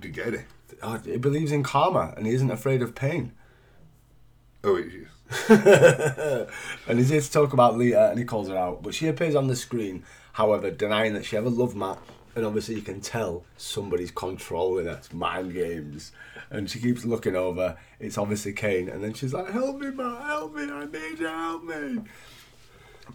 [0.00, 0.44] Didn't get it.
[0.82, 3.32] Oh, he believes in karma and he isn't afraid of pain.
[4.64, 5.08] Oh, yes.
[6.88, 8.82] And he's here to talk about Lita and he calls her out.
[8.82, 11.98] But she appears on the screen, however, denying that she ever loved Matt
[12.34, 14.92] and obviously you can tell somebody's controlling her.
[14.92, 16.12] It's mind games.
[16.50, 17.76] And she keeps looking over.
[18.00, 18.88] It's obviously Kane.
[18.88, 21.98] And then she's like, help me, Matt, help me, I need you, help me.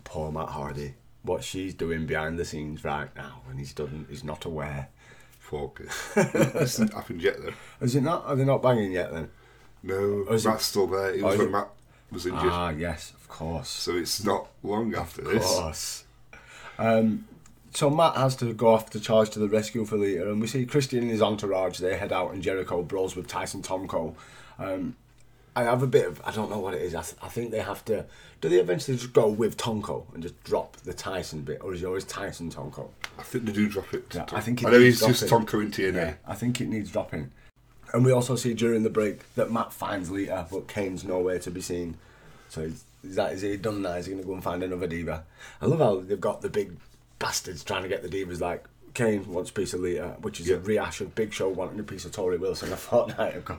[0.03, 0.93] Poor Matt Hardy.
[1.23, 4.89] What she's doing behind the scenes right now, and he's done, he's not aware.
[5.39, 6.09] Focus.
[6.15, 7.53] this hasn't happened yet, though.
[7.81, 8.25] Is it not?
[8.25, 9.29] Are they not banging yet then?
[9.83, 11.13] No, is it- Matt's still there.
[11.13, 11.69] It was when it- Matt
[12.11, 12.41] was injured.
[12.51, 13.69] Ah, yes, of course.
[13.69, 15.45] So it's not long after Of this.
[15.45, 16.03] course.
[16.79, 17.27] Um,
[17.73, 20.47] so Matt has to go off to charge to the rescue for Lita, and we
[20.47, 21.79] see Christian and his entourage.
[21.79, 24.15] They head out, and Jericho brawls with Tyson Tomko.
[24.57, 24.95] Um,
[25.55, 26.93] I have a bit of I don't know what it is.
[26.95, 28.05] I, th- I think they have to.
[28.41, 31.81] Do they eventually just go with Tomko and just drop the Tyson bit, or is
[31.81, 32.89] it always Tyson Tomko?
[33.17, 34.05] I think they do drop it.
[34.13, 35.47] Yeah, I think it I know needs he's just dropping.
[35.47, 35.95] Tomko in TNA.
[35.95, 37.31] Yeah, I think it needs dropping.
[37.93, 41.51] And we also see during the break that Matt finds Lita, but Kane's nowhere to
[41.51, 41.97] be seen.
[42.49, 43.93] So is, that is he done now?
[43.93, 45.23] Is he going to go and find another diva?
[45.61, 46.77] I love how they've got the big
[47.19, 50.49] bastards trying to get the divas like Kane wants a piece of Lita, which is
[50.49, 53.57] a rehash of Big Show wanting a piece of Torrie Wilson a fortnight ago.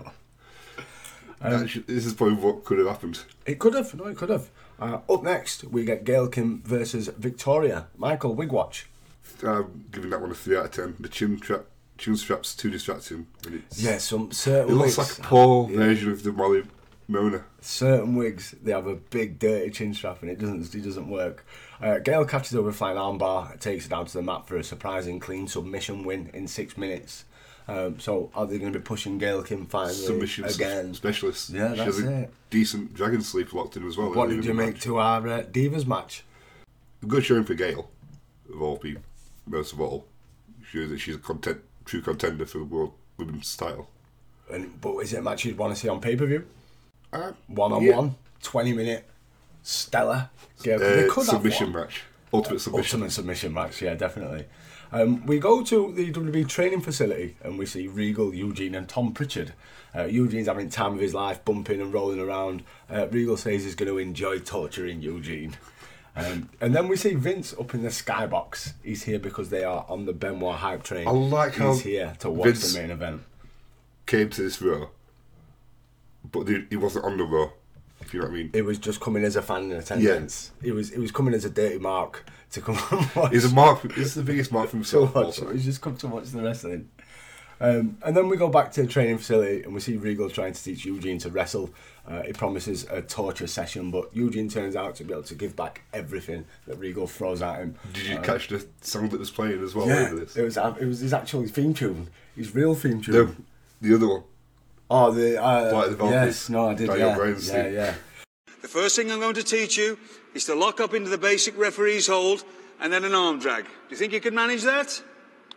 [1.40, 3.22] Um, Actually, this is probably what could have happened.
[3.46, 4.50] It could have, no, it could have.
[4.80, 7.86] Uh, up next, we get Gail Kim versus Victoria.
[7.96, 8.84] Michael Wigwatch.
[9.44, 10.96] I'm giving that one a 3 out of 10.
[10.98, 11.66] The chin, trap,
[11.98, 13.26] chin strap's too distracting.
[13.44, 14.70] And it's, Yeah, some certain.
[14.72, 15.76] It looks wigs- like a poor Yeah.
[15.76, 16.62] version of the Molly
[17.08, 17.44] Mona.
[17.60, 21.44] certain wigs they have a big dirty chin strap and it doesn't it doesn't work.
[21.80, 24.56] Uh, Gail catches her with a flying armbar, takes it down to the mat for
[24.56, 27.24] a surprising clean submission win in six minutes.
[27.68, 30.94] Um, so are they going to be pushing Gail Kim finally Submission again?
[30.94, 31.50] specialist.
[31.50, 32.30] Yeah, she has that's a it.
[32.50, 34.12] decent dragon sleep locked in as well.
[34.14, 34.82] What did you make match.
[34.84, 36.24] to our uh, divas match?
[37.02, 37.90] A good showing for Gail,
[38.52, 39.02] of all people,
[39.46, 40.06] most of all.
[40.72, 43.88] Shows that she's a content, true contender for the world women's title.
[44.50, 46.46] And but is it a match you'd want to see on pay per view?
[47.12, 47.96] Uh, One on yeah.
[47.96, 49.08] one, twenty minute,
[49.62, 50.30] stellar.
[50.66, 52.02] Uh, submission match.
[52.32, 52.84] Ultimate submission.
[52.84, 54.44] Ultimate submission match, yeah, definitely.
[54.90, 59.12] Um, we go to the WWE training facility and we see Regal, Eugene, and Tom
[59.12, 59.52] Pritchard.
[59.94, 62.62] Uh, Eugene's having time of his life, bumping and rolling around.
[62.90, 65.56] Uh, Regal says he's going to enjoy torturing Eugene.
[66.18, 68.72] Um, and then we see Vince up in the skybox.
[68.82, 71.06] He's here because they are on the Benoit hype train.
[71.06, 73.22] I like He's how here to watch Vince- the main event.
[74.06, 74.90] Came to this row,
[76.30, 77.52] but he he wasn't on the row.
[78.00, 78.50] If you know what I mean.
[78.54, 80.52] It was just coming as a fan in attendance.
[80.62, 83.32] It was it was coming as a dirty mark to come and watch.
[83.32, 83.92] He's a mark.
[83.92, 85.14] He's the biggest mark from himself.
[85.14, 85.52] also.
[85.52, 86.88] He's just come to watch the wrestling.
[87.60, 90.52] Um, and then we go back to the training facility and we see Regal trying
[90.52, 91.70] to teach Eugene to wrestle.
[92.08, 95.54] Uh, he promises a torture session, but Eugene turns out to be able to give
[95.54, 97.74] back everything that Regal throws at him.
[97.92, 100.34] Did you Uh, catch the song that was playing as well Yeah, over this?
[100.36, 103.14] it was it was his actual theme tune, his real theme tune.
[103.14, 103.34] No,
[103.82, 104.22] the other one.
[104.90, 106.24] Oh, the uh, Flight of the Valkyries.
[106.26, 106.86] yes, no, I did.
[106.88, 107.74] Daniel Yeah, Bryan's yeah, theme.
[107.74, 107.94] yeah.
[108.62, 109.98] The first thing I'm going to teach you
[110.34, 112.42] is to lock up into the basic referee's hold
[112.80, 113.64] and then an arm drag.
[113.64, 115.02] Do you think you could manage that?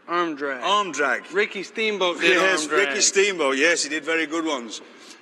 [0.08, 0.62] Arm drag.
[0.64, 1.32] Arm drag.
[1.32, 2.88] Ricky Steamboat did yes, arm drag.
[2.90, 3.56] Ricky Steamboat.
[3.58, 4.82] Yes, he did very good ones.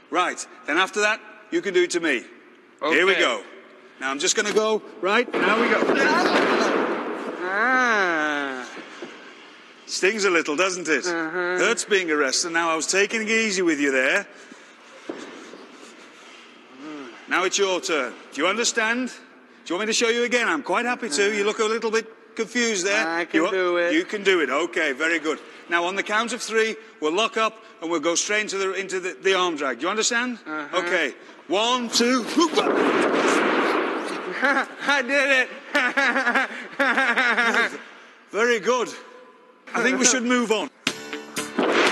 [0.09, 0.45] Right.
[0.65, 1.19] Then after that,
[1.51, 2.23] you can do it to me.
[2.81, 3.43] Here we go.
[3.99, 4.81] Now I'm just going to go.
[5.01, 5.31] Right.
[5.33, 5.81] Now we go.
[7.41, 8.67] Ah.
[9.85, 11.05] Stings a little, doesn't it?
[11.05, 11.11] Huh.
[11.31, 12.51] Hurts being a wrestler.
[12.51, 14.27] Now I was taking it easy with you there.
[17.27, 18.13] Now it's your turn.
[18.33, 19.09] Do you understand?
[19.09, 20.47] Do you want me to show you again?
[20.47, 21.35] I'm quite happy to.
[21.35, 23.07] You look a little bit confused there.
[23.07, 23.93] I can You- do it.
[23.93, 24.49] You can do it.
[24.49, 25.39] Okay, very good.
[25.69, 28.73] Now on the count of three, we'll lock up and we'll go straight into the
[28.73, 29.79] into the, the arm drag.
[29.79, 30.39] Do you understand?
[30.45, 30.77] Uh-huh.
[30.79, 31.13] Okay.
[31.47, 32.25] One, two.
[34.41, 35.49] I did it.
[38.31, 38.89] Very good.
[39.73, 40.69] I think we should move on.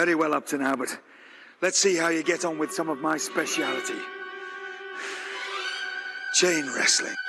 [0.00, 0.98] very well up to now, but
[1.60, 4.00] let's see how you get on with some of my speciality.
[6.32, 7.19] Chain wrestling.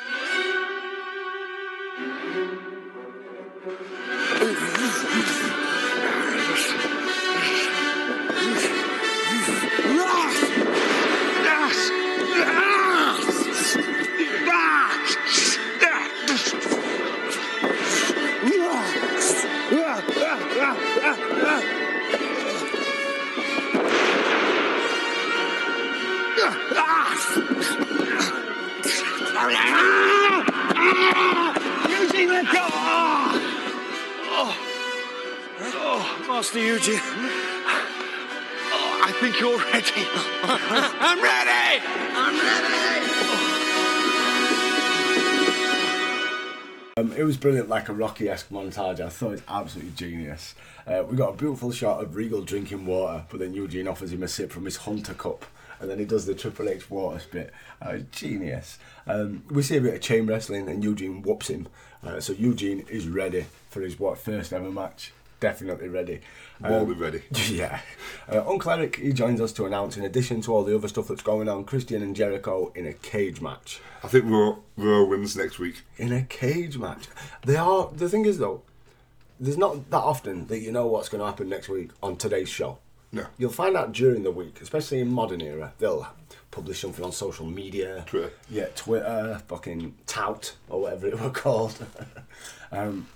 [39.94, 41.86] I'm ready!
[42.16, 42.72] I'm ready!
[46.96, 49.02] Um, it was brilliant, like a Rocky esque montage.
[49.02, 50.56] I thought it was absolutely genius.
[50.88, 54.24] Uh, we got a beautiful shot of Regal drinking water, but then Eugene offers him
[54.24, 55.44] a sip from his Hunter cup,
[55.82, 57.52] and then he does the Triple H water spit.
[57.82, 58.80] Uh, genius.
[59.08, 61.68] Um, we see a bit of chain wrestling, and Eugene whoops him.
[62.02, 65.12] Uh, so Eugene is ready for his what first ever match.
[65.42, 66.22] Definitely ready.
[66.62, 67.24] We'll be ready.
[67.50, 67.82] Yeah.
[68.32, 71.08] Uh, Uncle Eric, he joins us to announce, in addition to all the other stuff
[71.08, 73.82] that's going on, Christian and Jericho in a cage match.
[74.04, 75.82] I think Raw, Raw wins next week.
[75.98, 77.08] In a cage match.
[77.44, 77.90] They are.
[77.92, 78.62] The thing is, though,
[79.40, 82.48] there's not that often that you know what's going to happen next week on today's
[82.50, 82.78] show.
[83.12, 83.26] No.
[83.40, 85.74] You'll find out during the week, especially in modern era.
[85.80, 86.08] They'll
[86.52, 88.04] publish something on social media.
[88.06, 88.32] Twitter.
[88.48, 91.84] Yeah, Twitter, fucking tout, or whatever it were called.
[92.72, 93.08] um,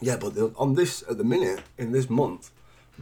[0.00, 2.50] yeah, but on this, at the minute, in this month,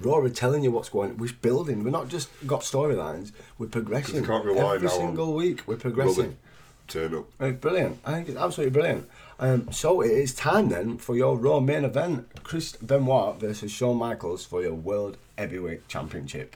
[0.01, 1.82] Raw are telling you what's going We're building.
[1.82, 4.24] We're not just got storylines, we're progressing.
[4.24, 6.36] can't rely Every single week, we're progressing.
[6.89, 7.27] Turn up.
[7.40, 7.98] It's brilliant.
[8.05, 9.09] I think it's absolutely brilliant.
[9.40, 13.97] Um, so it is time then for your Raw main event: Chris Benoit versus Shawn
[13.97, 16.55] Michaels for your World Heavyweight Championship.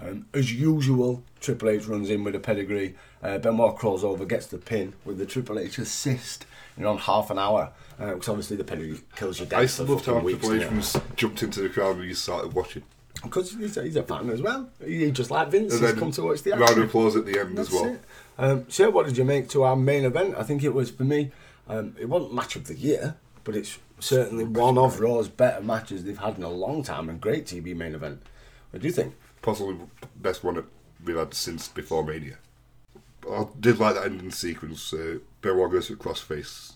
[0.00, 2.96] Um, as usual, Triple H runs in with a pedigree.
[3.22, 6.44] Uh, Benoit crawls over, gets the pin with the Triple H assist
[6.76, 7.70] in on half an hour.
[8.10, 10.38] Because obviously the penalty kills you dead I to for love fucking how weeks.
[10.40, 10.76] Triple H doesn't it?
[11.06, 12.82] was jumped into the crowd when you started watching.
[13.22, 14.68] Because he's, a- he's a fan as well.
[14.84, 15.74] He just like Vince.
[15.74, 16.82] And He's come to watch the round action.
[16.82, 17.96] of applause at the end That's as well.
[18.38, 20.34] Um, so, what did you make to our main event?
[20.36, 21.30] I think it was for me.
[21.68, 23.14] Um, it wasn't match of the year,
[23.44, 27.20] but it's certainly one of Raw's better matches they've had in a long time and
[27.20, 28.22] great TV main event.
[28.70, 29.14] What do you think?
[29.42, 29.76] Possibly
[30.16, 30.64] best one
[31.04, 32.38] we've had since before Mania.
[33.30, 34.92] I did like that ending sequence.
[34.92, 36.72] Uh, Benoit goes for crossface,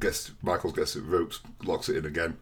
[0.00, 2.36] gets Michaels gets it ropes, locks it in again.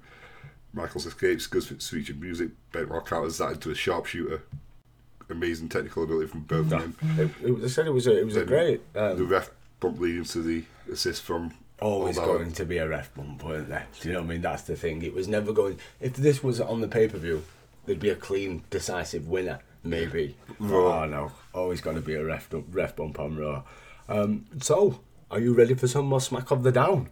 [0.74, 2.50] Michaels escapes, goes for featured music.
[2.72, 4.42] Benoit counters that into a sharpshooter.
[5.28, 6.96] Amazing technical ability from both of them.
[7.18, 8.80] It, it, I said it was a, it was a great.
[8.92, 13.14] the Um, ref bump leading to the assist from always going to be a ref
[13.14, 13.86] bump, weren't there?
[14.00, 14.40] Do you know what I mean?
[14.42, 15.02] That's the thing.
[15.02, 15.78] It was never going.
[16.00, 17.44] If this was on the pay per view,
[17.86, 20.36] there'd be a clean, decisive winner, maybe.
[20.58, 21.02] Raw.
[21.02, 23.62] Oh no, always going to be a ref ref bump on Raw.
[24.08, 25.00] Um, so,
[25.32, 27.08] are you ready for some more Smack of the Down?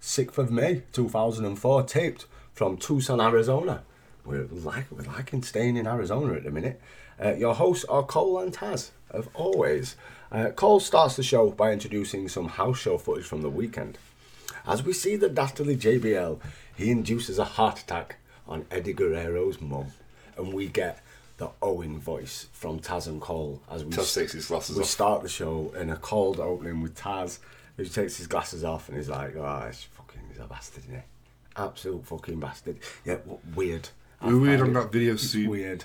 [0.00, 3.82] 6th of May 2004, taped from Tucson, Arizona.
[4.24, 6.80] We're, like, we're liking staying in Arizona at the minute.
[7.20, 9.96] Uh, your hosts are Cole and Taz, as always.
[10.30, 13.98] Uh, Cole starts the show by introducing some house show footage from the weekend.
[14.64, 16.38] As we see the dastardly JBL,
[16.76, 19.86] he induces a heart attack on Eddie Guerrero's mum,
[20.36, 21.00] and we get
[21.38, 25.22] the Owen voice from Taz and Cole as we Taz takes his glasses we start
[25.22, 27.40] the show in a cold opening with Taz,
[27.76, 30.94] who takes his glasses off and he's like, "Oh, it's fucking, he's a bastard, isn't
[30.96, 31.02] he?
[31.56, 33.88] Absolute fucking bastard." Yeah, w- weird.
[34.22, 35.50] We were weird on that video it's scene.
[35.50, 35.84] Weird.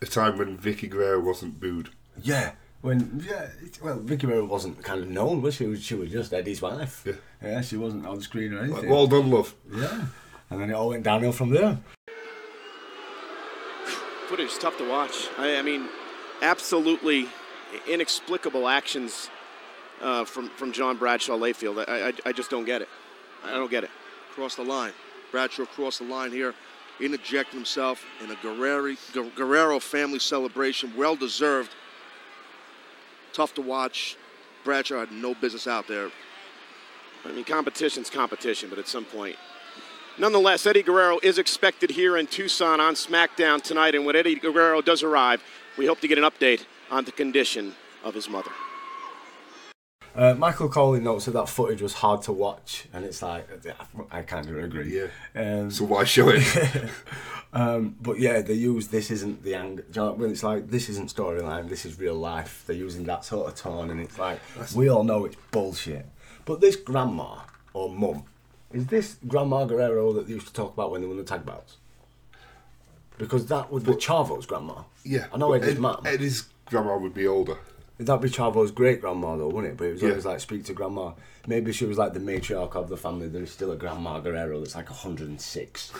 [0.00, 1.90] a time when Vicky Guerrero wasn't booed.
[2.20, 2.52] Yeah.
[2.80, 5.64] When yeah, it- well, Vicky Guerrero wasn't kind of known, was she?
[5.64, 7.04] She was- She was just Eddie's wife.
[7.06, 7.12] Yeah.
[7.42, 8.82] Yeah, she wasn't on the screen or anything.
[8.82, 9.54] Like, well done, love.
[9.72, 10.06] Yeah.
[10.50, 11.78] And then it all went downhill from there.
[14.28, 15.28] footage tough to watch.
[15.38, 15.88] I, I mean,
[16.40, 17.28] absolutely
[17.88, 19.28] inexplicable actions
[20.02, 21.84] uh, from from John Bradshaw Layfield.
[21.88, 22.88] I, I I just don't get it.
[23.44, 23.90] I don't get it.
[24.34, 24.92] Crossed the line.
[25.30, 26.54] Bradshaw crossed the line here,
[27.00, 28.94] interjected himself in a Guerrero,
[29.34, 31.70] Guerrero family celebration, well deserved.
[33.32, 34.16] Tough to watch.
[34.62, 36.10] Bradshaw had no business out there.
[37.24, 39.36] I mean, competition's competition, but at some point.
[40.18, 44.82] Nonetheless, Eddie Guerrero is expected here in Tucson on SmackDown tonight, and when Eddie Guerrero
[44.82, 45.42] does arrive,
[45.78, 47.74] we hope to get an update on the condition
[48.04, 48.50] of his mother.
[50.14, 53.48] Uh, Michael Coley notes that that footage was hard to watch, and it's like
[54.10, 55.00] I kind of agree.
[55.00, 55.08] Yeah.
[55.34, 56.90] Um, So why show it?
[57.54, 59.84] um, but yeah, they use this isn't the angle.
[59.88, 62.64] You know, when it's like this isn't storyline, this is real life.
[62.66, 64.38] They're using that sort of tone, and it's like
[64.74, 66.04] we all know it's bullshit.
[66.44, 67.36] But this grandma
[67.72, 68.24] or mum,
[68.72, 71.46] is this Grandma Guerrero that they used to talk about when they won the tag
[71.46, 71.76] belts?
[73.16, 74.82] Because that would be Chavo's grandma.
[75.04, 75.26] yeah.
[75.32, 76.02] I know but Eddie's Ed- mum.
[76.04, 77.56] Eddie's grandma would be older.
[77.98, 79.76] That'd be Chavo's great grandma though, wouldn't it?
[79.76, 80.08] But it was Yeah.
[80.10, 81.12] always like speak to grandma.
[81.46, 83.28] Maybe she was like the matriarch of the family.
[83.28, 85.92] There is still a grandma Guerrero that's like 106.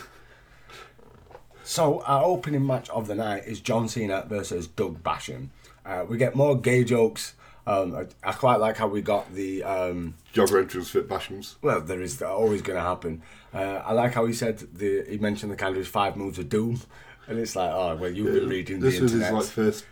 [1.63, 5.47] So our opening match of the night is John Cena versus Doug Basham.
[5.85, 7.33] Uh, we get more gay jokes.
[7.65, 11.55] Um, I, I quite like how we got the um, Jobber entrance fit Basham's.
[11.61, 13.21] well, there is always going to happen.
[13.53, 16.37] Uh, I like how he said the he mentioned the kind of his five moves
[16.39, 16.81] of doom,
[17.27, 19.43] and it's like, oh well, you've been reading This the was his internet.
[19.43, 19.85] like first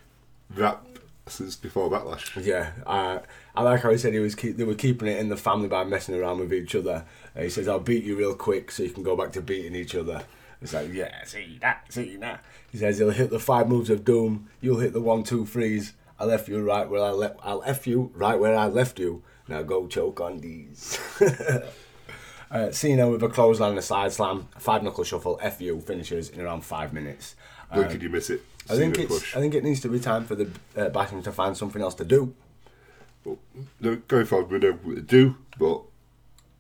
[0.54, 0.86] rap
[1.32, 2.44] since before Backlash.
[2.44, 3.20] Yeah, uh,
[3.56, 5.68] I like how he said he was keep, they were keeping it in the family
[5.68, 7.06] by messing around with each other.
[7.36, 9.76] Uh, he says, "I'll beat you real quick so you can go back to beating
[9.76, 10.24] each other."
[10.62, 12.44] It's like, yeah, see that, see that.
[12.72, 14.48] He says he'll hit the five moves of doom.
[14.62, 15.94] You'll hit the one, two, threes.
[16.20, 17.40] I left you right where I left.
[17.42, 19.24] I'll f you right where I left you.
[19.48, 21.00] Now go choke on these.
[22.52, 25.40] uh, Cena with a clothesline and a side slam, five knuckle shuffle.
[25.42, 27.36] F you finishes in around five minutes.
[27.74, 28.44] When could you miss it?
[28.70, 29.08] I think it's.
[29.08, 29.36] push.
[29.36, 30.90] I think it needs to be time for the uh,
[31.22, 32.34] to find something else to do.
[33.24, 33.38] But,
[33.80, 35.82] no, going forward, we know what to do, but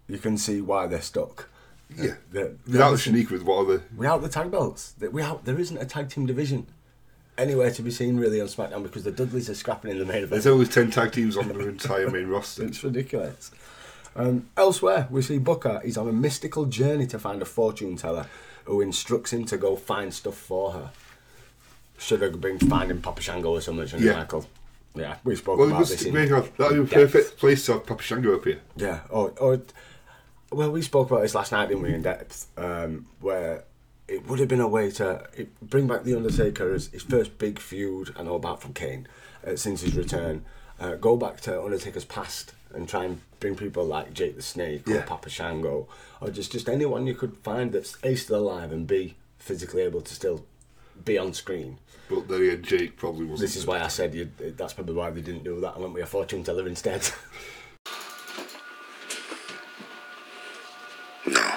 [0.07, 1.47] you can see why they're stuck.
[1.95, 2.15] yeah.
[2.31, 3.83] They're- Without they're- Shaniqua with what other.
[3.95, 6.67] without the tag belts, have, there isn't a tag team division
[7.37, 10.17] anywhere to be seen really on SmackDown because the Dudleys are scrapping in the main
[10.17, 10.29] event.
[10.31, 12.65] There's always 10 tag teams on the entire main roster.
[12.65, 13.51] It's ridiculous.
[14.15, 15.81] Um, elsewhere, we see Booker.
[15.83, 18.27] He's on a mystical journey to find a fortune teller
[18.65, 20.91] who instructs him to go find stuff for her.
[22.01, 24.13] Should have been finding Papa Shango or something, shouldn't Yeah.
[24.13, 24.17] yeah.
[24.19, 24.45] Michael?
[24.95, 26.01] Yeah, we spoke Well, about this.
[26.03, 28.59] in have, that'd be a perfect place to have Papa Shango up here.
[28.75, 29.01] Yeah.
[29.09, 29.61] Or, or,
[30.51, 33.65] well, we spoke about this last night, didn't we, in depth, um, where
[34.07, 37.37] it would have been a way to it, bring back The Undertaker as his first
[37.37, 39.07] big feud, and all about from Kane,
[39.45, 40.43] uh, since his return.
[40.79, 44.87] Uh, go back to Undertaker's past and try and bring people like Jake the Snake
[44.87, 45.05] or Yeah.
[45.05, 45.87] Papa Shango
[46.19, 50.01] or just, just anyone you could find that's A, still alive and B, physically able
[50.01, 50.43] to still
[51.05, 51.77] be on screen.
[52.11, 53.47] But then again, Jake probably wasn't.
[53.47, 55.75] This is why I said you, that's probably why they didn't do that.
[55.77, 57.01] I went with a fortune teller instead.
[61.23, 61.53] No.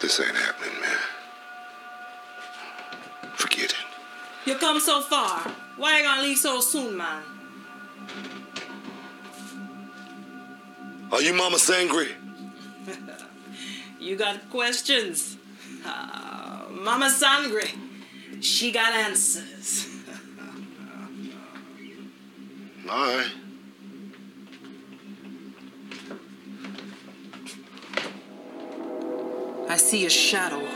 [0.00, 0.98] This ain't happening, man.
[3.36, 3.76] Forget it.
[4.44, 5.48] You come so far.
[5.76, 7.22] Why you gonna leave so soon, man?
[11.12, 12.08] Are you Mama Sangre?
[14.00, 15.36] You got questions.
[15.84, 17.68] Uh, Mama Sangre,
[18.40, 19.88] she got answers.
[22.88, 23.30] All right.
[29.68, 30.66] I see a shadow.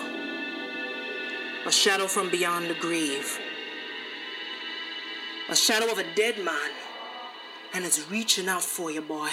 [1.67, 3.39] A shadow from beyond the grave.
[5.49, 6.71] A shadow of a dead man.
[7.73, 9.31] And it's reaching out for you, boy.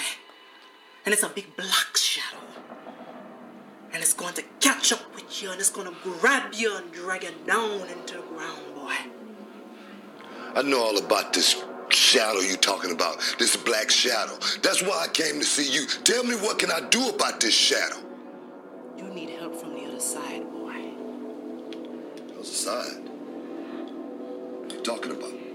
[1.04, 2.47] And it's a big black shadow.
[3.92, 6.92] And it's going to catch up with you and it's going to grab you and
[6.92, 8.94] drag you down into the ground, boy.
[10.54, 13.18] I know all about this shadow you're talking about.
[13.38, 14.36] This black shadow.
[14.62, 15.86] That's why I came to see you.
[16.04, 17.96] Tell me what can I do about this shadow?
[18.96, 20.90] You need help from the other side, boy.
[22.34, 23.08] Other side.
[24.60, 25.47] What you talking about?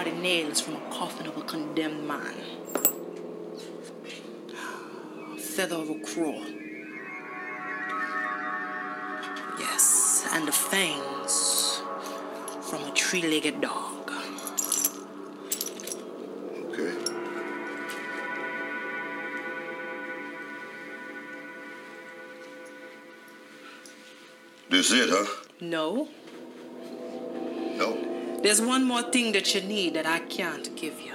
[0.00, 2.34] Are the nails from a coffin of a condemned man.
[5.36, 6.42] Feather of a crow.
[9.58, 11.82] Yes, and the fangs
[12.62, 14.10] from a three legged dog.
[16.64, 16.94] Okay.
[24.70, 25.26] This it, huh?
[25.60, 26.08] No, No.
[28.42, 31.12] There's one more thing that you need that I can't give you.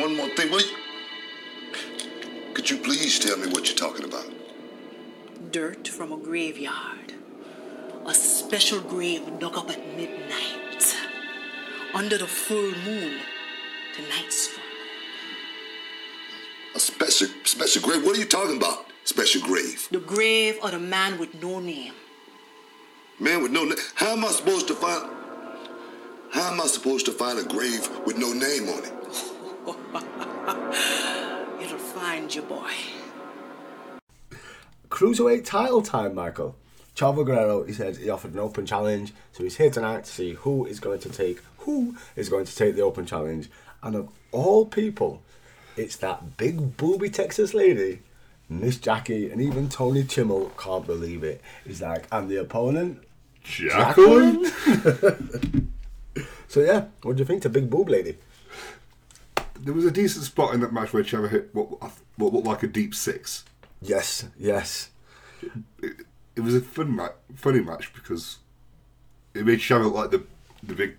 [0.00, 0.50] One more thing.
[0.50, 0.64] What?
[2.54, 4.26] Could you please tell me what you're talking about?
[5.50, 7.14] Dirt from a graveyard.
[8.06, 10.96] A special grave dug up at midnight.
[11.94, 13.18] Under the full moon.
[13.96, 14.62] Tonight's full.
[16.74, 18.04] A special special grave?
[18.04, 18.86] What are you talking about?
[19.04, 19.88] Special grave?
[19.90, 21.94] The grave of the man with no name.
[23.18, 23.76] Man with no name.
[23.94, 25.19] How am I supposed to find?
[26.32, 28.92] How am I supposed to find a grave with no name on it?
[31.64, 32.70] It'll find you, boy.
[34.88, 36.54] Cruiserweight title time, Michael.
[36.94, 40.34] Chavo Guerrero, he says he offered an open challenge, so he's here tonight to see
[40.34, 43.50] who is going to take who is going to take the open challenge.
[43.82, 45.22] And of all people,
[45.76, 48.02] it's that big booby Texas lady,
[48.48, 51.40] Miss Jackie, and even Tony Chimel can't believe it.
[51.66, 53.02] He's like, I'm the opponent.
[53.42, 54.52] Jacqueline?
[56.48, 58.16] so yeah, what do you think to big boob lady?
[59.58, 61.68] There was a decent spot in that match where Chavo hit what,
[62.16, 63.44] what looked like a deep six.
[63.82, 64.90] Yes, yes.
[65.82, 66.06] It,
[66.36, 68.38] it was a fun ma- funny match because
[69.34, 70.24] it made look like the
[70.62, 70.96] the big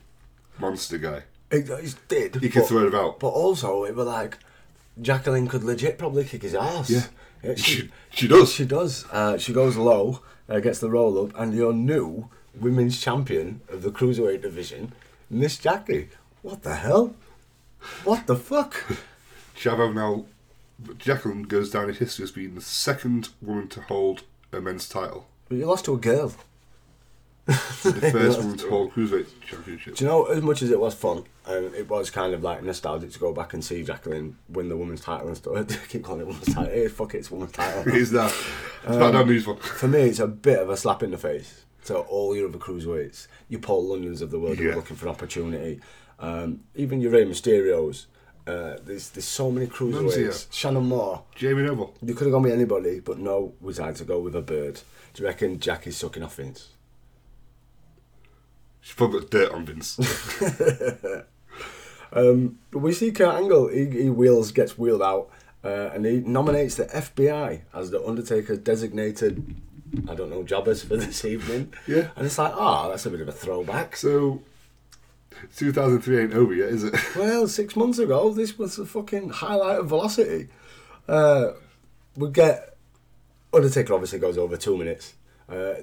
[0.60, 1.24] monster guy.
[1.50, 2.36] It, it did.
[2.36, 3.20] He could but- throw it about.
[3.20, 4.38] But also, it was like,
[5.02, 6.90] Jacqueline could legit probably kick his ass.
[7.44, 7.56] Yeah.
[7.56, 8.52] She- she does.
[8.54, 9.06] She does.
[9.12, 12.30] Uh, she goes low, uh, gets the roll up, and your new
[12.60, 14.94] women's champion of the cruiserweight division,
[15.32, 16.10] Miss Jackie.
[16.42, 17.16] What the hell?
[18.04, 18.84] What the fuck?
[19.56, 20.26] Chavo now,
[20.98, 25.28] Jacqueline goes down in history as being the second woman to hold a men's title.
[25.48, 26.34] But you lost to a girl.
[27.46, 27.54] The
[28.12, 29.96] first woman to hold cruiserweight championship.
[29.96, 32.62] Do you know, as much as it was fun, and it was kind of like
[32.62, 35.56] nostalgic to go back and see Jacqueline win the women's title and stuff.
[35.84, 36.74] I keep calling it women's title.
[36.74, 37.88] Hey, fuck it, it's women's title.
[37.96, 38.32] Is that?
[38.84, 39.58] SmackDown um, news one.
[39.58, 42.58] For me, it's a bit of a slap in the face to all your other
[42.58, 43.28] cruiserweights.
[43.50, 44.72] Your Paul Londons of the world who Yeah.
[44.74, 45.80] are looking for an opportunity.
[46.20, 48.06] Um, even your Rey Mysterios.
[48.48, 50.48] Uh, there's there's so many cruiserweights.
[50.52, 51.24] Shannon Moore.
[51.36, 51.94] Jamie Noble.
[52.02, 54.82] You could have gone with anybody, but no, we decided to go with a bird.
[55.14, 56.70] Do you reckon Jackie's sucking off Vince?
[58.80, 60.00] She's probably got dirt on Vince.
[62.14, 63.70] Um, we see Kurt Angle.
[63.70, 65.30] He, he wheels, gets wheeled out,
[65.64, 69.56] uh, and he nominates the FBI as the Undertaker's designated,
[70.08, 71.74] I don't know, jobbers for this evening.
[71.88, 72.10] Yeah.
[72.16, 73.96] And it's like, ah, that's a bit of a throwback.
[73.96, 74.42] so,
[75.56, 76.96] 2003 ain't over yet, is it?
[77.16, 80.48] Well, six months ago, this was the fucking highlight of Velocity.
[81.08, 81.52] Uh,
[82.16, 82.72] we get
[83.54, 85.16] Undertaker obviously goes over two minutes.
[85.50, 85.76] Uh,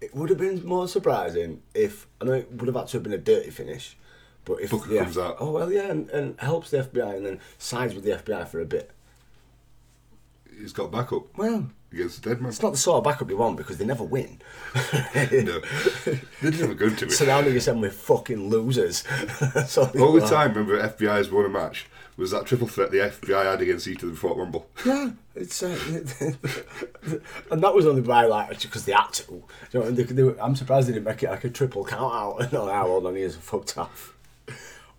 [0.00, 3.02] it would have been more surprising if I know it would have had to have
[3.02, 3.96] been a dirty finish,
[4.44, 5.36] but if Booker comes out.
[5.40, 8.60] oh well, yeah, and, and helps the FBI and then sides with the FBI for
[8.60, 8.90] a bit.
[10.58, 12.48] He's got backup Well, against the dead man.
[12.50, 14.40] it's not the sort of backup you want because they never win.
[15.14, 15.60] No.
[16.42, 17.12] They never go to it.
[17.12, 18.98] Surrounding yourself with fucking losers.
[19.66, 21.86] so The only time, remember, FBI's won a match
[22.16, 24.68] was that triple threat the FBI had against each other before Rumble.
[24.84, 25.68] Yeah, it's uh,
[27.50, 29.42] and that was only by like because they had to.
[29.72, 32.12] You know, they, they, were- I'm surprised they didn't make it like a triple count
[32.14, 32.52] out.
[32.52, 34.11] no, how old on he is fucked off.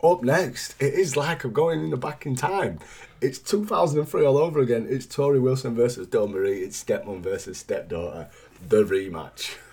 [0.03, 2.80] Up next, it is like I'm going in the back in time.
[3.21, 4.85] It's 2003 all over again.
[4.89, 6.59] It's Torrie Wilson versus Dawn Marie.
[6.59, 8.30] It's stepmom versus stepdaughter.
[8.67, 9.55] The rematch.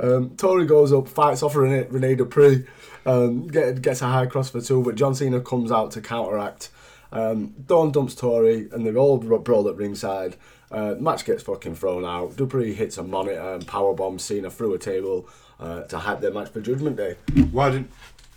[0.00, 2.64] Um, Torrie goes up, fights off Rene, Rene Dupree,
[3.06, 6.70] um, get, gets a high cross for two, but John Cena comes out to counteract.
[7.12, 10.36] Um, Dawn dumps Torrie, and they're all bra- brawl at ringside.
[10.72, 12.36] Uh, match gets fucking thrown out.
[12.36, 15.28] Dupree hits a monitor and power bombs Cena through a table
[15.60, 17.16] uh, to hype their match for Judgment Day.
[17.50, 17.90] Why didn't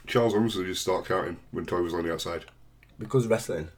[0.07, 2.45] Charles Rumsfeld just start counting when Toy was on the outside?
[2.99, 3.69] Because wrestling.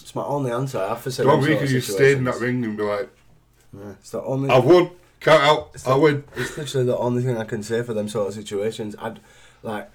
[0.00, 0.78] It's my only answer.
[0.78, 1.24] I have to say.
[1.24, 3.08] Don't them we sort could of you stayed in that ring and be like,
[4.00, 4.50] It's the only.
[4.50, 6.24] I've won, count out, It's I the- win.
[6.36, 8.94] It's literally the only thing I can say for them sort of situations.
[8.98, 9.20] I'd
[9.62, 9.90] like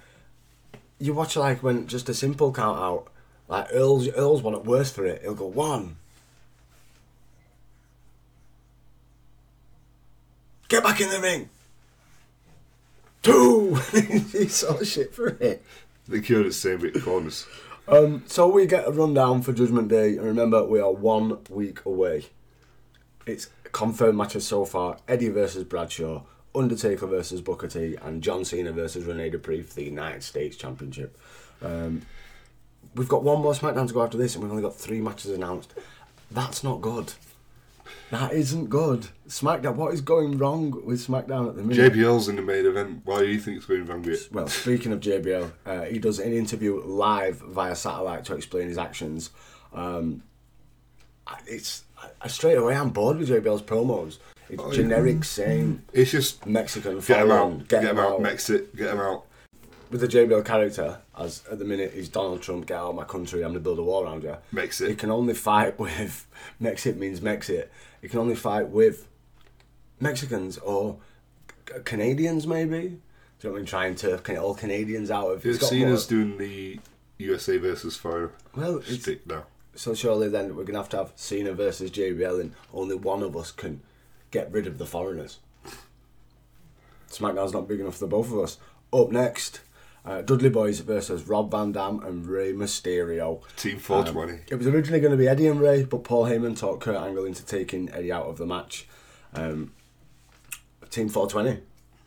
[0.98, 3.08] you watch like when just a simple count out,
[3.48, 5.22] like Earl's Earl's one at worst for it.
[5.22, 5.96] He'll go one.
[10.68, 11.48] Get back in the ring.
[13.24, 13.74] Two.
[14.32, 15.64] He's sort of shit for it.
[16.06, 17.46] They cured it same bit corners.
[17.88, 21.84] Um, so we get a rundown for Judgment Day, and remember we are one week
[21.84, 22.26] away.
[23.26, 26.22] It's confirmed matches so far: Eddie versus Bradshaw,
[26.54, 31.18] Undertaker versus Booker T, and John Cena versus Rene Dupree for the United States Championship.
[31.62, 32.02] Um,
[32.94, 35.30] we've got one more SmackDown to go after this, and we've only got three matches
[35.30, 35.72] announced.
[36.30, 37.14] That's not good.
[38.10, 39.08] That isn't good.
[39.28, 39.74] SmackDown.
[39.76, 41.92] What is going wrong with SmackDown at the minute?
[41.92, 43.00] JBL's in the main event.
[43.04, 44.32] Why do you think it's going wrong with it?
[44.32, 48.78] Well, speaking of JBL, uh, he does an interview live via satellite to explain his
[48.78, 49.30] actions.
[49.72, 50.22] Um,
[51.46, 51.84] it's
[52.20, 52.76] I, straight away.
[52.76, 54.18] I'm bored with JBL's promos.
[54.50, 57.00] It's Oh, generic, same It's just Mexican.
[57.00, 58.22] get him out, get, him out, out.
[58.22, 59.24] mix it, get him out.
[59.94, 62.66] With the JBL character, as at the minute he's Donald Trump.
[62.66, 63.42] Get out of my country.
[63.44, 64.36] I'm gonna build a wall around you.
[64.50, 64.88] Mix it.
[64.90, 66.26] He can only fight with
[66.60, 67.68] Mexit means Mexit.
[68.02, 69.06] He can only fight with
[70.00, 70.96] Mexicans or
[71.72, 72.70] C- Canadians, maybe.
[72.70, 72.90] Do you
[73.44, 73.66] know what I mean?
[73.66, 75.44] Trying to get all Canadians out of.
[75.44, 76.80] he's If got Cena's doing the
[77.18, 79.44] USA versus foreign Well, it's- stick now.
[79.76, 83.36] So surely then we're gonna have to have Cena versus JBL, and only one of
[83.36, 83.80] us can
[84.32, 85.38] get rid of the foreigners.
[87.12, 88.58] SmackDown's not big enough for both of us.
[88.92, 89.60] Up next,
[90.04, 93.42] uh, Dudley Boys versus Rob Van Dam and Rey Mysterio.
[93.56, 94.32] Team 420.
[94.32, 96.96] Um, it was originally going to be Eddie and Rey, but Paul Heyman talked Kurt
[96.96, 98.86] Angle into taking Eddie out of the match.
[99.32, 99.72] Um,
[100.90, 101.62] Team 420.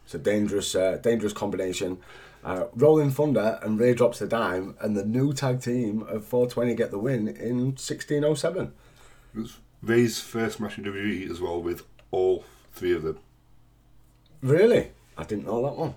[0.06, 1.98] It's a dangerous, uh, dangerous combination.
[2.44, 6.76] Uh, Rolling Thunder and Rey drops the dime, and the new tag team of 420
[6.76, 8.72] get the win in 1607.
[9.36, 13.20] It was Rey's first match in WWE as well with all three of them.
[14.42, 14.92] Really?
[15.18, 15.96] I didn't know that one.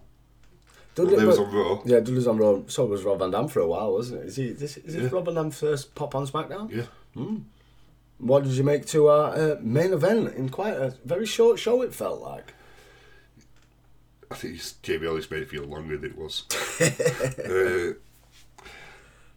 [0.97, 1.81] Well, they was on Raw.
[1.85, 2.61] Yeah, Dudley's on Raw.
[2.67, 4.27] So was Rob Van Dam for a while, wasn't it?
[4.27, 4.51] Is he?
[4.53, 5.09] This, is this Yeah.
[5.13, 6.71] Rob Van Dam's first pop on SmackDown?
[6.71, 7.25] Yeah.
[8.19, 11.81] What did you make to our uh, main event in quite a very short show?
[11.83, 12.53] It felt like.
[14.31, 14.75] I think it's-
[15.07, 16.45] always made it feel longer than it was.
[16.81, 17.95] uh,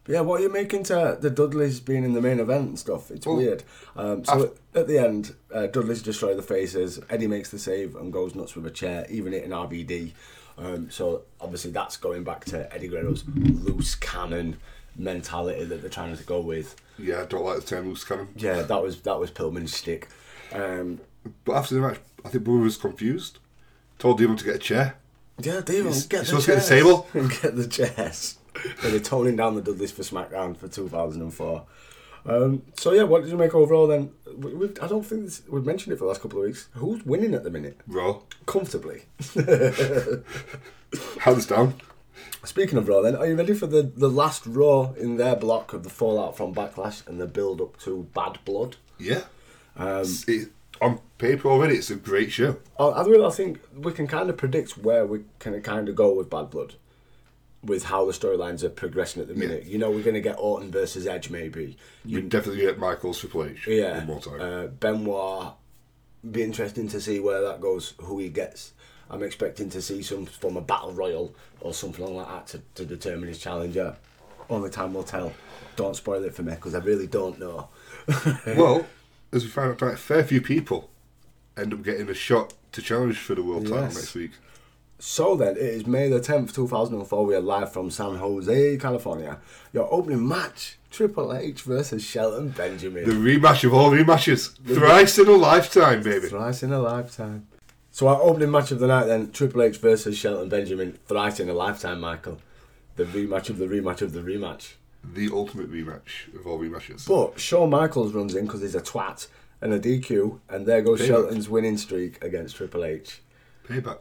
[0.05, 3.09] Yeah, what are you making to the Dudleys being in the main event and stuff?
[3.09, 3.63] It's Well, weird.
[3.95, 6.99] Um, so I've- at the end, uh, Dudley's destroy the faces.
[7.09, 10.11] Eddie makes the save and goes nuts with a chair, even hitting RVD.
[10.57, 14.57] Um, so obviously that's going back to Eddie Guerrero's loose cannon
[14.95, 16.75] mentality that they're trying to go with.
[16.99, 18.27] Yeah, I don't like the term loose cannon.
[18.35, 20.09] Yeah, that was that was Pillman's stick.
[20.51, 20.99] Um,
[21.45, 23.39] But after the match, I think Bubba was confused.
[23.97, 24.95] Told Demon to get a chair.
[25.39, 27.07] yeah, D-Von, He's- get he's the supposed to get the table.
[27.13, 28.37] and get the chairs.
[28.83, 31.65] and they're toning down the Dudleys for SmackDown for 2004.
[32.25, 34.11] Um, so yeah, what did you make overall then?
[34.37, 36.69] We, we've, I don't think this, we've mentioned it for the last couple of weeks.
[36.73, 37.79] Who's winning at the minute?
[37.87, 38.19] Raw.
[38.45, 39.03] Comfortably.
[41.19, 41.75] Hands down.
[42.45, 45.73] Speaking of Raw, then, are you ready for the, the last Raw in their block
[45.73, 48.77] of the fallout from Backlash and the build up to Bad Blood?
[48.99, 49.23] Yeah.
[49.75, 50.49] Um, it-
[50.81, 52.57] on paper already, it's a great show.
[52.77, 56.29] I I think we can kind of predict where we can kind of go with
[56.29, 56.75] Bad Blood,
[57.63, 59.63] with how the storylines are progressing at the minute.
[59.65, 61.77] You know, we're going to get Orton versus Edge, maybe.
[62.03, 63.99] You definitely get Michaels Triple H Yeah.
[63.99, 64.41] one more time.
[64.41, 65.53] Uh, Benoit,
[66.29, 68.73] be interesting to see where that goes, who he gets.
[69.09, 72.85] I'm expecting to see some form of battle royal or something like that to, to
[72.85, 73.95] determine his challenger.
[74.49, 75.31] Only time will tell.
[75.75, 77.69] Don't spoil it for me because I really don't know.
[78.45, 78.85] well,
[79.31, 80.89] as we found out tonight, a fair few people
[81.55, 84.31] end up getting a shot to challenge for the world title next week.
[85.05, 87.25] So then, it is May the 10th, 2004.
[87.25, 89.37] We are live from San Jose, California.
[89.73, 93.03] Your opening match Triple H versus Shelton Benjamin.
[93.03, 94.55] The rematch of all rematches.
[94.65, 96.29] Thrice in a lifetime, baby.
[96.29, 97.47] Thrice in a lifetime.
[97.91, 101.49] So our opening match of the night then, Triple H versus Shelton Benjamin, thrice in
[101.49, 102.39] a lifetime, Michael.
[102.95, 104.75] The rematch of the rematch of the rematch.
[105.03, 107.05] The ultimate rematch of all rematches.
[107.05, 109.27] But Shawn Michaels runs in because he's a twat
[109.59, 111.07] and a DQ, and there goes Payback.
[111.07, 113.21] Shelton's winning streak against Triple H.
[113.67, 113.97] Payback.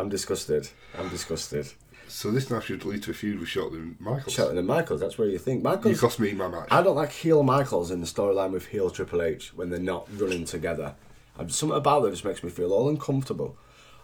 [0.00, 0.68] I'm disgusted.
[0.98, 1.72] I'm disgusted.
[2.08, 4.34] So this now should lead to a feud with Shelton and Michaels.
[4.34, 5.62] Shelton and Michaels, that's where you think.
[5.62, 5.94] Michaels.
[5.94, 6.68] You cost me my match.
[6.70, 10.08] I don't like heel Michaels in the storyline with heel Triple H when they're not
[10.18, 10.94] running together.
[11.38, 13.56] And something about that just makes me feel all uncomfortable.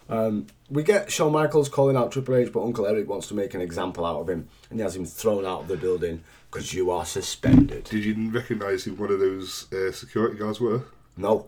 [0.09, 3.53] Um, we get Shawn Michaels calling out Triple H, but Uncle Eric wants to make
[3.53, 6.73] an example out of him, and he has him thrown out of the building because
[6.73, 7.83] you are suspended.
[7.85, 10.83] Did you recognise who one of those uh, security guards were?
[11.17, 11.47] No.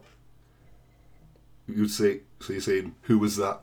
[1.67, 3.61] You'd say, so you're saying, who was that?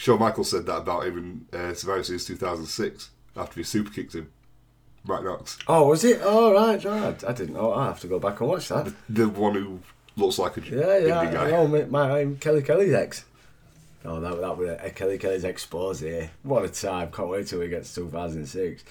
[0.00, 4.14] Shawn Michaels said that about him in uh, Survivor Series 2006 after he super kicked
[4.14, 4.30] him.
[5.04, 5.58] Mike Knox.
[5.68, 6.20] Oh, was it?
[6.22, 7.22] Oh, right, right.
[7.22, 7.74] I didn't know.
[7.74, 8.94] I have to go back and watch that.
[9.10, 9.80] The one who
[10.16, 11.24] looks like a Yeah, yeah.
[11.26, 11.50] indie guy.
[11.50, 13.26] know, my, my I'm Kelly Kelly's ex.
[14.02, 16.02] Oh, that, that was a, Kelly Kelly's expose.
[16.44, 17.12] What a time.
[17.12, 18.82] Can't wait till he gets 2006.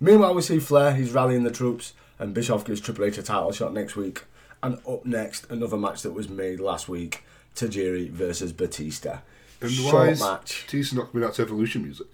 [0.00, 0.96] Meanwhile, we see Flair.
[0.96, 4.24] He's rallying the troops, and Bischoff gives Triple H a title shot next week.
[4.64, 7.22] And up next, another match that was made last week
[7.54, 9.18] Tajiri versus Batista.
[9.60, 10.64] And Short why is match.
[10.66, 12.06] Batista not coming out to Evolution music?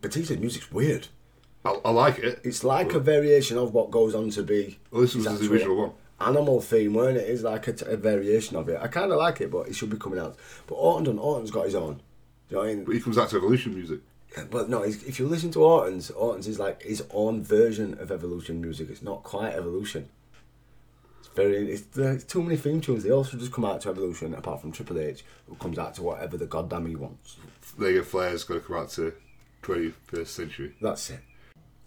[0.00, 1.08] Batista's music's weird.
[1.64, 2.40] I, I like it.
[2.44, 4.78] It's like a variation of what goes on to be.
[4.90, 5.90] Well, this was his original one.
[6.20, 7.28] Animal theme, weren't it?
[7.28, 8.78] It's like a, t- a variation of it.
[8.80, 10.36] I kind of like it, but it should be coming out.
[10.66, 11.94] But Orton, done- Orton's got his own.
[11.94, 12.00] Do
[12.50, 12.84] you know what I mean?
[12.84, 14.00] But he comes out to Evolution music.
[14.50, 18.12] But no, he's, if you listen to Orton's, Orton's is like his own version of
[18.12, 18.88] Evolution music.
[18.90, 20.08] It's not quite Evolution.
[21.30, 21.72] It's very.
[21.72, 23.04] It's, there's too many theme tunes.
[23.04, 26.02] They also just come out to Evolution, apart from Triple H, who comes out to
[26.02, 27.36] whatever the goddamn he wants.
[27.78, 29.12] There Flair's got to come out to
[29.62, 30.74] 21st century.
[30.80, 31.20] That's it.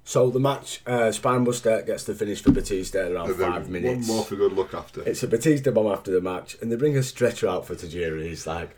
[0.06, 4.06] So the match, uh, Spinebuster gets the finish for Batista at around five minutes.
[4.08, 5.02] One more for good luck after.
[5.08, 8.24] It's a Batista bomb after the match, and they bring a stretcher out for Tajiri.
[8.28, 8.76] He's like,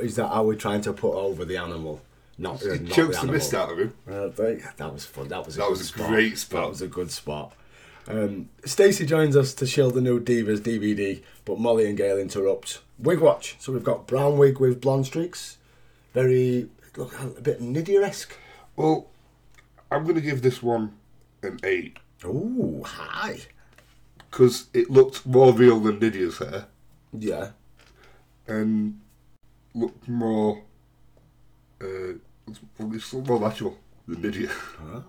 [0.00, 2.02] is that how we're trying to put over the animal?
[2.38, 3.34] Not, uh, He not chokes the animal.
[3.34, 3.94] mist out of him.
[4.08, 4.28] Uh,
[4.76, 5.26] that was fun.
[5.28, 6.08] That was a That good was a spot.
[6.08, 6.62] great spot.
[6.62, 7.52] That was a good spot.
[8.06, 12.80] Um, Stacy joins us to shield the new Divas DVD, but Molly and Gail interrupt.
[12.98, 13.56] Wig watch.
[13.58, 15.58] So we've got brown wig with blonde streaks.
[16.12, 18.36] Very, look, a bit Nidia esque.
[18.76, 19.06] Well,
[19.90, 20.94] I'm going to give this one
[21.42, 23.38] an 8 Ooh, high.
[24.30, 26.66] because it looked more real than Nidia's hair
[27.12, 27.50] Yeah.
[28.46, 29.00] and
[29.74, 30.62] looked more.
[31.80, 32.14] Uh,
[32.46, 34.50] it's more natural than Lydia.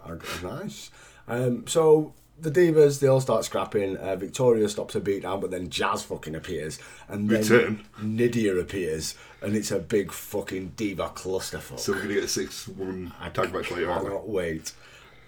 [0.06, 0.90] Uh, nice.
[1.28, 3.98] Um, so the divas they all start scrapping.
[3.98, 7.86] Uh, Victoria stops a beat down, but then Jazz fucking appears, and then Return.
[8.02, 11.80] Nidia appears, and it's a big fucking diva clusterfuck.
[11.80, 14.10] So we're going to get a six woman tag match later, aren't we?
[14.10, 14.74] cannot wait.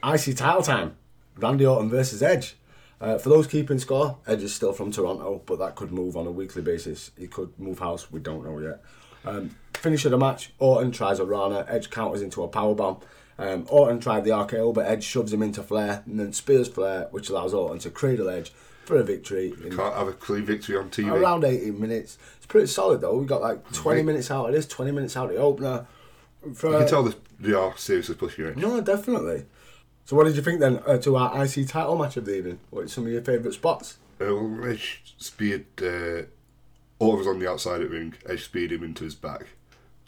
[0.04, 0.98] IC title time.
[1.38, 2.56] Randy Orton versus Edge.
[3.00, 6.26] Uh, for those keeping score, Edge is still from Toronto, but that could move on
[6.26, 7.12] a weekly basis.
[7.18, 8.12] He could move house.
[8.12, 8.82] We don't know yet.
[9.24, 10.52] Um, finish of the match.
[10.58, 11.66] Orton tries a Rana.
[11.68, 13.02] Edge counters into a powerbomb.
[13.40, 17.08] Um, Orton tried the RKO, but Edge shoves him into Flair and then spears Flair,
[17.12, 18.52] which allows Orton to cradle Edge
[18.86, 19.54] for a victory.
[19.64, 21.12] in Can't have a clean victory on TV.
[21.12, 22.18] around 18 minutes.
[22.38, 23.18] It's pretty solid though.
[23.18, 24.06] We got like 20 Right.
[24.06, 25.86] minutes out of this, 20 minutes out of the opener.
[26.56, 28.58] For, you can tell they are seriously pushing it.
[28.58, 29.46] no, definitely.
[30.06, 32.60] So what did you think then uh, to our IC title match of the evening?
[32.70, 33.98] What are some of your favourite spots?
[34.22, 36.24] Uh, well, Edge speared uh,
[37.00, 38.14] Orton was on the outside of the ring.
[38.28, 39.48] Edge speared him into his back.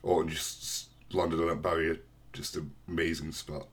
[0.02, 1.98] Orton just landed on that barrier.
[2.34, 3.68] Just an amazing spot.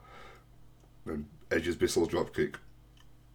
[1.04, 2.56] And Edge's missile dropkick.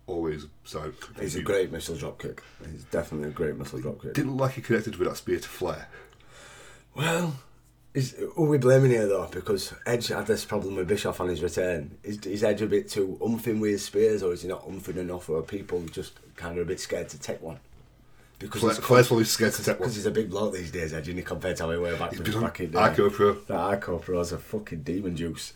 [0.08, 0.92] Always so.
[1.20, 2.40] He's a great missile dropkick.
[2.70, 4.14] He's definitely a great missile dropkick.
[4.14, 5.88] Didn't look like he connected with that spear to Flair.
[6.96, 7.36] Well,
[7.94, 9.28] is, who are we blaming here though?
[9.32, 11.98] Because Edge had this problem with Bischoff on his return.
[12.04, 14.98] Is, is Edge a bit too umphing with his spears, or is he not umphing
[14.98, 17.60] enough, or are people just kind of a bit scared to take one?
[18.42, 19.88] Because Flair, he's- Flair's probably scared to take one.
[19.88, 22.12] Because he's a big bloke these days, Edge, and compared to how he were back,
[22.12, 23.34] He's been on back in Ico Pro.
[23.34, 25.54] That Ico Pro's a fucking demon juice.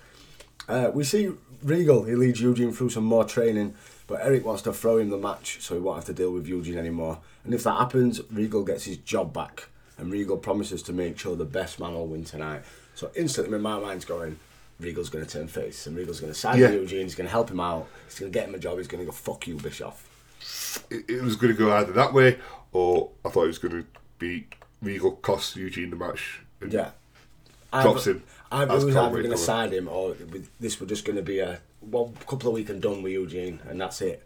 [0.67, 1.31] Uh, we see
[1.63, 3.75] Regal, he leads Eugene through some more training,
[4.07, 6.47] but Eric wants to throw him the match so he won't have to deal with
[6.47, 7.19] Eugene anymore.
[7.43, 9.67] And if that happens, Regal gets his job back,
[9.97, 12.61] and Regal promises to make sure the best man will win tonight.
[12.95, 14.39] So instantly, my mind's going,
[14.79, 16.71] Regal's going to turn face, and Regal's going to side Yeah.
[16.71, 18.77] with Eugene, he's going to help him out, he's going to get him a job,
[18.77, 20.09] he's going to go, fuck you, Bischoff.
[20.89, 22.37] It, it was going to go either that way,
[22.75, 23.85] or I thought it was going to
[24.19, 24.47] be
[24.81, 26.41] Regal cost Eugene the match.
[26.59, 26.91] And Yeah.
[27.71, 28.23] Drops him.
[28.51, 30.15] Either as it was either going to side him or
[30.59, 33.59] this was just going to be a one couple of weeks and done with Eugene,
[33.67, 34.23] and that's it.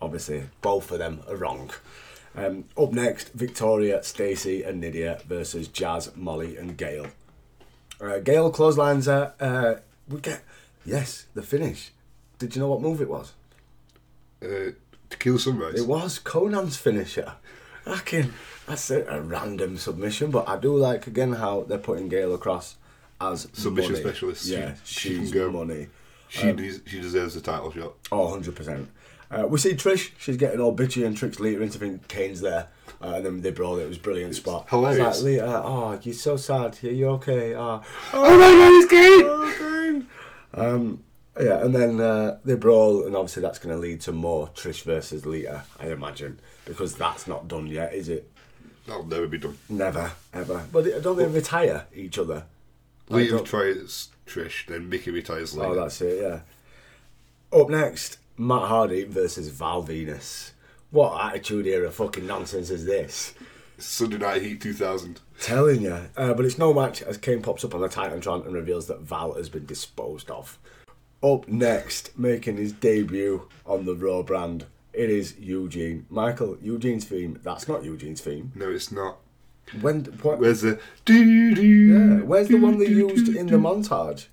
[0.00, 1.70] Obviously, both of them are wrong.
[2.34, 7.06] Um, up next, Victoria, Stacy, and Nidia versus Jazz, Molly, and Gail.
[8.00, 9.34] Uh, Gail clotheslines her.
[9.38, 9.74] Uh,
[10.08, 10.42] we get
[10.84, 11.90] yes, the finish.
[12.38, 13.32] Did you know what move it was?
[14.42, 14.72] Uh,
[15.12, 15.80] Tequila Sunrise.
[15.80, 17.34] It was Konnan's finisher.
[17.84, 18.32] Fucking,
[18.66, 22.76] that's a, a random submission, but I do like again how they're putting Gail across
[23.20, 24.04] as Submission money.
[24.04, 24.46] specialist.
[24.46, 25.50] Yeah, she she's can go.
[25.50, 25.88] money.
[26.28, 27.92] She, Um, des- she deserves the title shot.
[28.10, 28.86] Oh, 100%.
[29.30, 32.68] Uh, we see Trish, she's getting all bitchy and tricks Lita into thinking Kane's there.
[33.02, 34.68] Uh, and then they brawl, it was a brilliant spot.
[34.70, 34.98] hilarious.
[35.16, 36.78] It's like, Lita, oh, you're so sad.
[36.82, 37.54] Yeah, you're okay.
[37.54, 37.82] Oh,
[38.12, 39.24] oh my god, it's Kane!
[39.26, 40.06] Oh, Kane!
[40.54, 41.02] Um,
[41.40, 44.82] yeah, and then uh, they brawl, and obviously that's going to lead to more Trish
[44.84, 46.38] versus Lita, I imagine.
[46.64, 48.30] Because that's not done yet, is it?
[48.86, 49.58] That'll never be done.
[49.68, 50.66] Never, ever.
[50.72, 52.44] But don't they retire each other?
[53.08, 55.68] Lita don't- Trish, then Mickie retires Lita.
[55.68, 57.58] Oh, that's it, yeah.
[57.58, 60.52] Up next, Matt Hardy versus Val Venis.
[60.90, 63.34] What attitude era fucking nonsense is this?
[63.78, 65.20] Sunday Night Heat 2000.
[65.40, 66.08] Telling you.
[66.16, 69.00] Uh, but it's no match as Kane pops up on the Titantron and reveals that
[69.00, 70.58] Val has been disposed of.
[71.22, 76.06] Up next, making his debut on the Raw brand, it is Eugene.
[76.10, 77.38] Michael, Eugene's theme.
[77.42, 78.52] That's not Eugene's theme.
[78.54, 79.18] No, it's not.
[79.80, 80.38] When what?
[80.38, 80.78] Where's the?
[81.08, 84.26] Yeah, where's the one they used in the montage?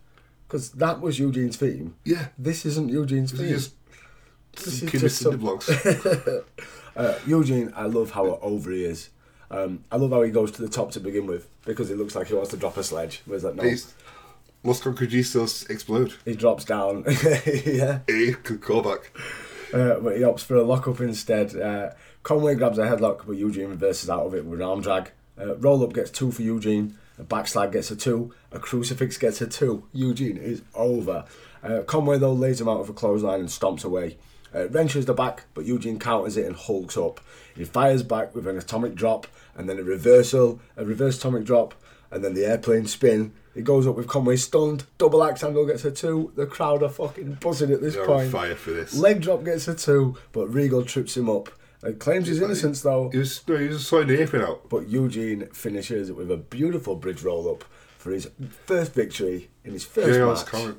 [0.48, 1.96] Because that was Eugene's theme.
[2.04, 2.28] Yeah.
[2.38, 3.50] This isn't Eugene's theme.
[3.50, 3.74] just
[4.54, 5.70] This is just some- blocks.
[6.96, 9.10] Uh, Eugene, I love how over he is.
[9.50, 12.14] Um, I love how he goes to the top to begin with because it looks
[12.14, 13.22] like he wants to drop a sledge.
[13.26, 13.94] Where's that no, He's-
[14.66, 16.14] Los Conquistas explode.
[16.26, 17.06] he drops down.
[17.66, 19.04] yeah, Hey, good callback.
[19.74, 21.56] Uh, but he opts for a lockup instead.
[21.56, 21.92] Uh,
[22.24, 25.12] Conway grabs a headlock, but Eugene reverses out of it with an arm drag.
[25.40, 26.98] Uh, roll up gets two for Eugene.
[27.18, 28.34] A backslide gets a two.
[28.52, 29.84] A crucifix gets a two.
[29.94, 31.26] Eugene is over.
[31.64, 34.18] Uh, Conway though lays him out of a clothesline and stomps away.
[34.54, 37.20] Uh, wrenches the back, but Eugene counters it and hulks up.
[37.56, 41.76] He fires back with an atomic drop and then a reversal, a reverse atomic drop,
[42.10, 43.34] and then the airplane spin.
[43.60, 44.86] He goes up with Conway stunned.
[44.98, 46.32] Double axe handle gets a two.
[46.38, 48.32] The crowd are fucking buzzing at this They're on point.
[48.32, 48.96] fire for this.
[48.96, 51.50] Leg drop gets a two, but Regal trips him up.
[51.84, 53.10] Uh, claims his innocence though.
[53.10, 54.70] He was, no, he was sorting the apron out.
[54.70, 57.66] But Eugene finishes with a beautiful bridge roll up
[57.98, 58.30] for his
[58.66, 60.46] first victory in his first Yeah, match.
[60.46, 60.78] comment.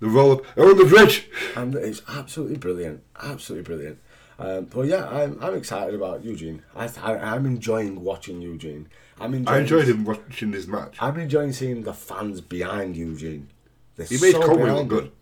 [0.00, 0.58] The roll up.
[0.58, 1.28] On the bridge!
[1.54, 3.02] And it's absolutely brilliant.
[3.22, 3.98] Absolutely brilliant.
[4.38, 6.62] Um, but yeah, I'm, I'm excited about Eugene.
[6.74, 8.88] I, I, I'm enjoying watching Eugene.
[9.20, 10.96] I'm enjoying, I enjoyed him watching this match.
[11.00, 13.48] I'm enjoying seeing the fans behind Eugene.
[13.96, 15.12] They're He made so Conway look good.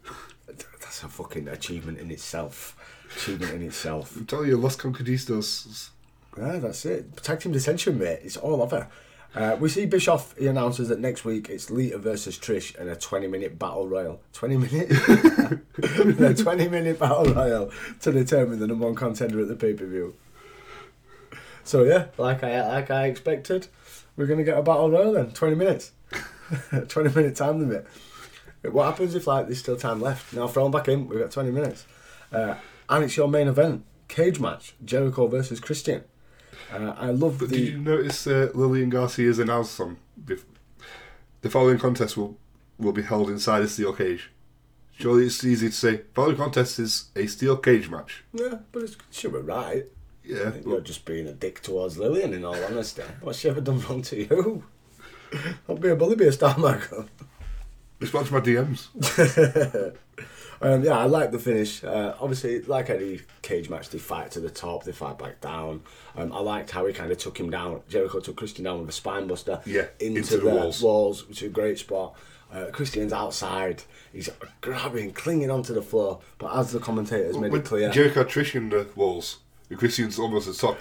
[0.47, 2.77] That's a fucking achievement in itself.
[3.17, 4.17] Achievement in itself.
[4.17, 5.91] I'm telling you, Los Conquistas.
[6.37, 7.17] Yeah, that's it.
[7.19, 8.21] Tag team dissension, mate.
[8.25, 8.89] It's all over.
[9.35, 10.37] Uh, we see Bischoff.
[10.37, 14.21] He announces that next week it's Lita versus Trish in a 20 minute battle royal.
[14.33, 14.91] 20 minute?
[16.21, 19.87] a 20 minute battle royal to determine the number one contender at the pay per
[19.87, 20.15] view.
[21.65, 23.69] So yeah, like I like I expected,
[24.17, 25.31] we're gonna get a battle royal then.
[25.31, 25.93] 20 minutes.
[26.89, 27.87] 20 minute time limit.
[28.63, 30.33] What happens if like there's still time left?
[30.35, 31.09] Now throw 'em back in.
[31.09, 31.87] We've got 20 minutes,
[32.33, 32.55] uh,
[32.89, 36.05] and it's your main event cage match: Jericho versus Christian.
[36.73, 37.57] Uh, I love But the.
[37.57, 39.79] did you notice uh, Lillian Garcia's announced
[40.25, 40.45] bef-
[41.43, 42.39] the following contest will
[42.79, 44.31] will be held inside a steel cage.
[44.99, 46.03] Surely it's easy to say.
[46.15, 48.25] Following contest is a steel cage match.
[48.33, 49.85] Yeah, but it's she were right.
[50.25, 53.03] Yeah, You're just being a dick towards Lillian, in all honesty.
[53.21, 54.65] What's she ever done wrong to you?
[55.69, 57.07] I'll be a bully, be a star, Michael.
[58.01, 59.95] Respond to my DMs.
[60.63, 61.83] Um, yeah, I like the finish.
[61.85, 65.83] Uh, obviously, like any cage match, they fight to the top, they fight back down.
[66.17, 67.83] Um, I liked how he kind of took him down.
[67.89, 70.81] Jericho took Christian down with a spine buster Yeah, into, into the the walls.
[70.81, 72.15] walls, which is a great spot.
[72.51, 73.83] Uh, Christian's outside.
[74.13, 74.31] He's
[74.63, 76.21] grabbing, clinging onto the floor.
[76.39, 79.39] But as the commentators made it clear, Jericho Trish in the walls,
[79.75, 80.79] and Christian's almost at top.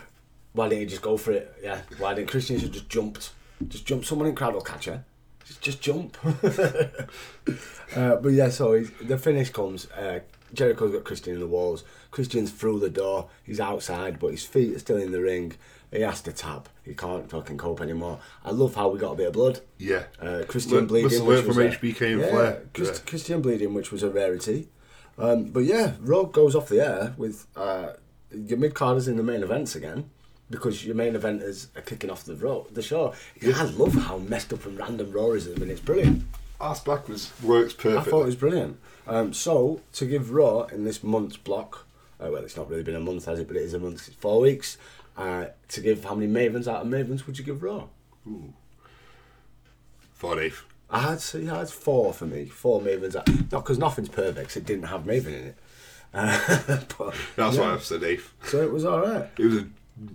[0.53, 1.52] why didn't he just go for it?
[1.64, 3.32] Yeah, why didn't Christian should just jumped?
[3.68, 4.06] Just jump.
[4.06, 5.03] Someone in crowd will catch her.
[5.45, 6.15] Just, just jump.
[7.95, 9.90] uh, but yeah, so he's, the finish comes.
[9.91, 10.20] Uh,
[10.53, 11.84] Jericho's got Christian in the walls.
[12.11, 13.30] Christian's through the door.
[13.44, 15.53] He's outside, but his feet are still in the ring.
[15.91, 16.70] He has to tap.
[16.84, 18.20] He can't fucking cope anymore.
[18.45, 19.61] I love how we got a bit of blood.
[19.78, 20.03] Yeah.
[20.22, 21.10] Uh, Christian bleeding.
[21.10, 22.61] which learned was from a- HBK and yeah, Flair.
[22.74, 23.10] Christ- Yeah.
[23.10, 24.70] Christian bleeding, which was a rarity.
[25.18, 27.94] Um, but yeah, Raw goes off the air with uh,
[28.34, 30.10] your mid carders in the main events again
[30.49, 33.14] because your main eventers are kicking off the Raw, the show.
[33.41, 35.73] Yeah, I love how messed up and random Raw is at the minute.
[35.73, 36.23] It's brilliant.
[36.61, 37.97] Ass backwards works perfectly.
[37.97, 38.80] I thought it was brilliant.
[39.07, 41.85] Um, so to give Raw in this month's block,
[42.19, 43.47] uh, well, it's not really been a month, has it?
[43.47, 44.07] But it is a month.
[44.07, 44.77] It's four weeks.
[45.18, 47.85] Uh, to give how many Mavens out of Mavens would you give Raw?
[50.14, 50.65] Four Dave.
[50.89, 53.15] I had see, I had four for me, four Mavens.
[53.15, 53.27] Out.
[53.51, 54.49] Not because nothing's perfect.
[54.49, 55.55] 'cause it didn't have Maven in it.
[56.98, 57.61] But, That's yeah.
[57.61, 58.34] why I've said Dave.
[58.45, 59.27] So it was all right.
[59.38, 59.65] It was a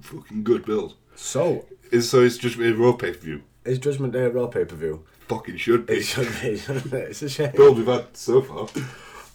[0.02, 0.94] fucking good build.
[1.16, 3.42] So It's, so it's just a raw pay per view.
[3.64, 5.04] is Judgment Day a Raw pay per view?
[5.28, 5.94] Fucking should be.
[5.94, 6.56] It should be.
[6.56, 7.10] shouldn't it?
[7.10, 7.52] It's a shame.
[7.54, 8.68] build we've had so far.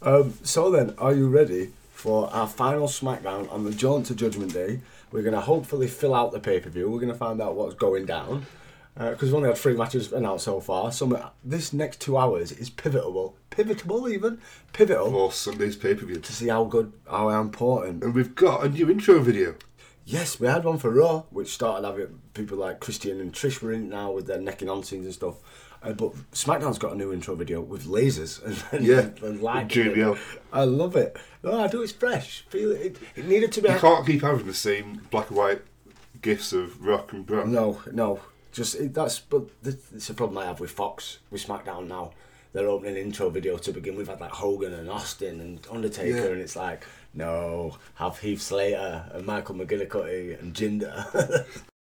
[0.02, 4.53] Um, so then, are you ready for our final SmackDown on the jaunt to Judgment
[4.53, 4.80] Day?
[5.11, 6.90] We're going to hopefully fill out the pay per view.
[6.90, 8.45] We're going to find out what's going down
[8.95, 10.91] because we've only had three matches announced so far.
[10.91, 14.40] So this next two hours is pivotal, pivotal even
[14.72, 16.20] pivotal For Sunday's pay per view.
[16.20, 18.03] to see how good, how important.
[18.03, 19.56] And we've got a new intro video.
[20.06, 23.72] Yes, we had one for Raw, which started having people like Christian and Trish were
[23.72, 25.36] in it now with their necking on scenes and stuff.
[25.82, 29.70] Uh, but SmackDown's got a new intro video with lasers and, and, Yeah, and light.
[30.52, 31.18] I love it.
[31.41, 31.82] No, I do.
[31.82, 32.45] It's fresh.
[32.49, 32.82] Feel it.
[32.82, 33.70] It, it needed to be.
[33.70, 35.61] You can't keep having the same black and white
[36.22, 37.48] gifs of rock and rock.
[37.48, 38.20] No, no.
[38.53, 39.19] Just it, that's.
[39.19, 42.11] But th- it's a problem I have with Fox with SmackDown now.
[42.53, 46.31] Their opening intro video to begin with had like Hogan and Austin and Undertaker, Yeah.
[46.34, 46.85] and it's like
[47.15, 51.45] no, have Heath Slater and Michael McGillicutty and Jinder.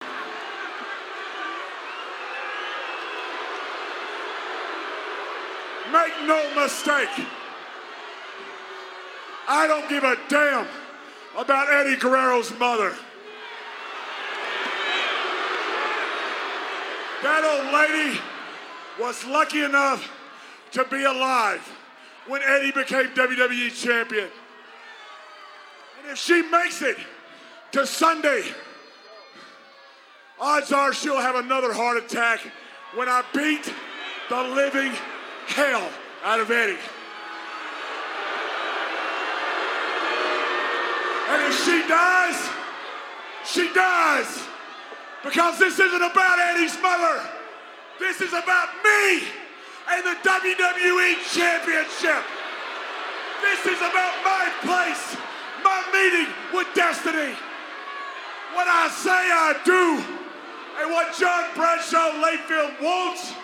[5.92, 7.08] Make no mistake.
[9.48, 10.66] I don't give a damn
[11.36, 12.94] about Eddie Guerrero's mother.
[17.22, 18.18] That old lady
[18.98, 20.10] was lucky enough
[20.72, 21.60] to be alive
[22.26, 24.28] when Eddie became WWE champion.
[26.00, 26.96] And if she makes it
[27.72, 28.44] to Sunday,
[30.40, 32.40] odds are she'll have another heart attack
[32.94, 33.72] when I beat
[34.30, 34.92] the living
[35.46, 35.90] hell
[36.24, 36.78] out of Eddie.
[41.28, 42.48] And if she dies,
[43.44, 44.46] she dies.
[45.22, 47.20] Because this isn't about Eddie's mother.
[47.98, 49.22] This is about me
[49.90, 52.24] and the WWE Championship.
[53.42, 55.16] This is about my place,
[55.62, 57.34] my meeting with destiny.
[58.54, 60.02] What I say, I do.
[60.80, 63.34] And what John Bradshaw Layfield wants,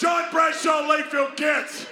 [0.00, 1.86] John Bradshaw Layfield gets.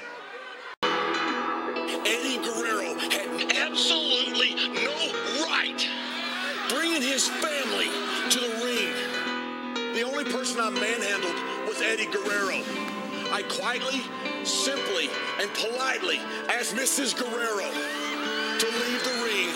[0.83, 5.87] Eddie Guerrero had absolutely no right
[6.71, 8.20] bringing his family.
[10.01, 11.37] The only person I manhandled
[11.69, 12.65] was Eddie Guerrero.
[13.37, 14.01] I quietly,
[14.47, 16.17] simply, and politely
[16.49, 17.15] asked Mrs.
[17.15, 19.53] Guerrero to leave the ring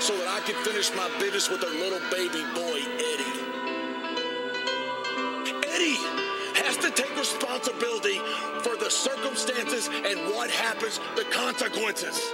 [0.00, 3.36] so that I could finish my business with her little baby boy, Eddie.
[5.68, 6.00] Eddie
[6.64, 8.16] has to take responsibility
[8.62, 12.32] for the circumstances and what happens, the consequences.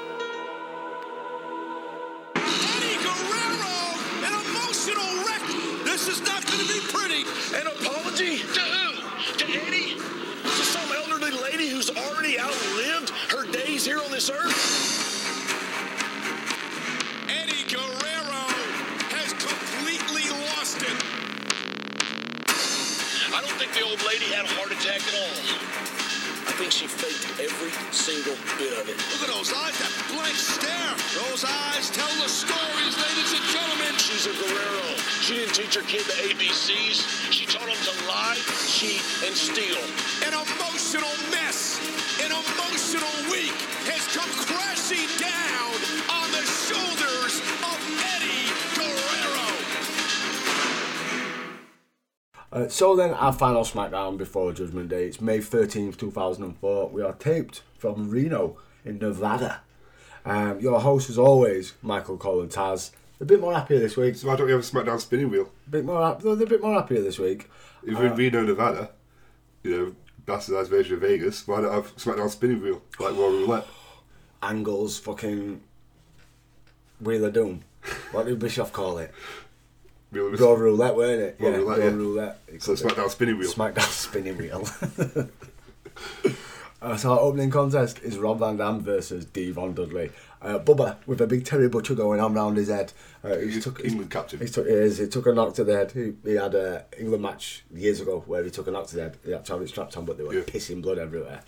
[2.36, 5.77] Eddie Guerrero, an emotional wreck.
[6.08, 7.20] This is not going to be pretty.
[7.54, 9.36] An apology to who?
[9.36, 9.96] To Eddie?
[9.96, 14.56] To some elderly lady who's already outlived her days here on this earth?
[17.28, 18.48] Eddie Guerrero
[19.12, 20.96] has completely lost it.
[23.36, 25.77] I don't think the old lady had a heart attack at all.
[26.58, 28.98] I think she faked every single bit of it.
[29.14, 30.90] Look at those eyes, that blank stare.
[31.14, 33.94] Those eyes tell the stories, ladies and gentlemen.
[33.94, 34.90] She's a Guerrero.
[35.22, 37.30] She didn't teach her kid the ABCs.
[37.30, 38.34] She taught him to lie,
[38.66, 39.78] cheat, and steal.
[40.26, 41.78] An emotional mess,
[42.26, 43.54] an emotional week
[43.86, 45.87] has come crashing down
[52.50, 55.04] Uh, so then, our final SmackDown before Judgment Day.
[55.06, 56.88] It's May 13th, 2004.
[56.88, 59.60] We are taped from Reno in Nevada.
[60.24, 62.90] Um, your host, as always, Michael Cole and Taz.
[63.20, 64.14] A bit more happier this week.
[64.16, 65.50] So why don't we have a SmackDown spinning wheel?
[65.66, 67.50] A bit more, they're a bit more happier this week.
[67.82, 68.90] If we're in Uh, Reno, Nevada,
[69.62, 69.94] you know,
[70.26, 73.66] bastardized version of Vegas, why not I have SmackDown spinning wheel like Raw Roulette?
[74.42, 75.60] Angles, fucking
[77.00, 77.62] Wheel of Doom.
[78.12, 79.12] What did Bischoff call it?
[80.12, 81.36] Of- Raw roulette, weren't it?
[81.38, 81.90] Raw yeah, roulette, raw yeah.
[81.90, 82.40] roulette.
[82.60, 82.74] So.
[82.74, 83.52] SmackDown spinning wheel.
[83.52, 84.66] SmackDown spinning wheel.
[86.82, 90.10] uh, so our opening contest is Rob Van Dam versus D-Von Dudley.
[90.40, 92.92] Uh, Bubba with a big Terry Butcher going on round his head.
[93.24, 94.38] Uh, he's He's took, England captain.
[94.38, 95.90] He took, he, is, he took a knock to the head.
[95.92, 99.02] He, he had a England match years ago where he took a knock to the
[99.02, 99.16] head.
[99.24, 100.42] He had to have it strapped on, but they were Yeah.
[100.42, 101.42] pissing blood everywhere.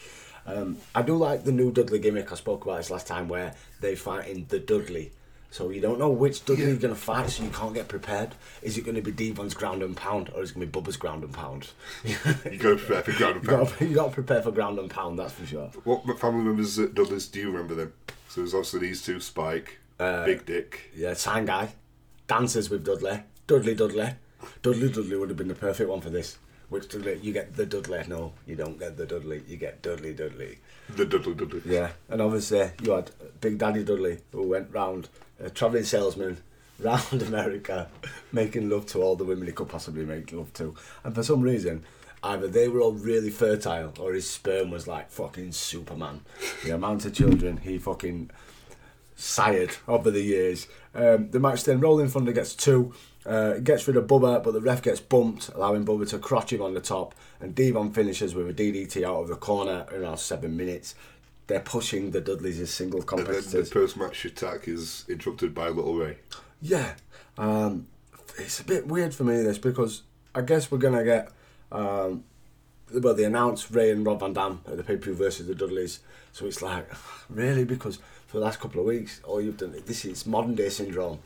[0.47, 2.33] Um, I do like the new Dudley gimmick.
[2.33, 5.13] I spoke about this last time where they fight in the Dudley.
[5.53, 8.37] So you don't know which Dudley you're going to fight, so you can't get prepared.
[8.63, 10.81] Is it going to be D-Von's ground and pound, or is it going to be
[10.81, 11.71] Bubba's ground and pound?
[12.05, 12.15] You
[12.59, 13.69] go prepare for ground and pound.
[13.69, 15.67] got, you got to prepare for ground and pound, that's for sure.
[15.85, 17.93] What family members at Dudley's do you remember then?
[18.29, 20.91] So there's obviously these two, Spike, Uh, Big Dick.
[20.95, 21.75] Yeah, sign guy.
[22.29, 23.25] Dances with Dudley.
[23.49, 24.11] Dudley Dudley.
[24.63, 26.39] Dudley Dudley would have been the perfect one for this.
[26.69, 27.19] Which Dudley?
[27.21, 28.05] You get the Dudley.
[28.07, 29.43] No, you don't get the Dudley.
[29.49, 30.59] You get Dudley Dudley.
[30.95, 31.63] The Dudley Dudley.
[31.67, 33.11] Yeah, and obviously you had
[33.41, 35.09] Big Daddy Dudley who went round,
[35.43, 36.39] a travelling salesman,
[36.81, 37.89] round America,
[38.33, 40.75] making love to all the women he could possibly make love to.
[41.05, 41.85] And for some reason,
[42.23, 46.21] either they were all really fertile or his sperm was like fucking Superman.
[46.65, 48.31] The amount of children he fucking
[49.17, 50.67] sired over the years.
[50.95, 52.95] Um, the match then Rolling Thunder gets two.
[53.27, 56.63] Uh, gets rid of Bubba, but the ref gets bumped, allowing Bubba to crotch him
[56.63, 57.15] on the top.
[57.39, 60.95] And D-Von finishes with a DDT out of the corner in around seven minutes.
[61.51, 63.47] They're pushing the Dudleys as single competitors.
[63.47, 66.19] And then the post-match attack is interrupted by Little Rey.
[66.63, 66.95] Yeah,
[67.37, 67.89] um,
[68.39, 70.03] it's a bit weird for me this because
[70.33, 71.33] I guess we're gonna get
[71.73, 72.23] um,
[72.93, 75.57] well they announced Rey and Rob Van Dam at the pay per view versus the
[75.57, 75.99] Dudleys,
[76.33, 76.89] so it's like
[77.29, 77.97] really because
[78.29, 81.19] for the last couple of weeks all you've done this is modern day syndrome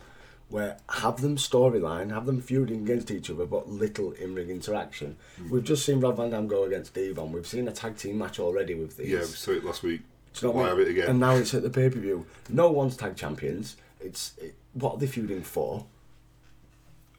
[0.49, 5.17] where have them storyline, have them feuding against each other, but little in ring interaction.
[5.51, 7.33] We've just seen Rob Van Dam go against D-Von.
[7.33, 9.09] We've seen a tag team match already with these.
[9.09, 10.03] Yeah, we saw it last week.
[10.35, 10.83] Do you know what I mean?
[10.83, 11.09] it again?
[11.09, 12.27] And now it's at the pay per view.
[12.49, 13.77] No one's tag champions.
[14.01, 15.87] It's it, what are they feuding for?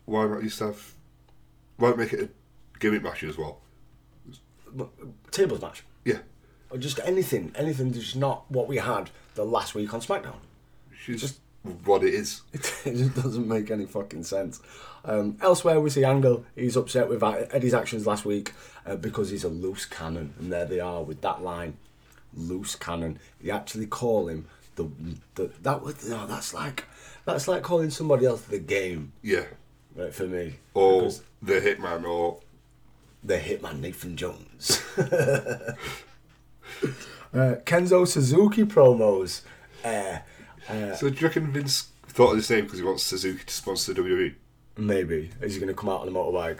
[0.05, 0.93] Why not just have...
[1.77, 2.29] Why not make it a
[2.79, 3.61] gimmick match as well?
[5.31, 5.83] Tables match.
[6.03, 6.19] Yeah.
[6.69, 10.35] Or just anything, anything that's not what we had the last week on SmackDown.
[10.95, 11.39] She's just
[11.83, 12.41] what it is.
[12.85, 14.59] It just doesn't make any fucking sense.
[15.03, 16.45] Um, elsewhere, we see Angle.
[16.55, 18.53] He's upset with Eddie's actions last week
[18.85, 21.77] uh, because he's a loose cannon, and there they are with that line,
[22.35, 23.19] loose cannon.
[23.41, 24.89] You actually call him the,
[25.35, 26.85] the that would no, that's like
[27.25, 29.13] that's like calling somebody else the game.
[29.21, 29.45] Yeah.
[29.95, 30.55] Right for me.
[30.73, 32.39] Or Because the Hitman, or
[33.23, 34.81] the Hitman Nathan Jones.
[34.97, 35.75] uh,
[37.33, 39.41] Kenzo Suzuki promos.
[39.83, 40.19] Uh,
[40.69, 43.53] uh, So do you reckon Vince thought of this name because he wants Suzuki to
[43.53, 44.35] sponsor WWE?
[44.77, 46.59] maybe is he going to come out on a motorbike?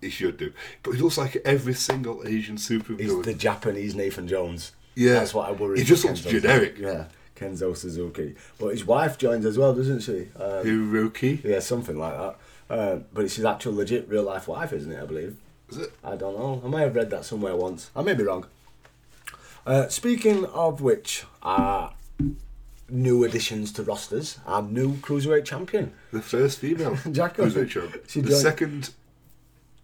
[0.00, 0.52] He should do.
[0.82, 4.72] But he looks like every single Asian super He's the Japanese Nathan Jones.
[4.94, 5.14] Yeah.
[5.14, 5.78] that's what I worry.
[5.78, 6.30] He just looks Kenzo.
[6.30, 6.76] generic.
[6.78, 8.34] Yeah, Kenzo Suzuki.
[8.58, 10.28] But his wife joins as well, doesn't she?
[10.38, 11.42] Um, Hiroko?
[11.44, 12.36] Yeah, something like that.
[12.68, 15.02] Uh, but it's his actual legit real life wife, isn't it?
[15.02, 15.36] I believe.
[15.70, 15.92] Is it?
[16.04, 16.62] I don't know.
[16.64, 17.90] I may have read that somewhere once.
[17.96, 18.46] I may be wrong.
[19.66, 21.90] Uh, speaking of which, uh,
[22.88, 25.92] new additions to rosters, our new cruiserweight champion.
[26.12, 27.50] The first female Jacqueline.
[27.50, 27.96] cruiserweight champ.
[28.08, 28.90] She the joined- second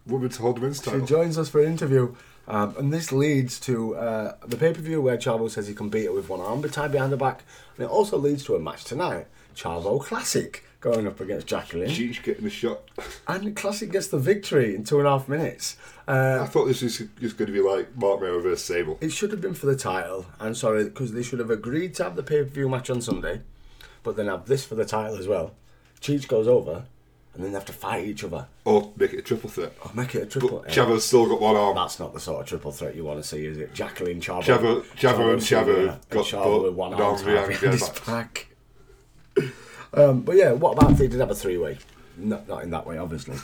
[0.05, 2.15] woman to hold the men's She joins us for an interview,
[2.47, 5.89] um, and this leads to uh, the pay per view where Chavo says he can
[5.89, 7.43] beat her with one arm but tied behind the back,
[7.77, 9.27] and it also leads to a match tonight.
[9.55, 12.81] Chavo Classic going up against Jacqueline, She's getting a shot.
[13.25, 15.77] and Classic gets the victory in two and a half minutes.
[16.05, 18.97] Uh, I thought this was just going to be like Mark Mero versus Sable.
[18.99, 20.25] It should have been for the title.
[20.41, 23.01] I'm sorry, because they should have agreed to have the pay per view match on
[23.01, 23.41] Sunday,
[24.03, 25.53] but then have this for the title as well.
[26.01, 26.83] Cheech goes over,
[27.33, 28.45] and then they have to fight each other.
[28.65, 29.73] Or make it a triple threat.
[29.83, 30.59] Or make it a triple.
[30.59, 31.75] But Chavo's still got one arm.
[31.75, 33.73] That's not the sort of triple threat you want to see, is it?
[33.73, 34.43] Jacqueline Chavo.
[34.43, 38.47] Chavo- Chavo and Chavo and got Chavo both with one arm behind his back.
[39.95, 41.77] Um, but yeah, what about if they did have a three way?
[42.17, 43.37] Not, not in that way, obviously.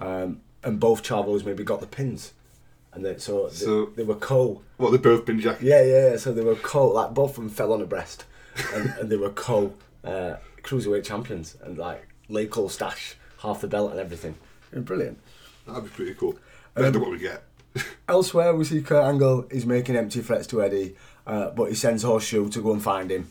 [0.00, 2.34] Um, and both Chavos maybe got the pins.
[2.92, 4.60] And they, so, they, So- they were co.
[4.76, 5.58] What, they've both been Jack?
[5.62, 6.16] Yeah, yeah, yeah.
[6.18, 6.88] So they were co.
[6.88, 8.24] Like both of them fell on a breast,
[8.74, 9.72] and, and they were co
[10.04, 12.06] uh, cruiserweight champions, and like
[12.50, 14.34] Cole stash half the belt and everything.
[14.72, 15.18] Brilliant.
[15.66, 16.36] That'd be pretty cool.
[16.74, 17.44] Better than what we get.
[18.08, 20.96] Elsewhere, we see Kurt Angle is making empty threats to Eddie,
[21.26, 23.28] uh, but he sends Horseshoe to go and find him.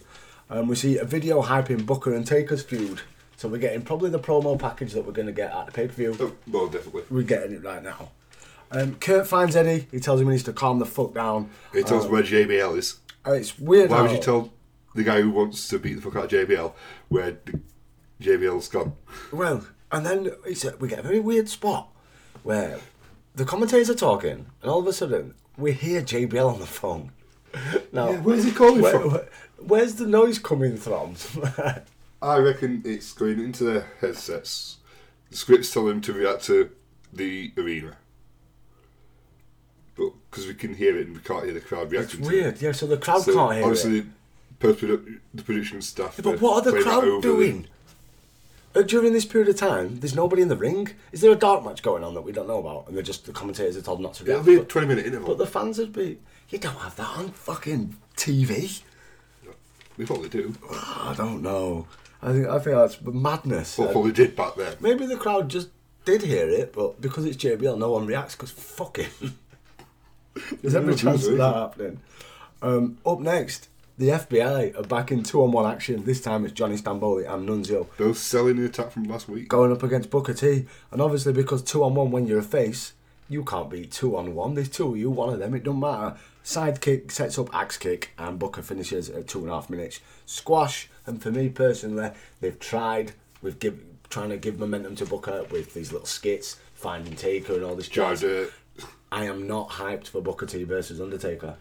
[0.50, 3.02] Um, we see a video hyping Booker and Taker's feud.
[3.38, 5.88] So we're getting probably the promo package that we're going to get at the pay
[5.88, 6.16] per view.
[6.20, 7.04] Oh, well, definitely.
[7.10, 8.12] We're getting it right now.
[8.72, 9.88] Um, Kurt finds Eddie.
[9.92, 11.50] He tells him he needs to calm the fuck down.
[11.74, 13.00] He tells Um, where JBL is.
[13.26, 13.90] Uh, It's weird.
[13.90, 14.52] Why would you tell
[14.96, 16.74] the guy who wants to beat the fuck out of JBL
[17.10, 17.60] where the
[18.22, 18.94] JBL's gone?
[19.32, 21.88] Well, and then it's a, we get a very weird spot
[22.44, 22.80] where
[23.36, 27.12] the commentators are talking, and all of a sudden we hear JBL on the phone.
[27.94, 29.12] Now, Yeah, where's he calling where- from?
[29.12, 29.30] where-
[29.60, 31.16] where's the noise coming from?
[32.22, 34.78] I reckon it's going into their headsets.
[35.30, 36.70] The scripts tell them to react to
[37.14, 37.98] the arena.
[39.96, 42.28] But because we can hear it and we can't hear the crowd it's reacting to
[42.28, 42.56] weird.
[42.56, 42.62] it.
[42.62, 44.06] Yeah, so the crowd So can't hear obviously it.
[44.60, 46.16] the post the production staff.
[46.18, 47.68] Yeah, but what are the crowd over doing?
[48.76, 50.90] Uh, during this period of time, there's nobody in the ring.
[51.12, 52.88] Is there a dark match going on that we don't know about?
[52.88, 54.46] And they're just the commentators are told not to It'll react.
[54.48, 55.28] be a but, 20 minute interval.
[55.30, 56.18] but the fans would be.
[56.50, 58.82] You don't have that on fucking TV.
[59.98, 60.54] we probably do.
[60.72, 61.88] I don't know.
[62.22, 63.78] I think I think that's madness.
[63.78, 64.76] Well, probably did back then.
[64.80, 65.70] Maybe the crowd just
[66.06, 69.38] did hear it, but because it's JBL, no one reacts because fuck him.
[70.62, 72.00] There's every chance of that happening.
[72.62, 73.68] Um, up next,
[73.98, 76.04] the FBI are back in two-on-one action.
[76.04, 79.48] This time it's Johnny Stamboli and Nunzio Both selling the attack from last week.
[79.48, 80.66] going up against Booker T.
[80.92, 82.94] And obviously, because two-on-one when you're a face,
[83.30, 84.56] you can't beat two-on-one.
[84.56, 85.54] There's two of you, one of them.
[85.54, 86.18] It don't matter.
[86.44, 90.02] Sidekick sets up axe kick, and Booker finishes at two and a half minutes.
[90.26, 92.12] Squash, and for me personally,
[92.42, 93.80] they've tried with give,
[94.10, 97.88] trying to give momentum to Booker with these little skits, finding Taker and all this
[97.88, 98.26] jazz.
[99.12, 101.56] I am not hyped for Booker T versus Undertaker.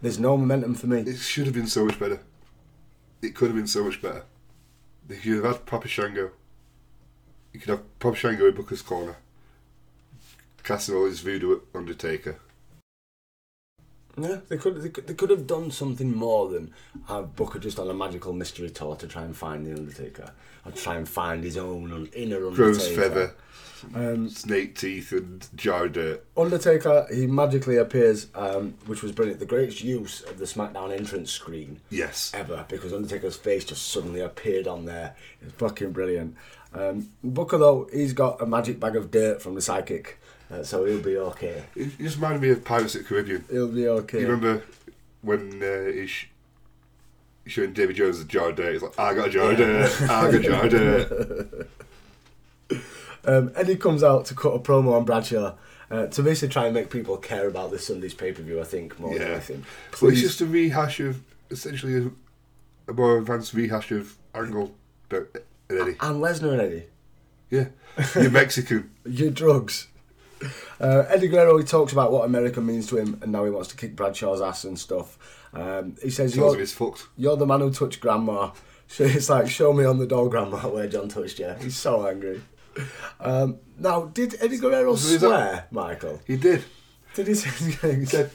[0.00, 1.00] There's no momentum for me.
[1.00, 2.20] It should have been so much better.
[3.20, 4.24] It could have been so much better.
[5.06, 6.30] They could have had Papa Shango.
[7.52, 9.16] You could have Papa Shango in Booker's corner.
[10.62, 12.38] Casting all his voodoo at Undertaker.
[14.20, 16.72] Yeah, they could, they could they could have done something more than
[17.06, 20.32] have Booker just on a magical mystery tour to try and find the Undertaker,
[20.66, 22.54] or try and find his own inner Undertaker.
[22.54, 23.34] Crow's feather,
[23.94, 26.24] Um, snake teeth, and jar dirt.
[26.36, 29.40] Undertaker, he magically appears, um, which was brilliant.
[29.40, 32.32] The greatest use of the SmackDown entrance screen Yes.
[32.34, 35.14] ever, because Undertaker's face just suddenly appeared on there.
[35.42, 36.36] It's fucking brilliant.
[36.74, 40.18] Um, Booker, though, he's got a magic bag of dirt from the psychic,
[40.50, 41.62] uh, so he'll be okay.
[41.76, 43.44] It just reminded me of Pirates of the Caribbean.
[43.50, 44.20] He'll be okay.
[44.20, 44.62] You remember
[45.22, 46.26] when uh, he's sh-
[47.46, 48.72] showing Davy Jones the jar dirt?
[48.74, 51.68] He's like, I got a jar of dirt, I got a jar of dirt.
[53.24, 55.54] Um, Eddie comes out to cut a promo on Bradshaw
[55.90, 58.60] uh, to basically try and make people care about this Sunday's pay per view.
[58.60, 59.28] I think more than Yeah.
[59.34, 59.64] anything.
[60.00, 61.20] Well, it's just a rehash of,
[61.50, 64.74] essentially, a, a more advanced rehash of Angle
[65.10, 65.26] and
[65.70, 65.96] Eddie.
[66.00, 66.84] and Lesnar and Eddie.
[67.50, 67.66] Yeah.
[68.14, 68.90] You're Mexican.
[69.04, 69.88] Your drugs.
[70.80, 73.68] Uh, Eddie Guerrero he talks about what America means to him, and now he wants
[73.70, 75.18] to kick Bradshaw's ass and stuff.
[75.52, 76.56] Um, he says, you're.
[77.16, 78.50] "You're the man who touched Grandma."
[78.90, 82.06] So it's like, "Show me on the door, Grandma, where John touched you." He's so
[82.08, 82.40] angry.
[83.20, 86.20] Um, now, did Eddie Guerrero is that- swear, Michael?
[86.26, 86.64] He did.
[87.14, 87.94] Did he say?
[87.96, 88.30] He said,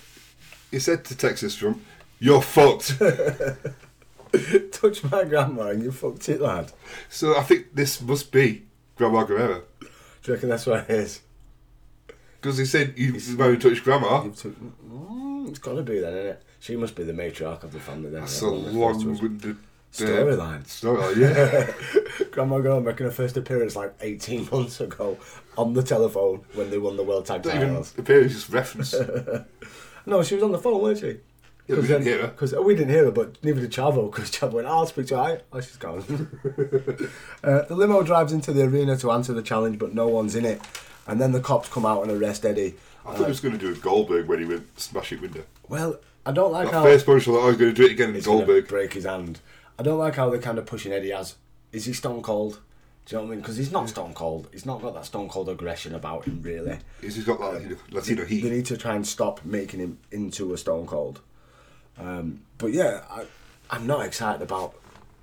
[0.71, 1.81] he said to Texas Trump,
[2.19, 2.99] "You're fucked."
[4.71, 6.71] "Touch my grandma and you fucked it, lad."
[7.09, 8.63] so I think this must be
[8.97, 9.87] Grandma Guerrero Do
[10.25, 11.21] you reckon that's what it is?
[12.41, 14.23] because he said you married touched Grandma.
[14.23, 16.43] You've took, mm, it's got to be then, isn't it?
[16.59, 18.21] She must be the matriarch of the family then.
[18.21, 19.57] That's a Everyone refers to her as- long-winded
[19.93, 20.63] Storyline.
[20.65, 21.15] Storyline,
[22.19, 22.25] yeah.
[22.31, 25.17] Grandma Girl making her first appearance like 18 months ago
[25.57, 28.95] on the telephone when they won the World Tag Not even appearance, just reference.
[30.05, 31.19] No, she was on the phone, weren't she?
[31.65, 32.27] Yeah, we didn't hear her.
[32.27, 34.11] Because we didn't hear her, but neither did Chavo.
[34.11, 36.03] Because Chavo went, "I'll speak to her." Oh, she's gone.
[37.41, 40.43] uh, the limo drives into the arena to answer the challenge, but no one's in
[40.43, 40.59] it.
[41.07, 42.75] And then the cops come out and arrest Eddie.
[43.05, 45.43] I thought he was going to do a Goldberg when he went smashing window.
[45.69, 47.85] Well, I don't like That how first punch, I thought I was going to do
[47.85, 48.67] it again in Goldberg.
[48.67, 49.39] break his hand.
[49.77, 51.35] I don't like how they're kind of pushing Eddie as
[51.71, 52.59] is he Stone Cold?
[53.05, 53.41] Do you know what I mean?
[53.41, 54.47] Because he's not Stone Cold.
[54.51, 56.77] He's not got that Stone Cold aggression about him, really.
[57.01, 58.43] He's got that know, Latino They heat.
[58.45, 61.19] need to try and stop making him into a Stone Cold.
[61.97, 63.25] Um, but yeah, I,
[63.69, 64.75] I'm not excited about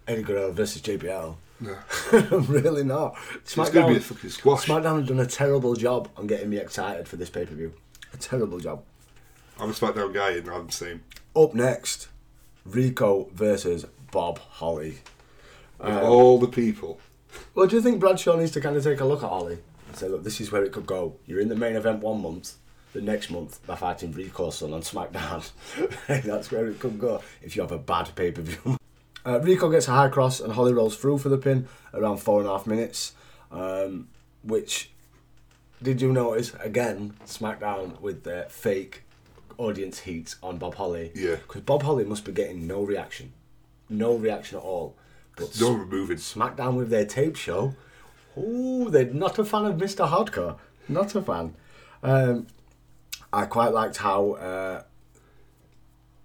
[0.07, 1.37] Eddie Guerrero versus JBL.
[1.61, 1.77] No.
[2.13, 3.17] I'm really not.
[3.37, 4.67] It's going to be a fucking squash.
[4.67, 7.73] SmackDown have done a terrible job on getting me excited for this pay per view.
[8.13, 8.83] A terrible job.
[9.59, 11.03] I'm a SmackDown guy and I'm the same.
[11.37, 12.09] Up next,
[12.65, 14.99] Rico versus Bob Holly.
[15.78, 17.01] Of all the people,
[17.55, 19.59] Well, do you think Bradshaw needs to kind of take a look at Holly
[19.89, 21.16] and say, look, this is where it could go.
[21.27, 22.55] You're in the main event one month.
[22.93, 25.49] The next month, they're fighting Rico's son on SmackDown.
[26.24, 28.77] That's where it could go if you have a bad pay per view.
[29.24, 32.41] Uh, Rico gets a high cross and Holly rolls through for the pin around four
[32.41, 33.12] and a half minutes.
[33.53, 34.09] Um,
[34.43, 34.91] which,
[35.82, 39.03] did you notice, again, SmackDown with the fake
[39.59, 41.12] audience heat on Bob Holly?
[41.15, 41.37] Yeah.
[41.37, 43.32] Because Bob Holly must be getting no reaction.
[43.91, 44.97] No reaction at all.
[45.37, 46.17] But no removing.
[46.17, 47.75] SmackDown with their tape show.
[48.39, 50.09] Ooh, they're not a fan of Mr.
[50.09, 50.57] Hardcore.
[50.89, 51.55] Not a fan.
[52.03, 52.47] Um,
[53.33, 54.83] I quite liked how uh,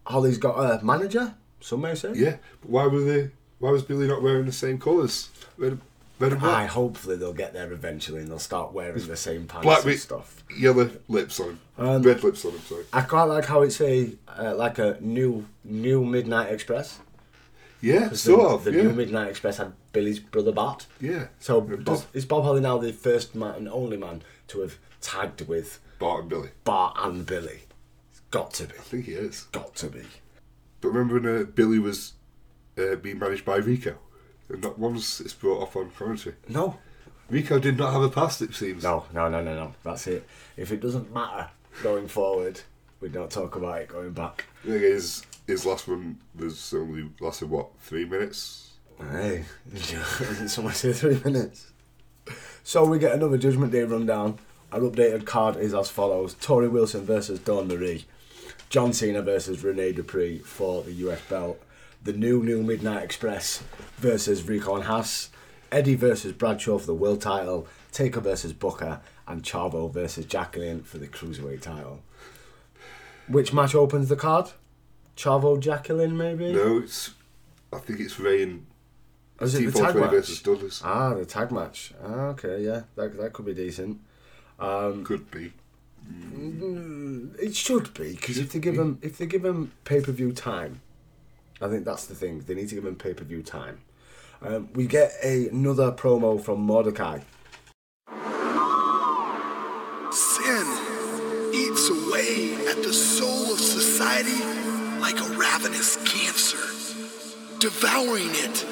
[0.06, 1.34] Holly's got a manager.
[1.60, 2.12] Some may say.
[2.14, 3.32] Yeah, but why were they?
[3.60, 5.30] Why was Billy not wearing the same colours?
[5.58, 5.80] Red,
[6.20, 6.70] red and black.
[6.70, 10.02] hopefully they'll get there eventually and they'll start wearing the same pants Black and with
[10.02, 10.44] stuff.
[10.58, 11.60] yellow lips on him.
[11.78, 12.60] Um, red lips on him.
[12.62, 12.84] Sorry.
[12.94, 17.00] I quite like how it's a uh, like a new new Midnight Express.
[17.86, 18.64] Yeah, sort the, of.
[18.64, 18.84] The yeah.
[18.84, 20.88] new Midnight Express had Billy's brother Bart.
[21.00, 21.28] Yeah.
[21.38, 22.16] So does, Bob.
[22.16, 26.22] is Bob Holly now the first man and only man to have tagged with Bart
[26.22, 26.50] and Billy.
[26.64, 27.62] Bart and Billy?
[28.10, 28.74] It's got to be.
[28.74, 29.44] I think he is.
[29.52, 30.02] Got to be.
[30.82, 32.14] But remember when uh, Billy was
[32.76, 33.98] uh, being managed by Rico?
[34.50, 36.38] And not once it's brought up on commentary.
[36.50, 36.80] No.
[37.30, 38.84] Rico did not have a past, it seems.
[38.84, 39.76] No, no, no, no, no.
[39.84, 40.28] That's it.
[40.58, 41.50] If it doesn't matter
[41.84, 42.62] going forward,
[43.00, 44.46] we don't talk about it going back.
[44.64, 48.74] The thing is, his last one was only lasted, what, three minutes?
[49.00, 49.46] Hey,
[50.48, 51.72] someone say three minutes?
[52.64, 54.40] So we get another Judgment Day rundown.
[54.72, 58.06] Our updated card is as follows: Torrie Wilson versus Dawn Marie,
[58.70, 61.62] John Cena versus Rene Dupree for the US belt,
[62.04, 63.64] the new new Midnight Express
[63.98, 65.30] versus Rico and Haas,
[65.72, 70.98] Eddie versus Bradshaw for the world title, Taker versus Booker, and Chavo versus Jacqueline for
[70.98, 72.02] the cruiserweight title.
[73.28, 74.52] Which match opens the card?
[75.16, 76.52] Chavo Jacqueline maybe?
[76.54, 77.12] No, it's.
[77.74, 78.66] I think it's Rey and
[79.42, 80.12] Is it the tag match?
[80.12, 80.82] versus Douglas.
[80.84, 81.94] Ah, the tag match.
[82.04, 84.00] Ah, okay, yeah, that that could be decent.
[84.60, 85.52] Um, Could be.
[86.10, 90.12] mm, it should be because if they give them if they give them pay per
[90.14, 90.82] view time,
[91.62, 92.40] I think that's the thing.
[92.40, 93.80] They need to give them pay per view time.
[94.42, 97.20] Um, we get a, another promo from Mordecai.
[100.12, 100.68] Sin
[101.54, 104.42] eats away at the soul of society
[105.06, 106.58] like a ravenous cancer,
[107.60, 108.66] devouring it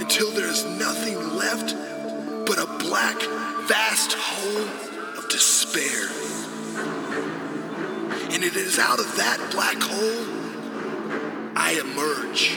[0.00, 1.76] until there's nothing left
[2.46, 3.20] but a black,
[3.68, 6.08] vast hole of despair.
[8.32, 10.24] And it is out of that black hole
[11.54, 12.56] I emerge,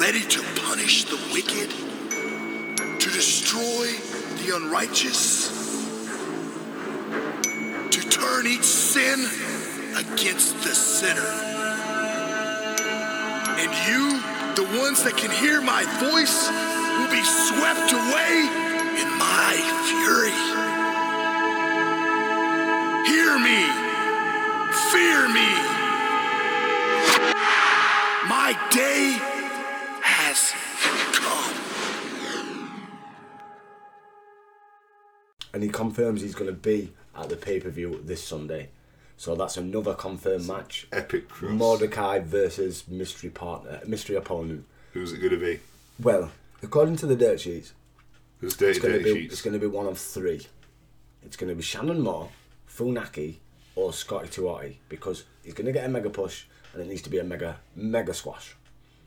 [0.00, 1.68] ready to punish the wicked,
[3.00, 3.86] to destroy
[4.38, 5.50] the unrighteous,
[7.90, 9.51] to turn each sin
[9.96, 11.30] against the sinner.
[13.58, 14.20] And you,
[14.54, 16.48] the ones that can hear my voice,
[16.98, 18.34] will be swept away
[19.00, 19.52] in my
[19.88, 20.36] fury.
[23.06, 23.60] Hear me,
[24.92, 25.50] fear me.
[28.28, 29.18] My day
[30.02, 30.52] has
[31.12, 31.62] come.
[35.52, 38.70] and he confirms he's going to be at the pay per view this Sunday.
[39.16, 40.86] So that's another confirmed match.
[40.92, 41.52] Epic cross.
[41.52, 44.64] Mordecai versus mystery partner, mystery opponent.
[44.92, 45.60] Who's it going to be?
[46.00, 46.32] Well,
[46.62, 47.72] according to the dirt sheets,
[48.40, 49.32] There's dirty, it's going to dirty be sheets.
[49.34, 50.46] it's going to be one of three.
[51.24, 52.30] It's going to be Shannon Moore,
[52.68, 53.36] Funaki,
[53.76, 57.02] or Scotty 2 Hotty because he's going to get a mega push and it needs
[57.02, 58.56] to be a mega mega squash.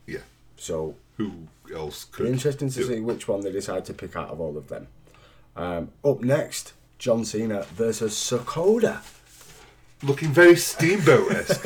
[0.07, 0.19] Yeah.
[0.56, 1.34] So Who
[1.73, 2.27] else could?
[2.27, 3.03] interesting to do see it?
[3.03, 4.88] which one they decide to pick out of all of them.
[5.57, 9.02] Um, up next, John Cena versus Sakoda.
[10.04, 11.66] Looking very steamboat esque.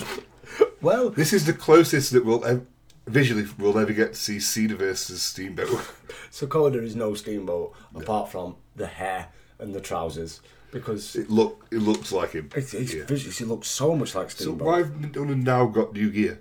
[0.80, 2.66] well, this is the closest that we'll ev-
[3.06, 5.68] visually we'll ever get to see Cena versus Steamboat.
[6.30, 9.28] Sakoda is no steamboat apart from the hair
[9.58, 10.40] and the trousers
[10.72, 12.48] because it look it looks like him.
[12.54, 13.04] It's, it's Yeah.
[13.04, 14.58] visually, he looks so much like Steamboat.
[14.60, 16.40] So why have Madonna now got new gear?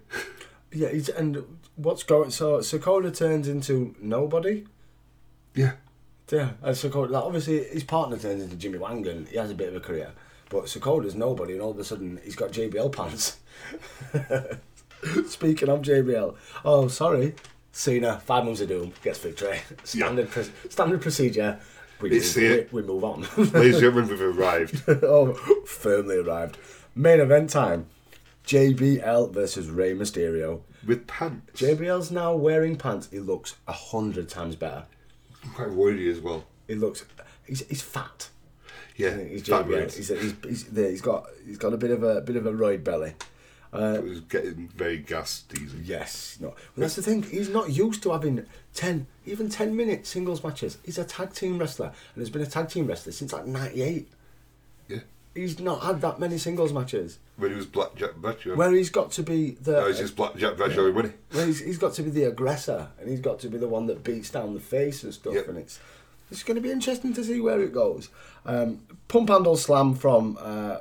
[0.72, 1.43] Yeah, he's, and
[1.76, 2.31] what's going?
[2.31, 4.65] So Sakoda turns into nobody.
[5.56, 5.73] Yeah.
[6.31, 7.10] Yeah, and Sakoda.
[7.10, 9.80] Like, obviously, his partner turns into Jimmy Wang, and he has a bit of a
[9.80, 10.11] career.
[10.49, 13.38] But Sakoda's nobody, and all of a sudden he's got JBL pants.
[15.31, 16.35] Speaking of JBL,
[16.65, 17.35] oh sorry,
[17.71, 19.59] Cena, five months of doom gets victory.
[19.84, 21.59] Standard pro- standard procedure.
[22.01, 22.73] We move, it.
[22.73, 23.21] we, we move on.
[23.38, 24.84] Ladies and gentlemen, we've arrived.
[24.88, 25.34] oh,
[25.65, 26.57] firmly arrived.
[26.95, 27.88] Main event time.
[28.45, 30.61] JBL versus Rey Mysterio.
[30.85, 31.61] With pants.
[31.61, 33.09] JBL's now wearing pants.
[33.11, 34.85] He looks a hundred times better.
[35.53, 36.45] Quite wordy as well.
[36.67, 37.05] He looks.
[37.45, 38.30] He's, he's fat.
[38.99, 39.47] Yeah, he's.
[39.47, 42.51] He's, he's, he's, there, he's got he's got a bit of a bit of a
[42.51, 43.13] roid belly.
[43.71, 45.84] Uh, was getting very gassed easily.
[45.84, 46.47] Yes, no.
[46.47, 47.23] Well, that's the thing.
[47.23, 50.80] He's not used to having ten, even ten minute singles matches.
[50.84, 54.11] He's a tag team wrestler, and has been a tag team wrestler since like '98.
[54.89, 54.97] Yeah.
[55.34, 57.19] He's not had that many singles matches.
[57.38, 58.55] When he was Blackjack Bradshaw.
[58.55, 59.73] Where he's got to be the.
[59.73, 61.13] No, he's just Blackjack Bradshaw in winning.
[61.34, 63.85] Well, he's, he's got to be the aggressor, and he's got to be the one
[63.85, 65.35] that beats down the face and stuff.
[65.35, 65.47] Yep.
[65.47, 65.80] And it's
[66.31, 68.10] it's going to be interesting to see where it goes.
[68.45, 70.77] Um, pump handle slam from uh,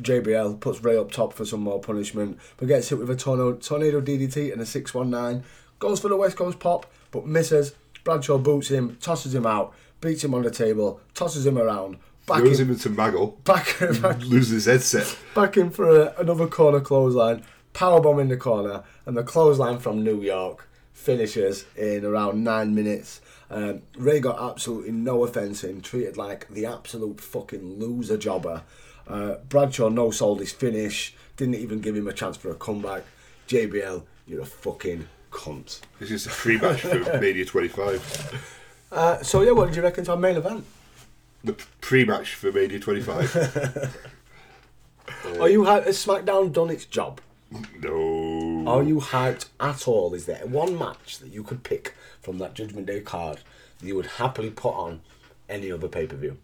[0.00, 3.54] JBL puts Rey up top for some more punishment, but gets hit with a tornado,
[3.54, 5.42] tornado DDT and a six one nine.
[5.78, 7.72] Goes for the West Coast pop, but misses.
[8.04, 11.98] Bradshaw boots him, tosses him out, beats him on the table, tosses him around.
[12.26, 15.18] Back goes in- into Maggle, Back, back, loses his headset.
[15.34, 17.42] back in for a, another corner clothesline,
[17.74, 23.20] powerbomb in the corner, and the clothesline from New York finishes in around nine minutes.
[23.50, 28.62] Um, Rey got absolutely no offence in, treated like the absolute fucking loser jobber.
[29.08, 33.02] Uh, Bradshaw no sold his finish, didn't even give him a chance for a comeback.
[33.48, 35.80] JBL, you're a fucking cunt.
[35.98, 38.46] This is a free match for Mania 25.
[38.92, 40.64] Uh, so yeah, what did you reckon to our main event?
[41.42, 43.96] The pre-match for Mania 25.
[45.40, 45.86] Are you hyped?
[45.86, 47.20] Has SmackDown done its job?
[47.82, 48.64] no.
[48.66, 50.14] Are you hyped at all?
[50.14, 53.38] Is there one match that you could pick from that Judgment Day card
[53.78, 55.00] that you would happily put on
[55.48, 56.36] any other pay per view?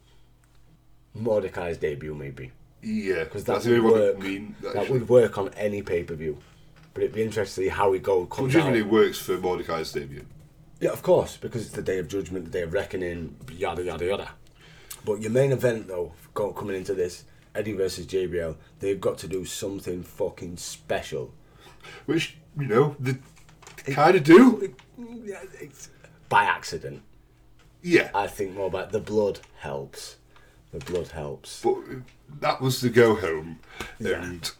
[1.15, 2.53] Mordecai's debut, maybe.
[2.82, 4.16] Yeah, Because that that's would work.
[4.19, 4.55] that mean.
[4.62, 4.98] That actually.
[5.01, 6.39] would work on any pay per view.
[6.94, 9.93] But it'd be interesting to see how we go Well, comes generally works for Mordecai's
[9.93, 10.24] debut.
[10.81, 14.05] Yeah, of course, because it's the day of judgment, the day of reckoning, yada yada
[14.05, 14.28] yada.
[15.05, 17.24] But your main event, though, coming into this,
[17.55, 21.32] Eddie versus JBL, they've got to do something fucking special.
[22.05, 23.15] Which, you know, they
[23.86, 24.61] kind of do.
[24.61, 24.74] It's
[26.28, 27.02] by accident.
[27.82, 28.10] Yeah.
[28.14, 30.16] I think more about the blood helps.
[30.73, 31.62] The blood helps.
[31.62, 31.77] But
[32.40, 33.60] that was the go home.
[34.01, 34.51] And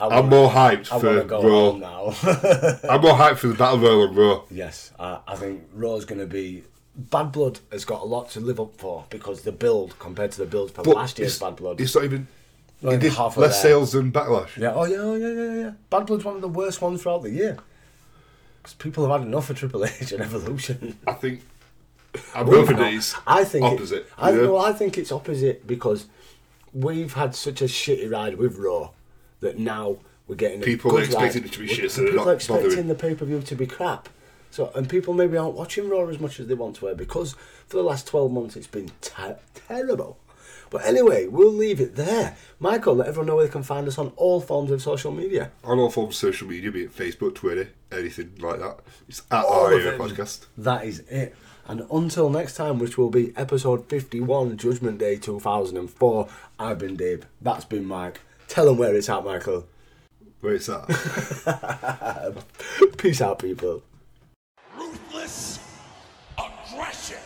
[0.00, 1.70] I I'm more hyped I for wanna go Raw.
[1.72, 2.14] home now.
[2.90, 4.42] I'm more hyped for the Battle Royal on Raw.
[4.50, 6.64] yes, I, I think Raw's going to be.
[6.94, 10.38] Bad Blood has got a lot to live up for because the build compared to
[10.38, 11.80] the build from But last year's Bad Blood.
[11.80, 12.26] It's not even.
[12.82, 14.56] It did half less sales than Backlash.
[14.56, 15.70] Yeah, oh yeah, oh yeah, yeah, yeah.
[15.90, 17.56] Bad Blood's one of the worst ones throughout the year.
[18.62, 20.98] Because people have had enough of Triple H and Evolution.
[21.06, 21.40] I think.
[22.34, 22.92] I'm hoping not.
[22.94, 24.42] it's I think it- I, know?
[24.44, 26.06] no, I think it's opposite because
[26.72, 28.90] we've had such a shitty ride with Raw
[29.40, 31.46] that now we're getting People good expected ride.
[31.50, 32.88] it to be We're- shit, so people not are expecting bothering.
[32.88, 34.08] the pay per view to be crap.
[34.50, 37.34] So and people maybe aren't watching Raw as much as they want to because
[37.66, 40.18] for the last twelve months it's been ter- terrible.
[40.70, 42.36] But anyway, we'll leave it there.
[42.60, 45.50] Michael, let everyone know where they can find us on all forms of social media.
[45.64, 48.78] On all forms of social media, be it Facebook, Twitter, anything like that.
[49.08, 50.08] It's at All our of Era them.
[50.08, 50.46] Podcast.
[50.56, 51.34] That is it.
[51.66, 56.28] And until next time, which will be episode 51, Judgment Day 2004,
[56.58, 57.26] I've been Dave.
[57.42, 58.20] That's been Mike.
[58.48, 59.66] Tell them where it's at, Michael.
[60.40, 60.86] Where it's at.
[62.96, 63.82] Peace out, people.
[64.78, 65.58] Ruthless
[66.38, 67.18] aggression.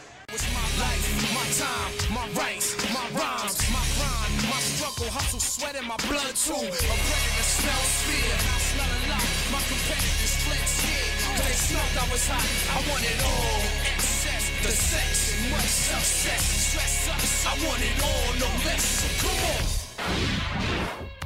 [5.83, 6.55] In my blood too.
[6.55, 8.35] A predator smells fear.
[8.35, 9.27] I smell a lot.
[9.51, 11.11] My competitors flex here.
[11.43, 12.47] They smelled I was hot.
[12.71, 13.59] I want it all.
[13.91, 16.43] Excess, the sex, and much success.
[16.71, 17.47] Stress us.
[17.47, 18.85] I want it all, no less.
[19.03, 21.22] So come on.